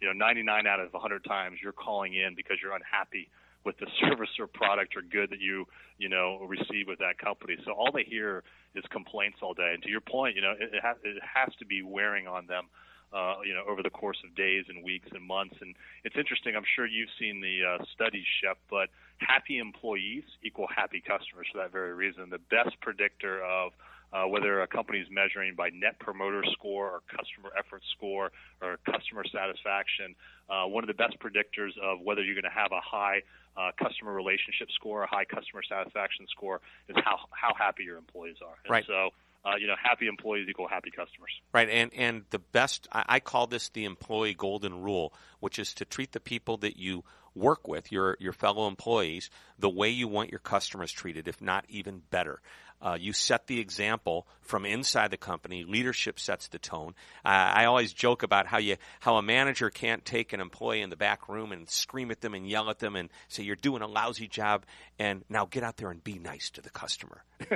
you 0.01 0.07
know, 0.07 0.13
99 0.13 0.67
out 0.67 0.79
of 0.79 0.91
100 0.93 1.23
times 1.23 1.59
you're 1.61 1.73
calling 1.73 2.13
in 2.13 2.35
because 2.35 2.57
you're 2.61 2.75
unhappy 2.75 3.29
with 3.65 3.77
the 3.79 3.87
service 4.01 4.29
or 4.39 4.47
product 4.47 4.95
or 4.95 5.01
good 5.01 5.31
that 5.31 5.39
you 5.39 5.65
you 5.97 6.09
know 6.09 6.45
receive 6.47 6.87
with 6.87 6.99
that 6.99 7.17
company. 7.17 7.57
So 7.65 7.71
all 7.71 7.91
they 7.91 8.03
hear 8.03 8.43
is 8.75 8.83
complaints 8.91 9.39
all 9.41 9.53
day. 9.53 9.71
And 9.73 9.83
to 9.83 9.89
your 9.89 10.01
point, 10.01 10.35
you 10.35 10.41
know, 10.41 10.51
it, 10.51 10.73
it, 10.73 10.81
ha- 10.81 10.99
it 11.03 11.17
has 11.21 11.53
to 11.59 11.65
be 11.65 11.81
wearing 11.81 12.27
on 12.27 12.47
them. 12.47 12.65
Uh, 13.13 13.35
you 13.45 13.53
know, 13.53 13.63
over 13.69 13.81
the 13.81 13.89
course 13.89 14.17
of 14.27 14.35
days 14.35 14.65
and 14.67 14.83
weeks 14.83 15.07
and 15.13 15.23
months, 15.23 15.55
and 15.61 15.75
it's 16.03 16.17
interesting. 16.17 16.55
I'm 16.55 16.67
sure 16.75 16.85
you've 16.85 17.13
seen 17.17 17.39
the 17.39 17.63
uh, 17.63 17.85
studies, 17.93 18.25
Shep, 18.41 18.57
but 18.69 18.89
happy 19.17 19.57
employees 19.57 20.23
equal 20.43 20.67
happy 20.67 20.99
customers 20.99 21.47
for 21.51 21.59
that 21.59 21.71
very 21.71 21.93
reason. 21.93 22.29
The 22.29 22.43
best 22.49 22.75
predictor 22.81 23.43
of 23.43 23.71
uh, 24.13 24.27
whether 24.27 24.61
a 24.61 24.67
company 24.67 24.99
is 24.99 25.07
measuring 25.09 25.55
by 25.55 25.69
net 25.69 25.99
promoter 25.99 26.43
score 26.53 26.87
or 26.87 27.01
customer 27.09 27.51
effort 27.57 27.81
score 27.95 28.31
or 28.61 28.77
customer 28.85 29.23
satisfaction, 29.31 30.15
uh, 30.49 30.65
one 30.65 30.83
of 30.83 30.87
the 30.87 30.93
best 30.93 31.17
predictors 31.19 31.71
of 31.81 31.99
whether 32.01 32.23
you're 32.23 32.35
going 32.35 32.43
to 32.43 32.49
have 32.49 32.71
a 32.71 32.81
high 32.81 33.21
uh, 33.57 33.71
customer 33.81 34.13
relationship 34.13 34.69
score, 34.75 35.03
a 35.03 35.07
high 35.07 35.25
customer 35.25 35.61
satisfaction 35.67 36.25
score, 36.29 36.61
is 36.87 36.95
how 37.03 37.17
how 37.31 37.53
happy 37.57 37.83
your 37.83 37.97
employees 37.97 38.37
are. 38.45 38.55
And 38.63 38.71
Right. 38.71 38.85
So. 38.87 39.09
Uh, 39.45 39.57
you 39.59 39.67
know, 39.67 39.75
happy 39.81 40.07
employees 40.07 40.47
equal 40.49 40.67
happy 40.67 40.89
customers. 40.89 41.29
Right, 41.53 41.69
and 41.69 41.93
and 41.93 42.23
the 42.31 42.39
best 42.39 42.87
I, 42.91 43.05
I 43.07 43.19
call 43.19 43.45
this 43.45 43.69
the 43.69 43.85
employee 43.85 44.33
golden 44.33 44.81
rule, 44.81 45.13
which 45.39 45.59
is 45.59 45.73
to 45.75 45.85
treat 45.85 46.13
the 46.13 46.19
people 46.19 46.57
that 46.57 46.77
you 46.77 47.03
work 47.35 47.67
with, 47.67 47.91
your 47.91 48.17
your 48.19 48.33
fellow 48.33 48.67
employees, 48.67 49.29
the 49.59 49.69
way 49.69 49.89
you 49.89 50.07
want 50.07 50.31
your 50.31 50.39
customers 50.39 50.91
treated, 50.91 51.27
if 51.27 51.41
not 51.41 51.65
even 51.69 52.01
better. 52.09 52.41
Uh, 52.85 52.95
you 52.99 53.13
set 53.13 53.47
the 53.47 53.59
example 53.59 54.27
from 54.41 54.63
inside 54.63 55.09
the 55.09 55.17
company. 55.17 55.63
Leadership 55.63 56.19
sets 56.19 56.47
the 56.49 56.59
tone. 56.59 56.93
Uh, 57.25 57.29
I 57.29 57.65
always 57.65 57.91
joke 57.91 58.21
about 58.21 58.45
how 58.45 58.59
you 58.59 58.77
how 58.99 59.15
a 59.15 59.23
manager 59.23 59.71
can't 59.71 60.05
take 60.05 60.33
an 60.33 60.39
employee 60.39 60.81
in 60.81 60.91
the 60.91 60.95
back 60.95 61.27
room 61.27 61.51
and 61.51 61.67
scream 61.67 62.11
at 62.11 62.21
them 62.21 62.35
and 62.35 62.47
yell 62.47 62.69
at 62.69 62.77
them 62.77 62.95
and 62.95 63.09
say 63.27 63.41
you're 63.41 63.55
doing 63.55 63.81
a 63.81 63.87
lousy 63.87 64.27
job, 64.27 64.65
and 64.99 65.23
now 65.29 65.45
get 65.45 65.63
out 65.63 65.77
there 65.77 65.89
and 65.89 66.03
be 66.03 66.19
nice 66.19 66.51
to 66.51 66.61
the 66.61 66.69
customer. 66.69 67.23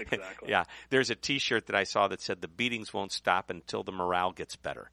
Exactly. 0.00 0.48
yeah, 0.48 0.64
there's 0.88 1.10
a 1.10 1.14
T-shirt 1.14 1.66
that 1.66 1.76
I 1.76 1.84
saw 1.84 2.08
that 2.08 2.20
said 2.22 2.40
the 2.40 2.48
beatings 2.48 2.92
won't 2.92 3.12
stop 3.12 3.50
until 3.50 3.82
the 3.82 3.92
morale 3.92 4.32
gets 4.32 4.56
better. 4.56 4.90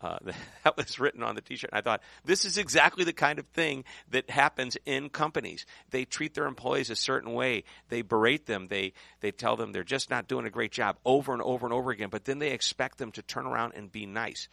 Uh, 0.00 0.18
that 0.64 0.76
was 0.76 0.98
written 0.98 1.22
on 1.22 1.34
the 1.34 1.40
T-shirt. 1.40 1.70
And 1.72 1.78
I 1.78 1.82
thought 1.82 2.02
this 2.24 2.44
is 2.44 2.58
exactly 2.58 3.04
the 3.04 3.12
kind 3.12 3.38
of 3.38 3.46
thing 3.48 3.84
that 4.10 4.30
happens 4.30 4.76
in 4.86 5.08
companies. 5.08 5.66
They 5.90 6.04
treat 6.04 6.34
their 6.34 6.46
employees 6.46 6.90
a 6.90 6.96
certain 6.96 7.32
way. 7.32 7.64
They 7.88 8.02
berate 8.02 8.46
them. 8.46 8.68
They 8.68 8.92
they 9.20 9.32
tell 9.32 9.56
them 9.56 9.72
they're 9.72 9.84
just 9.84 10.10
not 10.10 10.28
doing 10.28 10.46
a 10.46 10.50
great 10.50 10.72
job 10.72 10.98
over 11.04 11.32
and 11.32 11.42
over 11.42 11.66
and 11.66 11.72
over 11.72 11.90
again. 11.90 12.08
But 12.10 12.24
then 12.24 12.38
they 12.38 12.52
expect 12.52 12.98
them 12.98 13.12
to 13.12 13.22
turn 13.22 13.46
around 13.46 13.72
and 13.74 13.90
be 13.90 14.06
nice. 14.06 14.48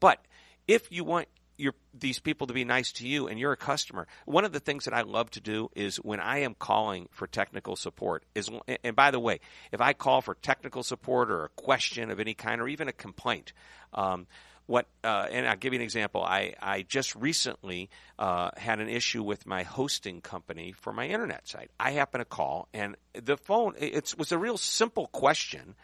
But 0.00 0.24
if 0.66 0.90
you 0.92 1.04
want 1.04 1.28
your 1.60 1.74
these 1.94 2.18
people 2.18 2.46
to 2.46 2.54
be 2.54 2.64
nice 2.64 2.92
to 2.92 3.06
you 3.06 3.28
and 3.28 3.38
you're 3.38 3.52
a 3.52 3.56
customer. 3.56 4.06
One 4.24 4.44
of 4.44 4.52
the 4.52 4.60
things 4.60 4.86
that 4.86 4.94
I 4.94 5.02
love 5.02 5.30
to 5.32 5.40
do 5.40 5.70
is 5.76 5.96
when 5.96 6.18
I 6.18 6.38
am 6.38 6.54
calling 6.54 7.08
for 7.12 7.26
technical 7.26 7.76
support 7.76 8.24
is 8.34 8.48
and 8.82 8.96
by 8.96 9.10
the 9.10 9.20
way, 9.20 9.40
if 9.70 9.80
I 9.80 9.92
call 9.92 10.22
for 10.22 10.34
technical 10.34 10.82
support 10.82 11.30
or 11.30 11.44
a 11.44 11.48
question 11.50 12.10
of 12.10 12.18
any 12.18 12.34
kind 12.34 12.60
or 12.60 12.68
even 12.68 12.88
a 12.88 12.92
complaint, 12.92 13.52
um, 13.92 14.26
what 14.70 14.86
uh, 15.02 15.26
and 15.32 15.48
I'll 15.48 15.56
give 15.56 15.72
you 15.72 15.80
an 15.80 15.82
example. 15.82 16.22
I 16.22 16.54
I 16.62 16.82
just 16.82 17.16
recently 17.16 17.90
uh, 18.20 18.50
had 18.56 18.78
an 18.78 18.88
issue 18.88 19.24
with 19.24 19.44
my 19.44 19.64
hosting 19.64 20.20
company 20.20 20.70
for 20.70 20.92
my 20.92 21.08
internet 21.08 21.48
site. 21.48 21.72
I 21.80 21.90
happen 21.90 22.20
to 22.20 22.24
call 22.24 22.68
and 22.72 22.94
the 23.12 23.36
phone 23.36 23.74
it 23.78 24.14
was 24.16 24.30
a 24.30 24.38
real 24.38 24.56
simple 24.56 25.08
question, 25.08 25.74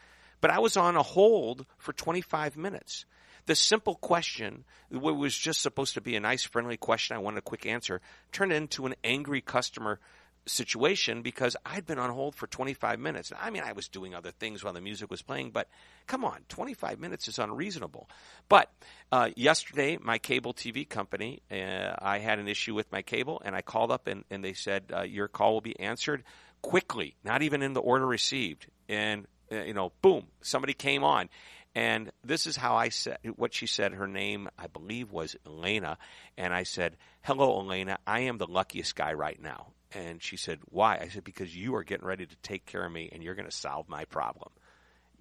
but 0.40 0.52
I 0.52 0.60
was 0.60 0.76
on 0.76 0.94
a 0.94 1.02
hold 1.02 1.66
for 1.78 1.92
25 1.92 2.56
minutes. 2.56 3.06
The 3.46 3.56
simple 3.56 3.96
question, 3.96 4.64
what 4.88 5.16
was 5.16 5.36
just 5.36 5.62
supposed 5.62 5.94
to 5.94 6.00
be 6.00 6.14
a 6.14 6.20
nice, 6.20 6.44
friendly 6.44 6.76
question, 6.76 7.16
I 7.16 7.20
wanted 7.20 7.38
a 7.38 7.42
quick 7.42 7.66
answer, 7.66 8.00
turned 8.32 8.52
into 8.52 8.86
an 8.86 8.94
angry 9.04 9.40
customer 9.40 10.00
situation 10.46 11.22
because 11.22 11.56
I'd 11.64 11.86
been 11.86 11.98
on 11.98 12.10
hold 12.10 12.34
for 12.34 12.46
25 12.46 12.98
minutes. 12.98 13.32
I 13.38 13.50
mean, 13.50 13.62
I 13.64 13.72
was 13.72 13.88
doing 13.88 14.14
other 14.14 14.30
things 14.30 14.62
while 14.62 14.72
the 14.72 14.80
music 14.80 15.10
was 15.10 15.22
playing, 15.22 15.50
but 15.50 15.68
come 16.06 16.24
on, 16.24 16.40
25 16.48 17.00
minutes 17.00 17.28
is 17.28 17.38
unreasonable. 17.38 18.08
But 18.48 18.70
uh, 19.12 19.30
yesterday, 19.36 19.98
my 20.00 20.18
cable 20.18 20.54
TV 20.54 20.88
company, 20.88 21.42
uh, 21.50 21.94
I 21.98 22.18
had 22.18 22.38
an 22.38 22.48
issue 22.48 22.74
with 22.74 22.90
my 22.92 23.02
cable, 23.02 23.42
and 23.44 23.54
I 23.54 23.62
called 23.62 23.90
up 23.90 24.06
and, 24.06 24.24
and 24.30 24.44
they 24.44 24.52
said, 24.52 24.84
uh, 24.94 25.02
Your 25.02 25.28
call 25.28 25.54
will 25.54 25.60
be 25.60 25.78
answered 25.78 26.22
quickly, 26.62 27.16
not 27.24 27.42
even 27.42 27.62
in 27.62 27.72
the 27.72 27.80
order 27.80 28.06
received. 28.06 28.66
And, 28.88 29.26
uh, 29.50 29.62
you 29.62 29.74
know, 29.74 29.92
boom, 30.02 30.26
somebody 30.42 30.74
came 30.74 31.04
on. 31.04 31.28
And 31.74 32.10
this 32.24 32.46
is 32.46 32.56
how 32.56 32.74
I 32.76 32.88
said 32.88 33.18
what 33.36 33.52
she 33.52 33.66
said. 33.66 33.92
Her 33.92 34.06
name, 34.06 34.48
I 34.58 34.66
believe, 34.66 35.12
was 35.12 35.36
Elena. 35.46 35.98
And 36.38 36.54
I 36.54 36.62
said, 36.62 36.96
Hello, 37.20 37.60
Elena. 37.60 37.98
I 38.06 38.20
am 38.20 38.38
the 38.38 38.46
luckiest 38.46 38.96
guy 38.96 39.12
right 39.12 39.40
now. 39.42 39.66
And 39.96 40.22
she 40.22 40.36
said, 40.36 40.58
Why? 40.66 40.98
I 40.98 41.08
said, 41.08 41.24
Because 41.24 41.56
you 41.56 41.74
are 41.74 41.82
getting 41.82 42.06
ready 42.06 42.26
to 42.26 42.36
take 42.42 42.66
care 42.66 42.84
of 42.84 42.92
me 42.92 43.08
and 43.12 43.22
you're 43.22 43.34
going 43.34 43.48
to 43.48 43.56
solve 43.56 43.88
my 43.88 44.04
problem. 44.04 44.50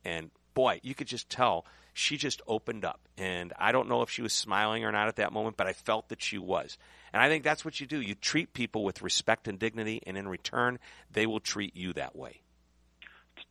And 0.04 0.32
boy, 0.54 0.82
you 0.84 0.94
could 0.94 1.08
just 1.08 1.30
tell 1.30 1.66
she 1.94 2.18
just 2.18 2.42
opened 2.46 2.84
up. 2.84 3.00
And 3.18 3.54
I 3.58 3.72
don't 3.72 3.88
know 3.88 4.02
if 4.02 4.10
she 4.10 4.22
was 4.22 4.34
smiling 4.34 4.84
or 4.84 4.92
not 4.92 5.08
at 5.08 5.16
that 5.16 5.32
moment, 5.32 5.56
but 5.56 5.66
I 5.66 5.72
felt 5.72 6.10
that 6.10 6.22
she 6.22 6.38
was. 6.38 6.78
And 7.14 7.22
I 7.22 7.30
think 7.30 7.46
that's 7.46 7.64
what 7.64 7.80
you 7.80 7.88
do. 7.88 8.02
You 8.02 8.16
treat 8.16 8.54
people 8.54 8.84
with 8.84 9.02
respect 9.02 9.48
and 9.48 9.58
dignity, 9.58 10.02
and 10.06 10.18
in 10.18 10.28
return, 10.28 10.78
they 11.10 11.26
will 11.26 11.40
treat 11.40 11.78
you 11.78 11.94
that 11.94 12.14
way. 12.14 12.42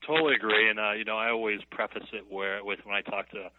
Totally 0.06 0.34
agree, 0.34 0.68
and 0.68 0.78
uh, 0.78 0.92
you 0.92 1.04
know 1.04 1.16
I 1.16 1.30
always 1.30 1.60
preface 1.70 2.06
it 2.12 2.24
where 2.28 2.62
with 2.62 2.80
when 2.84 2.94
I 2.94 3.00
talk 3.00 3.30
to 3.30 3.38
a 3.38 3.50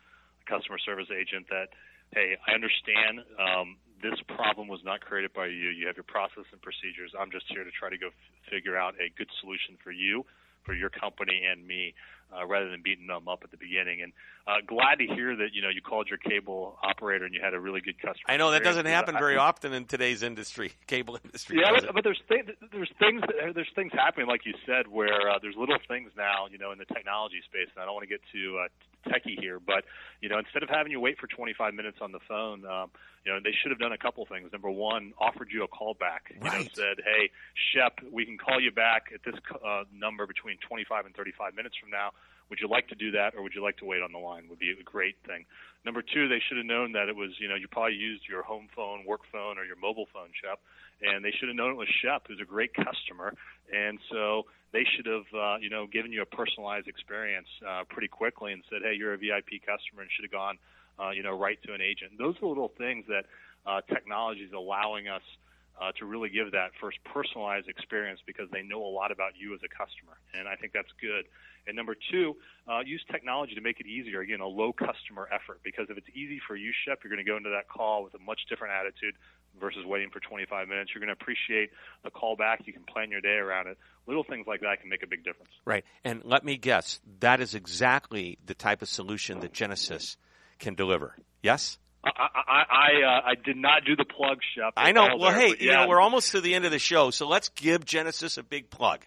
customer 0.47 0.78
service 0.78 1.07
agent 1.09 1.47
that 1.49 1.70
hey 2.13 2.38
I 2.47 2.53
understand 2.53 3.22
um, 3.39 3.78
this 4.06 4.22
problem 4.28 4.68
was 4.68 4.82
not 4.86 5.01
created 5.01 5.34
by 5.34 5.47
you. 5.47 5.74
You 5.74 5.88
have 5.88 5.97
your 5.97 6.06
process 6.06 6.45
and 6.51 6.62
procedures. 6.62 7.12
I'm 7.18 7.32
just 7.32 7.45
here 7.49 7.64
to 7.64 7.72
try 7.72 7.89
to 7.89 7.97
go 7.97 8.08
f- 8.08 8.51
figure 8.51 8.78
out 8.78 8.93
a 9.01 9.10
good 9.18 9.30
solution 9.41 9.78
for 9.84 9.91
you, 9.91 10.26
for 10.64 10.74
your 10.74 10.89
company, 10.89 11.41
and 11.49 11.66
me 11.66 11.95
uh, 12.30 12.45
rather 12.45 12.70
than 12.70 12.82
beating 12.84 13.08
them 13.08 13.28
up 13.28 13.41
at 13.43 13.49
the 13.49 13.58
beginning. 13.58 14.01
And 14.01 14.14
uh, 14.45 14.62
glad 14.66 14.99
to 14.99 15.08
hear 15.08 15.36
that 15.36 15.53
you 15.53 15.62
know 15.62 15.70
you 15.70 15.82
called 15.82 16.08
your 16.08 16.18
cable 16.18 16.78
operator 16.84 17.26
and 17.26 17.34
you 17.34 17.41
had 17.41 17.53
a 17.53 17.60
really 17.60 17.82
good 17.82 17.97
customer. 17.97 18.30
I 18.30 18.38
know 18.38 18.51
that 18.51 18.64
doesn't 18.64 18.86
happen 18.86 19.16
very 19.18 19.38
often 19.38 19.74
in 19.74 19.86
today's 19.86 20.22
industry, 20.22 20.74
cable 20.88 21.18
industry. 21.24 21.58
Yeah, 21.62 21.72
but, 21.74 21.93
but, 21.93 22.03
there's 22.03 22.22
th- 22.30 22.45
there's 22.72 22.91
things 22.99 23.22
there's 23.53 23.74
things 23.76 23.91
happening 23.93 24.28
like 24.28 24.45
you 24.45 24.53
said 24.66 24.88
where 24.88 25.30
uh, 25.30 25.39
there's 25.41 25.56
little 25.58 25.78
things 25.88 26.12
now 26.16 26.45
you 26.51 26.58
know 26.58 26.72
in 26.72 26.78
the 26.78 26.86
technology 26.86 27.41
space. 27.45 27.70
And 27.74 27.82
I 27.82 27.86
don't 27.86 27.95
want 27.95 28.08
to 28.08 28.14
get 28.14 28.22
too 28.32 28.62
uh, 28.62 28.68
techie 29.08 29.39
here, 29.39 29.60
but 29.60 29.86
you 30.22 30.30
know 30.30 30.39
instead 30.39 30.64
of 30.64 30.70
having 30.70 30.91
you 30.91 30.99
wait 30.99 31.18
for 31.20 31.28
25 31.28 31.74
minutes 31.74 31.97
on 32.01 32.12
the 32.12 32.20
phone. 32.28 32.66
Um, 32.66 32.91
you 33.26 33.34
know, 33.34 33.39
they 33.43 33.53
should 33.60 33.72
have 33.72 33.80
done 33.80 33.91
a 33.91 33.97
couple 33.97 34.24
things. 34.28 34.51
Number 34.51 34.70
one, 34.70 35.12
offered 35.18 35.49
you 35.51 35.64
a 35.64 35.68
call 35.68 35.95
back. 35.95 36.32
You 36.36 36.41
right. 36.41 36.62
know, 36.62 36.68
said, 36.74 36.97
"Hey, 37.03 37.32
Shep, 37.74 37.99
we 38.12 38.24
can 38.24 38.38
call 38.38 38.62
you 38.62 38.72
back 38.72 39.10
at 39.14 39.24
this 39.24 39.34
uh, 39.66 39.84
number 39.91 40.28
between 40.28 40.58
25 40.68 41.08
and 41.08 41.16
35 41.16 41.56
minutes 41.56 41.76
from 41.82 41.89
now. 41.89 42.12
Would 42.50 42.60
you 42.60 42.68
like 42.68 42.88
to 42.89 42.96
do 42.96 43.12
that, 43.12 43.34
or 43.36 43.41
would 43.41 43.54
you 43.56 43.64
like 43.64 43.78
to 43.78 43.86
wait 43.86 44.02
on 44.02 44.12
the 44.12 44.20
line? 44.20 44.48
Would 44.50 44.60
be 44.60 44.72
a 44.72 44.84
great 44.84 45.16
thing. 45.26 45.46
Number 45.84 46.02
two, 46.02 46.28
they 46.28 46.41
should 46.48 46.58
have 46.58 46.66
known 46.66 46.91
that 46.93 47.10
it 47.10 47.16
was, 47.16 47.32
you 47.39 47.48
know, 47.48 47.56
you 47.56 47.68
probably 47.68 47.96
used 47.96 48.24
your 48.30 48.43
home 48.43 48.68
phone, 48.76 49.06
work 49.06 49.22
phone, 49.32 49.58
or 49.58 49.66
your 49.66 49.76
mobile 49.76 50.08
phone, 50.14 50.30
Shep, 50.41 50.60
and 51.02 51.24
they 51.24 51.32
should 51.32 51.50
have 51.50 51.56
known 51.56 51.72
it 51.72 51.78
was 51.78 51.89
Shep, 52.02 52.28
who's 52.28 52.39
a 52.41 52.46
great 52.46 52.74
customer, 52.74 53.34
and 53.74 54.00
so 54.12 54.43
they 54.74 54.86
should 54.96 55.06
have, 55.06 55.30
uh, 55.34 55.58
you 55.58 55.70
know, 55.70 55.88
given 55.88 56.12
you 56.12 56.22
a 56.22 56.26
personalized 56.26 56.88
experience 56.88 57.48
uh, 57.68 57.84
pretty 57.89 58.08
quickly 58.08 58.54
and 58.54 58.64
said, 58.70 58.82
hey, 58.84 58.93
you're 58.98 59.14
a 59.14 59.18
VIP 59.18 59.62
customer, 59.66 60.02
and 60.02 60.10
should 60.12 60.26
have 60.26 60.32
gone, 60.32 60.58
uh, 61.00 61.12
you 61.12 61.24
know, 61.24 61.38
right 61.38 61.58
to 61.64 61.74
an 61.74 61.82
agent. 61.82 62.14
Those 62.18 62.36
are 62.41 62.48
little 62.48 62.72
things 62.78 63.06
that 63.08 63.26
uh, 63.66 63.82
technology 63.89 64.41
is 64.41 64.54
allowing 64.54 65.08
us 65.08 65.24
uh, 65.82 65.92
to 66.00 66.06
really 66.06 66.30
give 66.30 66.52
that 66.52 66.72
first 66.80 66.98
personalized 67.04 67.68
experience 67.68 68.20
because 68.26 68.50
they 68.52 68.62
know 68.62 68.84
a 68.84 68.92
lot 68.92 69.12
about 69.12 69.32
you 69.38 69.54
as 69.54 69.62
a 69.64 69.70
customer, 69.70 70.18
and 70.34 70.48
I 70.48 70.56
think 70.56 70.74
that's 70.74 70.92
good. 71.02 71.26
And 71.68 71.76
number 71.76 71.96
two, 72.12 72.36
uh, 72.68 72.82
use 72.86 73.04
technology 73.12 73.56
to 73.56 73.62
make 73.62 73.80
it 73.80 73.88
easier. 73.88 74.22
Again, 74.22 74.40
a 74.40 74.48
low 74.48 74.72
customer 74.72 75.28
effort 75.34 75.62
because 75.64 75.88
if 75.90 75.98
it's 75.98 76.10
easy 76.14 76.40
for 76.48 76.56
you, 76.56 76.72
Shep, 76.86 77.00
you're 77.04 77.12
going 77.12 77.24
to 77.24 77.30
go 77.30 77.38
into 77.38 77.50
that 77.50 77.68
call 77.68 78.04
with 78.04 78.14
a 78.14 78.20
much 78.20 78.42
different 78.50 78.74
attitude 78.74 79.16
versus 79.60 79.86
waiting 79.86 80.10
for 80.12 80.20
25 80.20 80.68
minutes. 80.68 80.92
You're 80.94 81.00
going 81.00 81.16
to 81.16 81.20
appreciate 81.20 81.72
the 82.04 82.12
call 82.12 82.36
back. 82.36 82.62
You 82.66 82.74
can 82.74 82.84
plan 82.84 83.10
your 83.10 83.22
day 83.22 83.38
around 83.38 83.68
it. 83.68 83.78
Little 84.08 84.24
things 84.24 84.46
like 84.48 84.62
that 84.62 84.82
can 84.82 84.90
make 84.90 85.04
a 85.04 85.08
big 85.08 85.24
difference. 85.24 85.52
Right. 85.66 85.86
And 86.04 86.24
let 86.24 86.44
me 86.44 86.58
guess, 86.58 87.00
that 87.20 87.40
is 87.42 87.56
exactly 87.56 88.38
the 88.46 88.54
type 88.54 88.82
of 88.82 88.90
solution 88.90 89.40
that 89.40 89.54
Genesys 89.54 90.18
can 90.60 90.76
deliver. 90.76 91.16
Yes? 91.42 91.80
I 92.06 92.12
I 92.12 92.64
I, 92.70 93.03
uh, 93.03 93.22
I 93.26 93.36
did 93.36 93.58
not 93.58 93.84
do 93.86 93.95
the 93.95 94.06
plug, 94.06 94.38
Shep. 94.56 94.74
I 94.78 94.91
know. 94.91 95.18
Well, 95.18 95.32
there, 95.32 95.39
hey, 95.39 95.47
yeah. 95.47 95.56
you 95.60 95.72
know 95.72 95.88
we're 95.88 96.01
almost 96.01 96.32
to 96.32 96.41
the 96.41 96.53
end 96.53 96.66
of 96.66 96.72
the 96.72 96.80
show, 96.80 97.10
so 97.10 97.28
let's 97.28 97.49
give 97.49 97.86
Genesys 97.86 98.38
a 98.38 98.43
big 98.43 98.70
plug. 98.70 99.01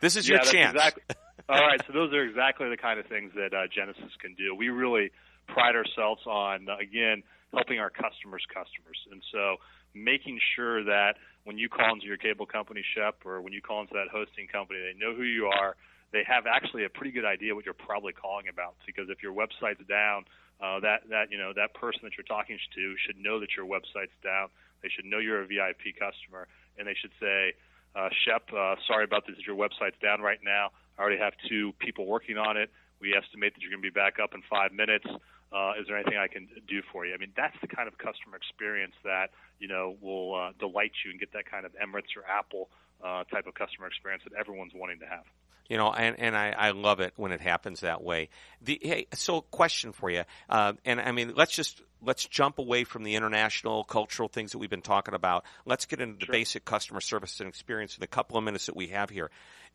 This 0.00 0.16
is 0.16 0.28
yeah, 0.28 0.36
your 0.36 0.44
chance. 0.44 0.74
Exactly. 0.74 1.02
All 1.48 1.60
right, 1.60 1.80
so 1.86 1.92
those 1.92 2.12
are 2.12 2.24
exactly 2.24 2.68
the 2.68 2.76
kind 2.76 2.98
of 2.98 3.06
things 3.06 3.32
that 3.36 3.54
uh, 3.54 3.68
Genesys 3.70 4.18
can 4.20 4.34
do. 4.34 4.54
We 4.54 4.68
really 4.68 5.12
pride 5.46 5.76
ourselves 5.76 6.22
on, 6.26 6.68
uh, 6.68 6.76
again, 6.82 7.22
helping 7.54 7.78
our 7.78 7.90
customers' 7.90 8.42
customers. 8.52 8.98
And 9.12 9.22
so 9.30 9.56
making 9.94 10.40
sure 10.56 10.82
that 10.84 11.14
when 11.44 11.56
you 11.56 11.68
call 11.68 11.94
into 11.94 12.06
your 12.06 12.16
cable 12.16 12.46
company, 12.46 12.82
Shep, 12.94 13.24
or 13.24 13.40
when 13.40 13.52
you 13.52 13.62
call 13.62 13.80
into 13.80 13.94
that 13.94 14.08
hosting 14.10 14.48
company, 14.48 14.80
they 14.80 14.98
know 14.98 15.14
who 15.14 15.22
you 15.22 15.46
are. 15.46 15.76
They 16.12 16.22
have 16.26 16.46
actually 16.46 16.84
a 16.84 16.88
pretty 16.88 17.12
good 17.12 17.24
idea 17.24 17.54
what 17.54 17.64
you're 17.64 17.74
probably 17.74 18.12
calling 18.12 18.48
about 18.48 18.74
because 18.86 19.06
if 19.10 19.22
your 19.22 19.32
website's 19.32 19.86
down, 19.88 20.24
uh, 20.60 20.80
that 20.80 21.08
that 21.10 21.30
you 21.30 21.38
know 21.38 21.52
that 21.54 21.74
person 21.74 22.00
that 22.04 22.12
you're 22.16 22.28
talking 22.28 22.58
to 22.74 22.94
should 23.04 23.18
know 23.18 23.40
that 23.40 23.56
your 23.56 23.66
website's 23.66 24.16
down. 24.22 24.48
They 24.82 24.88
should 24.88 25.04
know 25.04 25.18
you're 25.18 25.42
a 25.42 25.46
VIP 25.46 25.96
customer, 25.98 26.48
and 26.78 26.86
they 26.86 26.94
should 26.94 27.12
say, 27.20 27.54
uh, 27.94 28.08
"Shep, 28.24 28.52
uh, 28.52 28.76
sorry 28.86 29.04
about 29.04 29.26
this. 29.26 29.36
Your 29.46 29.56
website's 29.56 29.98
down 30.00 30.20
right 30.20 30.40
now. 30.42 30.70
I 30.98 31.02
already 31.02 31.18
have 31.18 31.34
two 31.48 31.72
people 31.78 32.06
working 32.06 32.38
on 32.38 32.56
it. 32.56 32.70
We 33.00 33.14
estimate 33.14 33.54
that 33.54 33.60
you're 33.60 33.70
going 33.70 33.82
to 33.82 33.90
be 33.90 33.94
back 33.94 34.18
up 34.18 34.32
in 34.34 34.42
five 34.48 34.72
minutes. 34.72 35.04
Uh, 35.52 35.72
is 35.78 35.86
there 35.86 35.96
anything 35.96 36.18
I 36.18 36.26
can 36.26 36.48
do 36.66 36.82
for 36.90 37.06
you? 37.06 37.14
I 37.14 37.18
mean, 37.18 37.32
that's 37.36 37.56
the 37.60 37.68
kind 37.68 37.86
of 37.86 37.98
customer 37.98 38.36
experience 38.36 38.94
that 39.04 39.30
you 39.58 39.68
know 39.68 39.96
will 40.00 40.34
uh, 40.34 40.52
delight 40.58 40.92
you 41.04 41.10
and 41.10 41.20
get 41.20 41.32
that 41.32 41.50
kind 41.50 41.66
of 41.66 41.72
Emirates 41.76 42.16
or 42.16 42.24
Apple 42.24 42.68
uh, 43.04 43.24
type 43.24 43.46
of 43.46 43.54
customer 43.54 43.86
experience 43.86 44.24
that 44.24 44.32
everyone's 44.38 44.72
wanting 44.74 45.00
to 45.00 45.06
have. 45.06 45.24
You 45.68 45.76
know, 45.76 45.92
and, 45.92 46.18
and 46.20 46.36
I, 46.36 46.54
I 46.56 46.70
love 46.70 47.00
it 47.00 47.12
when 47.16 47.32
it 47.32 47.40
happens 47.40 47.80
that 47.80 48.02
way. 48.02 48.28
The, 48.62 48.78
hey, 48.80 49.06
so 49.14 49.40
question 49.40 49.92
for 49.92 50.10
you, 50.10 50.22
uh, 50.48 50.74
and 50.84 51.00
I 51.00 51.10
mean, 51.12 51.32
let's 51.34 51.52
just 51.52 51.82
let's 52.02 52.24
jump 52.24 52.58
away 52.58 52.84
from 52.84 53.02
the 53.02 53.16
international 53.16 53.82
cultural 53.84 54.28
things 54.28 54.52
that 54.52 54.58
we've 54.58 54.70
been 54.70 54.82
talking 54.82 55.14
about. 55.14 55.44
Let's 55.64 55.86
get 55.86 56.00
into 56.00 56.24
the 56.24 56.30
basic 56.30 56.64
customer 56.64 57.00
service 57.00 57.40
and 57.40 57.48
experience 57.48 57.96
in 57.96 58.00
the 58.00 58.06
couple 58.06 58.36
of 58.36 58.44
minutes 58.44 58.66
that 58.66 58.76
we 58.76 58.88
have 58.88 59.10
here. 59.10 59.30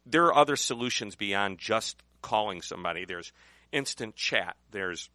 There 0.06 0.26
are 0.26 0.36
other 0.36 0.56
solutions 0.56 1.16
beyond 1.16 1.58
just 1.58 2.02
calling 2.22 2.62
somebody. 2.62 3.06
There's 3.06 3.32
instant 3.72 4.16
chat. 4.16 4.56
There's 4.72 5.10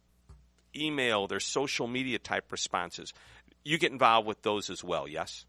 email. 0.75 1.27
There's 1.27 1.45
social 1.45 1.87
media 1.87 2.19
type 2.19 2.51
responses. 2.51 3.13
You 3.63 3.77
get 3.77 3.91
involved 3.91 4.27
with 4.27 4.41
those 4.43 4.69
as 4.69 4.83
well, 4.83 5.07
yes? 5.07 5.45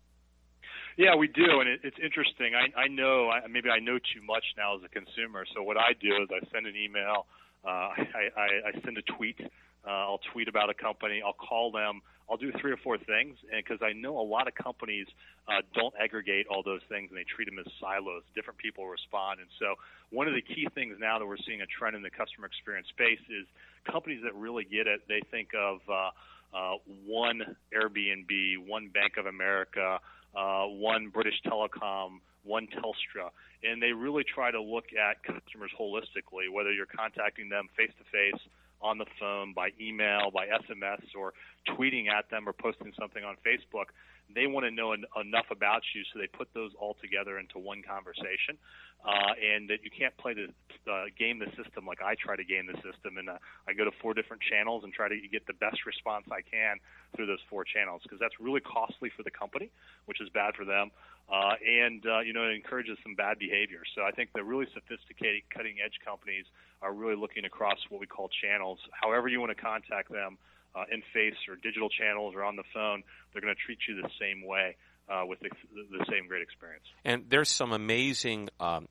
Yeah, 0.99 1.15
we 1.15 1.29
do, 1.29 1.61
and 1.61 1.69
it, 1.71 1.81
it's 1.85 1.97
interesting. 2.03 2.55
I, 2.59 2.75
I 2.77 2.89
know 2.89 3.31
I, 3.31 3.47
maybe 3.47 3.71
I 3.71 3.79
know 3.79 3.99
too 3.99 4.21
much 4.27 4.43
now 4.59 4.77
as 4.77 4.83
a 4.83 4.89
consumer. 4.91 5.47
So 5.55 5.63
what 5.63 5.77
I 5.79 5.95
do 5.95 6.11
is 6.21 6.29
I 6.35 6.45
send 6.53 6.67
an 6.67 6.75
email, 6.75 7.27
uh, 7.65 7.95
I, 7.95 8.29
I, 8.37 8.49
I 8.75 8.81
send 8.85 8.99
a 8.99 9.03
tweet. 9.17 9.39
Uh, 9.87 9.91
I'll 9.91 10.21
tweet 10.33 10.49
about 10.49 10.71
a 10.71 10.75
company. 10.75 11.23
I'll 11.25 11.39
call 11.39 11.71
them. 11.71 12.03
I'll 12.29 12.37
do 12.37 12.51
three 12.61 12.73
or 12.73 12.77
four 12.77 12.99
things, 12.99 13.39
and 13.55 13.63
because 13.65 13.79
I 13.81 13.95
know 13.95 14.19
a 14.19 14.27
lot 14.27 14.49
of 14.49 14.55
companies 14.57 15.07
uh, 15.47 15.63
don't 15.73 15.95
aggregate 16.03 16.47
all 16.51 16.63
those 16.65 16.83
things 16.91 17.09
and 17.11 17.17
they 17.17 17.25
treat 17.25 17.47
them 17.47 17.59
as 17.61 17.65
silos. 17.81 18.23
Different 18.35 18.59
people 18.59 18.85
respond, 18.89 19.41
and 19.41 19.49
so 19.59 19.77
one 20.11 20.27
of 20.29 20.35
the 20.35 20.43
key 20.43 20.67
things 20.75 20.97
now 21.01 21.19
that 21.21 21.25
we're 21.25 21.41
seeing 21.47 21.63
a 21.63 21.67
trend 21.67 21.97
in 21.97 22.03
the 22.03 22.11
customer 22.11 22.47
experience 22.47 22.89
space 22.91 23.23
is 23.31 23.47
companies 23.91 24.21
that 24.25 24.35
really 24.35 24.65
get 24.65 24.87
it. 24.89 25.01
They 25.09 25.23
think 25.31 25.51
of 25.57 25.79
uh, 25.89 26.11
uh, 26.53 26.75
one 27.07 27.57
Airbnb, 27.73 28.67
one 28.67 28.89
Bank 28.89 29.17
of 29.17 29.25
America, 29.27 30.01
uh, 30.37 30.65
one 30.65 31.09
British 31.09 31.41
Telecom, 31.47 32.21
one 32.45 32.67
Telstra, 32.69 33.31
and 33.63 33.83
they 33.83 33.93
really 33.93 34.25
try 34.25 34.51
to 34.51 34.61
look 34.61 34.87
at 34.93 35.23
customers 35.23 35.71
holistically, 35.79 36.51
whether 36.53 36.73
you're 36.73 36.87
contacting 36.87 37.49
them 37.49 37.69
face 37.77 37.93
to 37.99 38.05
face, 38.11 38.41
on 38.81 38.99
the 38.99 39.07
phone, 39.19 39.53
by 39.53 39.71
email, 39.81 40.31
by 40.33 40.47
SMS, 40.47 41.03
or 41.17 41.33
tweeting 41.69 42.09
at 42.09 42.31
them 42.31 42.49
or 42.49 42.53
posting 42.53 42.93
something 42.99 43.25
on 43.25 43.37
Facebook. 43.45 43.87
They 44.35 44.47
want 44.47 44.65
to 44.67 44.71
know 44.71 44.93
en- 44.93 45.05
enough 45.21 45.47
about 45.51 45.83
you, 45.95 46.03
so 46.13 46.19
they 46.19 46.27
put 46.27 46.49
those 46.55 46.73
all 46.79 46.97
together 47.01 47.39
into 47.39 47.59
one 47.59 47.83
conversation. 47.83 48.59
Uh, 48.99 49.31
and 49.39 49.71
that 49.71 49.79
you 49.87 49.91
can't 49.95 50.17
play 50.19 50.35
the 50.35 50.51
uh, 50.91 51.07
game 51.17 51.39
the 51.39 51.47
system 51.55 51.87
like 51.87 52.03
I 52.03 52.19
try 52.19 52.35
to 52.35 52.43
game 52.43 52.67
the 52.67 52.75
system, 52.83 53.17
and 53.17 53.31
uh, 53.31 53.39
I 53.69 53.73
go 53.73 53.85
to 53.85 53.95
four 54.03 54.13
different 54.13 54.43
channels 54.43 54.83
and 54.83 54.93
try 54.93 55.07
to 55.07 55.15
get 55.31 55.47
the 55.47 55.55
best 55.55 55.87
response 55.87 56.27
I 56.33 56.43
can 56.43 56.83
through 57.15 57.27
those 57.27 57.39
four 57.49 57.63
channels 57.63 58.03
because 58.03 58.19
that's 58.19 58.35
really 58.41 58.61
costly 58.61 59.09
for 59.15 59.23
the 59.23 59.31
company, 59.31 59.71
which 60.07 60.21
is 60.21 60.29
bad 60.35 60.59
for 60.59 60.65
them, 60.67 60.91
uh, 61.31 61.55
and 61.63 62.03
uh, 62.11 62.27
you 62.27 62.33
know 62.35 62.43
it 62.43 62.59
encourages 62.59 62.99
some 63.07 63.15
bad 63.15 63.39
behavior. 63.39 63.87
So 63.95 64.03
I 64.03 64.11
think 64.11 64.35
the 64.35 64.43
really 64.43 64.67
sophisticated, 64.75 65.47
cutting 65.55 65.79
edge 65.79 65.95
companies 66.05 66.45
are 66.83 66.93
really 66.93 67.17
looking 67.17 67.45
across 67.45 67.79
what 67.91 68.01
we 68.01 68.07
call 68.11 68.29
channels. 68.43 68.81
However 68.91 69.29
you 69.29 69.39
want 69.39 69.55
to 69.55 69.63
contact 69.63 70.11
them, 70.11 70.39
uh, 70.75 70.85
in 70.91 71.03
face 71.13 71.37
or 71.49 71.57
digital 71.57 71.89
channels 71.89 72.35
or 72.35 72.45
on 72.45 72.57
the 72.57 72.65
phone, 72.75 73.03
they're 73.33 73.43
going 73.43 73.55
to 73.55 73.61
treat 73.61 73.79
you 73.89 74.01
the 74.01 74.11
same 74.21 74.47
way. 74.47 74.77
uh, 75.09 75.25
with 75.27 75.41
the, 75.41 75.49
the, 75.73 76.05
same 76.11 76.29
great 76.29 76.43
experience. 76.43 76.85
And 77.05 77.25
there's 77.29 77.49
some 77.49 77.73
amazing 77.73 78.51
um, 78.61 78.89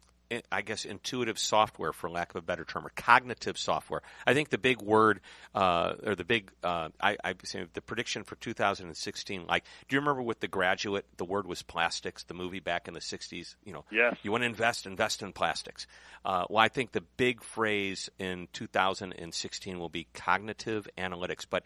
I 0.51 0.61
guess 0.61 0.85
intuitive 0.85 1.39
software, 1.39 1.93
for 1.93 2.09
lack 2.09 2.31
of 2.31 2.35
a 2.37 2.41
better 2.41 2.65
term, 2.65 2.85
or 2.85 2.91
cognitive 2.95 3.57
software. 3.57 4.01
I 4.25 4.33
think 4.33 4.49
the 4.49 4.57
big 4.57 4.81
word, 4.81 5.21
uh, 5.55 5.93
or 6.05 6.15
the 6.15 6.23
big, 6.23 6.51
uh, 6.63 6.89
I, 6.99 7.17
I 7.23 7.35
say 7.43 7.65
the 7.73 7.81
prediction 7.81 8.23
for 8.23 8.35
2016. 8.35 9.45
Like, 9.47 9.63
do 9.87 9.95
you 9.95 9.99
remember 9.99 10.21
with 10.21 10.39
the 10.39 10.47
graduate, 10.47 11.05
the 11.17 11.25
word 11.25 11.47
was 11.47 11.61
plastics, 11.61 12.23
the 12.23 12.33
movie 12.33 12.59
back 12.59 12.87
in 12.87 12.93
the 12.93 12.99
60s? 12.99 13.55
You 13.63 13.73
know, 13.73 13.85
yes. 13.91 14.17
you 14.23 14.31
want 14.31 14.43
to 14.43 14.47
invest, 14.47 14.85
invest 14.85 15.21
in 15.21 15.33
plastics. 15.33 15.87
Uh, 16.25 16.45
well, 16.49 16.63
I 16.63 16.67
think 16.67 16.91
the 16.91 17.03
big 17.15 17.41
phrase 17.43 18.09
in 18.19 18.47
2016 18.53 19.79
will 19.79 19.89
be 19.89 20.07
cognitive 20.13 20.87
analytics, 20.97 21.45
but 21.49 21.63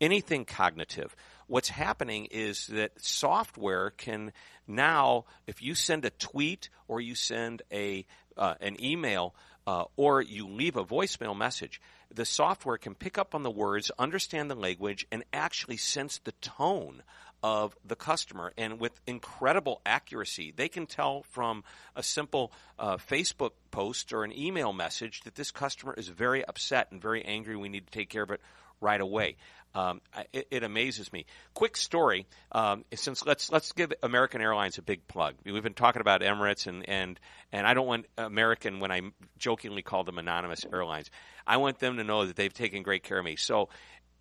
anything 0.00 0.44
cognitive. 0.44 1.14
What's 1.46 1.68
happening 1.68 2.26
is 2.30 2.66
that 2.68 2.92
software 3.02 3.90
can 3.90 4.32
now, 4.66 5.26
if 5.46 5.62
you 5.62 5.74
send 5.74 6.04
a 6.04 6.10
tweet 6.10 6.70
or 6.88 7.00
you 7.00 7.14
send 7.14 7.62
a 7.72 8.06
uh, 8.36 8.54
an 8.60 8.82
email 8.82 9.34
uh, 9.66 9.84
or 9.96 10.20
you 10.22 10.48
leave 10.48 10.76
a 10.76 10.84
voicemail 10.84 11.36
message, 11.36 11.80
the 12.12 12.24
software 12.24 12.78
can 12.78 12.94
pick 12.94 13.18
up 13.18 13.34
on 13.34 13.42
the 13.42 13.50
words, 13.50 13.90
understand 13.98 14.50
the 14.50 14.54
language, 14.54 15.06
and 15.10 15.24
actually 15.32 15.76
sense 15.76 16.18
the 16.18 16.32
tone 16.32 17.02
of 17.42 17.76
the 17.84 17.96
customer. 17.96 18.52
And 18.56 18.80
with 18.80 18.98
incredible 19.06 19.80
accuracy, 19.84 20.52
they 20.54 20.68
can 20.68 20.86
tell 20.86 21.24
from 21.30 21.64
a 21.94 22.02
simple 22.02 22.52
uh, 22.78 22.96
Facebook 22.96 23.50
post 23.70 24.12
or 24.12 24.24
an 24.24 24.36
email 24.36 24.72
message 24.72 25.22
that 25.24 25.34
this 25.34 25.50
customer 25.50 25.94
is 25.94 26.08
very 26.08 26.44
upset 26.44 26.88
and 26.90 27.02
very 27.02 27.22
angry. 27.24 27.56
We 27.56 27.68
need 27.68 27.86
to 27.86 27.92
take 27.92 28.08
care 28.08 28.22
of 28.22 28.30
it 28.30 28.40
right 28.80 29.00
away. 29.00 29.36
Um, 29.74 30.00
it, 30.32 30.46
it, 30.50 30.62
amazes 30.62 31.12
me. 31.12 31.26
Quick 31.52 31.76
story. 31.76 32.26
Um, 32.52 32.84
since 32.94 33.26
let's 33.26 33.50
let's 33.50 33.72
give 33.72 33.92
American 34.02 34.40
Airlines 34.40 34.78
a 34.78 34.82
big 34.82 35.06
plug. 35.08 35.34
We've 35.44 35.62
been 35.62 35.74
talking 35.74 36.00
about 36.00 36.20
Emirates 36.20 36.68
and 36.68 36.88
and 36.88 37.18
and 37.52 37.66
I 37.66 37.74
don't 37.74 37.86
want 37.86 38.06
American 38.16 38.78
when 38.78 38.92
I 38.92 39.00
jokingly 39.36 39.82
call 39.82 40.04
them 40.04 40.18
anonymous 40.18 40.64
airlines. 40.72 41.10
I 41.44 41.56
want 41.56 41.80
them 41.80 41.96
to 41.96 42.04
know 42.04 42.26
that 42.26 42.36
they've 42.36 42.54
taken 42.54 42.82
great 42.82 43.02
care 43.02 43.18
of 43.18 43.24
me. 43.24 43.36
So. 43.36 43.68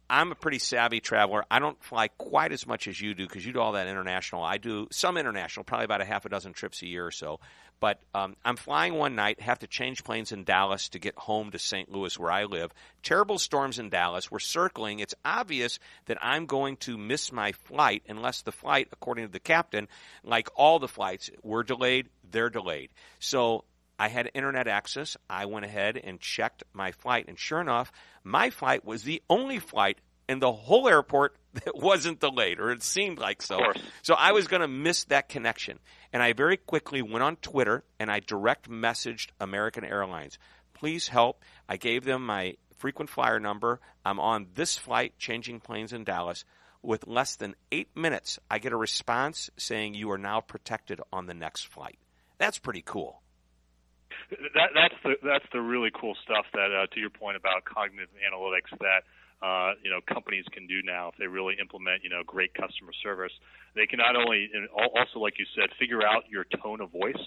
I'm 0.10 0.32
a 0.32 0.36
pretty 0.36 0.60
savvy 0.60 1.00
traveler. 1.00 1.46
I 1.50 1.60
don't 1.60 1.82
fly 1.82 2.10
quite 2.10 2.52
as 2.52 2.68
much 2.68 2.88
as 2.88 3.00
you 3.00 3.16
do 3.16 3.26
because 3.26 3.46
you 3.46 3.54
do 3.54 3.60
all 3.62 3.72
that 3.72 3.88
international. 3.88 4.44
I 4.44 4.58
do 4.58 4.88
some 4.92 5.18
international, 5.18 5.64
probably 5.64 5.86
about 5.86 6.02
a 6.02 6.06
half 6.06 6.26
a 6.26 6.30
dozen 6.30 6.54
trips 6.54 6.82
a 6.84 6.88
year 6.88 7.08
or 7.08 7.10
so. 7.10 7.40
But 7.80 8.00
um, 8.16 8.36
I'm 8.46 8.56
flying 8.56 8.94
one 8.94 9.16
night, 9.16 9.42
have 9.42 9.60
to 9.60 9.68
change 9.68 10.04
planes 10.04 10.32
in 10.32 10.44
Dallas 10.46 10.90
to 10.90 11.00
get 11.00 11.18
home 11.18 11.52
to 11.52 11.60
St. 11.60 11.92
Louis, 11.92 12.18
where 12.18 12.32
I 12.32 12.46
live. 12.46 12.74
Terrible 13.02 13.38
storms 13.38 13.80
in 13.80 13.90
Dallas. 13.90 14.32
We're 14.32 14.40
circling. 14.40 15.00
It's 15.00 15.16
obvious 15.26 15.80
that 16.06 16.18
I'm 16.22 16.46
going 16.46 16.78
to 16.78 16.98
miss 16.98 17.32
my 17.32 17.52
flight 17.52 18.04
unless 18.08 18.42
the 18.42 18.52
flight, 18.52 18.88
according 18.92 19.26
to 19.26 19.32
the 19.32 19.40
captain, 19.40 19.88
like 20.24 20.50
all 20.56 20.80
the 20.80 20.88
flights, 20.88 21.30
were 21.42 21.64
delayed, 21.64 22.10
they're 22.32 22.50
delayed. 22.50 22.90
So 23.20 23.66
I 24.00 24.08
had 24.08 24.32
internet 24.34 24.68
access. 24.68 25.18
I 25.30 25.46
went 25.46 25.66
ahead 25.66 25.98
and 25.98 26.20
checked 26.20 26.64
my 26.74 26.92
flight, 26.92 27.26
and 27.28 27.38
sure 27.38 27.62
enough, 27.62 27.92
my 28.24 28.50
flight 28.50 28.86
was 28.86 29.04
the 29.04 29.22
only 29.30 29.60
flight 29.60 30.00
in 30.28 30.40
the 30.40 30.52
whole 30.52 30.88
airport 30.88 31.36
that 31.66 31.78
wasn't 31.78 32.20
delayed, 32.20 32.60
or 32.60 32.72
it 32.72 32.84
seemed 32.84 33.20
like 33.20 33.42
so. 33.42 33.60
So 34.02 34.16
I 34.16 34.32
was 34.32 34.48
going 34.48 34.62
to 34.62 34.68
miss 34.68 35.04
that 35.06 35.30
connection. 35.30 35.80
And 36.12 36.22
I 36.22 36.34
very 36.34 36.58
quickly 36.58 37.02
went 37.02 37.24
on 37.24 37.36
Twitter 37.38 37.84
and 38.00 38.12
I 38.12 38.20
direct 38.20 38.70
messaged 38.70 39.30
American 39.40 39.84
Airlines. 39.84 40.40
Please 40.74 41.08
help. 41.08 41.42
I 41.70 41.78
gave 41.78 42.04
them 42.04 42.26
my 42.26 42.56
frequent 42.78 43.10
flyer 43.10 43.40
number. 43.40 43.80
I'm 44.04 44.20
on 44.20 44.48
this 44.56 44.78
flight 44.78 45.14
changing 45.18 45.60
planes 45.60 45.94
in 45.94 46.04
Dallas. 46.04 46.44
With 46.82 47.08
less 47.08 47.36
than 47.38 47.56
eight 47.72 47.96
minutes, 47.96 48.40
I 48.52 48.60
get 48.60 48.74
a 48.74 48.78
response 48.78 49.50
saying 49.58 49.94
you 49.94 50.12
are 50.12 50.18
now 50.18 50.42
protected 50.42 51.00
on 51.14 51.28
the 51.28 51.34
next 51.34 51.68
flight. 51.68 51.98
That's 52.40 52.60
pretty 52.60 52.84
cool. 52.86 53.22
That, 54.30 54.72
that's 54.76 54.96
the 55.04 55.16
that's 55.24 55.46
the 55.54 55.62
really 55.62 55.92
cool 55.94 56.16
stuff. 56.24 56.46
That 56.54 56.72
uh, 56.74 56.88
to 56.94 57.00
your 57.00 57.10
point 57.10 57.38
about 57.38 57.64
cognitive 57.64 58.10
analytics, 58.20 58.78
that 58.80 59.04
uh, 59.44 59.74
you 59.84 59.92
know 59.92 60.00
companies 60.08 60.46
can 60.52 60.66
do 60.68 60.82
now 60.84 61.10
if 61.10 61.16
they 61.20 61.28
really 61.28 61.56
implement 61.60 62.04
you 62.04 62.10
know 62.10 62.24
great 62.26 62.54
customer 62.54 62.94
service. 63.04 63.34
They 63.76 63.86
can 63.86 64.00
not 64.00 64.16
only 64.16 64.50
also 64.96 65.20
like 65.20 65.38
you 65.38 65.46
said 65.56 65.70
figure 65.78 66.02
out 66.02 66.24
your 66.30 66.46
tone 66.64 66.80
of 66.80 66.92
voice, 66.92 67.20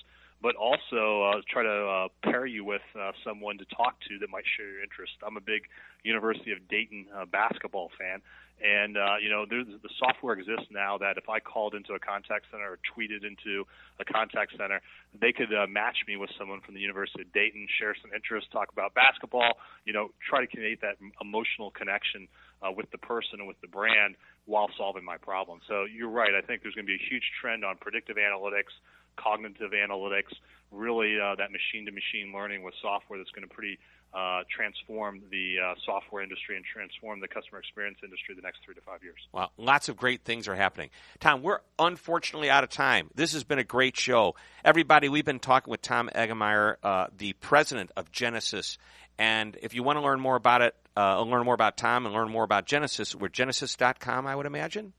but 0.42 0.56
also 0.56 1.22
uh, 1.22 1.40
try 1.50 1.62
to 1.62 1.86
uh, 1.86 2.08
pair 2.22 2.46
you 2.46 2.64
with 2.64 2.82
uh, 2.98 3.12
someone 3.24 3.58
to 3.58 3.64
talk 3.66 4.00
to 4.08 4.18
that 4.18 4.30
might 4.30 4.44
share 4.56 4.68
your 4.68 4.82
interest. 4.82 5.12
I'm 5.26 5.36
a 5.36 5.40
big 5.40 5.62
University 6.04 6.52
of 6.52 6.66
Dayton 6.68 7.06
uh, 7.14 7.24
basketball 7.26 7.90
fan, 7.98 8.22
and 8.62 8.96
uh, 8.96 9.16
you 9.20 9.28
know, 9.28 9.44
the 9.44 9.64
software 9.98 10.34
exists 10.34 10.66
now 10.70 10.96
that 10.98 11.18
if 11.18 11.28
I 11.28 11.40
called 11.40 11.74
into 11.74 11.92
a 11.92 11.98
contact 11.98 12.46
center 12.50 12.72
or 12.72 12.78
tweeted 12.88 13.20
into 13.20 13.64
a 14.00 14.04
contact 14.04 14.52
center, 14.56 14.80
they 15.20 15.32
could 15.32 15.52
uh, 15.52 15.66
match 15.66 15.98
me 16.08 16.16
with 16.16 16.30
someone 16.38 16.60
from 16.62 16.74
the 16.74 16.80
University 16.80 17.22
of 17.22 17.32
Dayton, 17.32 17.66
share 17.78 17.94
some 18.00 18.12
interest, 18.14 18.50
talk 18.50 18.72
about 18.72 18.94
basketball. 18.94 19.60
You 19.84 19.92
know, 19.92 20.08
try 20.26 20.40
to 20.40 20.46
create 20.46 20.80
that 20.80 20.96
emotional 21.20 21.70
connection 21.70 22.28
uh, 22.62 22.72
with 22.72 22.90
the 22.92 22.98
person 22.98 23.40
and 23.40 23.48
with 23.48 23.60
the 23.60 23.68
brand 23.68 24.16
while 24.46 24.68
solving 24.78 25.04
my 25.04 25.18
problem. 25.18 25.60
So 25.68 25.84
you're 25.84 26.08
right. 26.08 26.32
I 26.32 26.40
think 26.40 26.62
there's 26.62 26.74
going 26.74 26.86
to 26.86 26.90
be 26.90 26.96
a 26.96 27.08
huge 27.10 27.28
trend 27.40 27.64
on 27.64 27.76
predictive 27.76 28.16
analytics, 28.16 28.72
cognitive 29.16 29.72
analytics, 29.72 30.32
really 30.72 31.20
uh, 31.20 31.34
that 31.36 31.50
machine-to-machine 31.52 32.32
learning 32.34 32.62
with 32.62 32.74
software 32.80 33.18
that's 33.18 33.30
going 33.30 33.46
to 33.46 33.52
pretty 33.52 33.78
uh, 34.16 34.44
transform 34.48 35.20
the 35.30 35.56
uh, 35.62 35.74
software 35.84 36.22
industry 36.22 36.56
and 36.56 36.64
transform 36.64 37.20
the 37.20 37.28
customer 37.28 37.58
experience 37.58 37.98
industry 38.02 38.34
the 38.34 38.40
next 38.40 38.60
three 38.64 38.74
to 38.74 38.80
five 38.80 39.02
years. 39.02 39.18
Well, 39.30 39.52
lots 39.58 39.90
of 39.90 39.96
great 39.98 40.22
things 40.22 40.48
are 40.48 40.54
happening. 40.54 40.88
Tom, 41.20 41.42
we're 41.42 41.60
unfortunately 41.78 42.48
out 42.48 42.64
of 42.64 42.70
time. 42.70 43.10
This 43.14 43.34
has 43.34 43.44
been 43.44 43.58
a 43.58 43.64
great 43.64 43.94
show. 43.94 44.34
Everybody, 44.64 45.10
we've 45.10 45.26
been 45.26 45.38
talking 45.38 45.70
with 45.70 45.82
Tom 45.82 46.08
Eggemeyer, 46.14 46.76
uh, 46.82 47.08
the 47.18 47.34
president 47.34 47.90
of 47.94 48.10
Genesys. 48.10 48.78
And 49.18 49.58
if 49.60 49.74
you 49.74 49.82
want 49.82 49.98
to 49.98 50.02
learn 50.02 50.20
more 50.20 50.36
about 50.36 50.62
it, 50.62 50.74
uh, 50.96 51.20
learn 51.20 51.44
more 51.44 51.54
about 51.54 51.76
Tom 51.76 52.06
and 52.06 52.14
learn 52.14 52.30
more 52.30 52.44
about 52.44 52.66
Genesys, 52.66 53.14
we're 53.14 53.28
genesys.com, 53.28 54.26
I 54.26 54.34
would 54.34 54.46
imagine. 54.46 54.94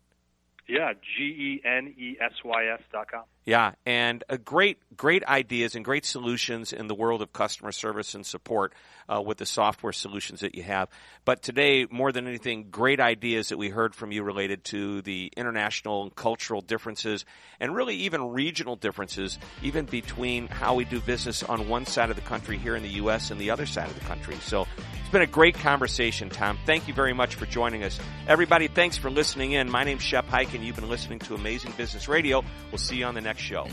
Yeah, 0.68 0.94
G 0.94 1.24
E 1.24 1.62
N 1.66 1.94
E 1.98 2.18
S 2.20 2.34
Y 2.44 2.66
S 2.74 2.82
dot 2.92 3.10
com. 3.10 3.24
Yeah, 3.46 3.76
and 3.86 4.26
a 4.28 4.38
great, 4.38 4.80
great 4.98 5.24
ideas 5.24 5.76
and 5.76 5.86
great 5.86 6.06
solutions 6.06 6.74
in 6.74 6.88
the 6.88 6.96
world 6.96 7.22
of 7.22 7.32
customer 7.32 7.72
service 7.72 8.14
and 8.14 8.26
support 8.26 8.74
uh, 9.08 9.22
with 9.22 9.38
the 9.38 9.46
software 9.46 9.94
solutions 9.94 10.42
that 10.42 10.56
you 10.56 10.64
have. 10.64 10.90
But 11.24 11.42
today, 11.42 11.88
more 11.90 12.12
than 12.12 12.28
anything, 12.28 12.68
great 12.70 13.00
ideas 13.00 13.48
that 13.50 13.58
we 13.58 13.70
heard 13.70 13.96
from 13.96 14.12
you 14.12 14.24
related 14.24 14.66
to 14.66 15.02
the 15.04 15.32
international 15.38 16.04
and 16.04 16.14
cultural 16.14 16.60
differences, 16.60 17.24
and 17.62 17.74
really 17.74 17.96
even 17.96 18.32
regional 18.32 18.76
differences, 18.76 19.40
even 19.62 19.86
between 19.86 20.48
how 20.48 20.76
we 20.76 20.84
do 20.84 21.00
business 21.00 21.44
on 21.44 21.70
one 21.70 21.86
side 21.86 22.10
of 22.10 22.18
the 22.18 22.22
country 22.24 22.58
here 22.58 22.76
in 22.76 22.84
the 22.84 22.90
U.S. 22.90 23.32
and 23.32 23.40
the 23.40 23.52
other 23.52 23.66
side 23.66 23.88
of 23.88 23.98
the 23.98 24.06
country. 24.06 24.36
So 24.42 24.68
it's 25.08 25.14
been 25.14 25.22
a 25.22 25.26
great 25.26 25.56
conversation, 25.56 26.30
Tom. 26.30 26.60
Thank 26.66 26.90
you 26.90 26.94
very 26.94 27.14
much 27.14 27.36
for 27.36 27.46
joining 27.46 27.86
us. 27.86 27.98
Everybody, 28.28 28.68
thanks 28.68 28.98
for 28.98 29.10
listening 29.10 29.54
in. 29.54 29.72
My 29.72 29.86
name's 29.86 30.02
Shep 30.02 30.26
and 30.34 30.66
you've 30.66 30.76
been 30.76 30.90
listening 30.90 31.20
to 31.20 31.34
Amazing 31.34 31.72
Business 31.78 32.10
Radio. 32.10 32.44
We'll 32.72 32.78
see 32.78 32.98
you 32.98 33.06
on 33.06 33.16
the 33.16 33.22
next 33.22 33.42
show. 33.42 33.70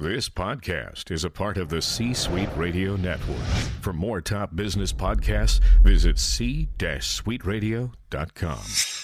This 0.00 0.28
podcast 0.28 1.12
is 1.12 1.22
a 1.22 1.30
part 1.30 1.58
of 1.58 1.68
the 1.68 1.80
C 1.80 2.12
Suite 2.12 2.48
Radio 2.56 2.96
Network. 2.96 3.38
For 3.82 3.92
more 3.92 4.20
top 4.20 4.56
business 4.56 4.92
podcasts, 4.92 5.60
visit 5.84 6.18
c-suiteradio.com. 6.18 9.03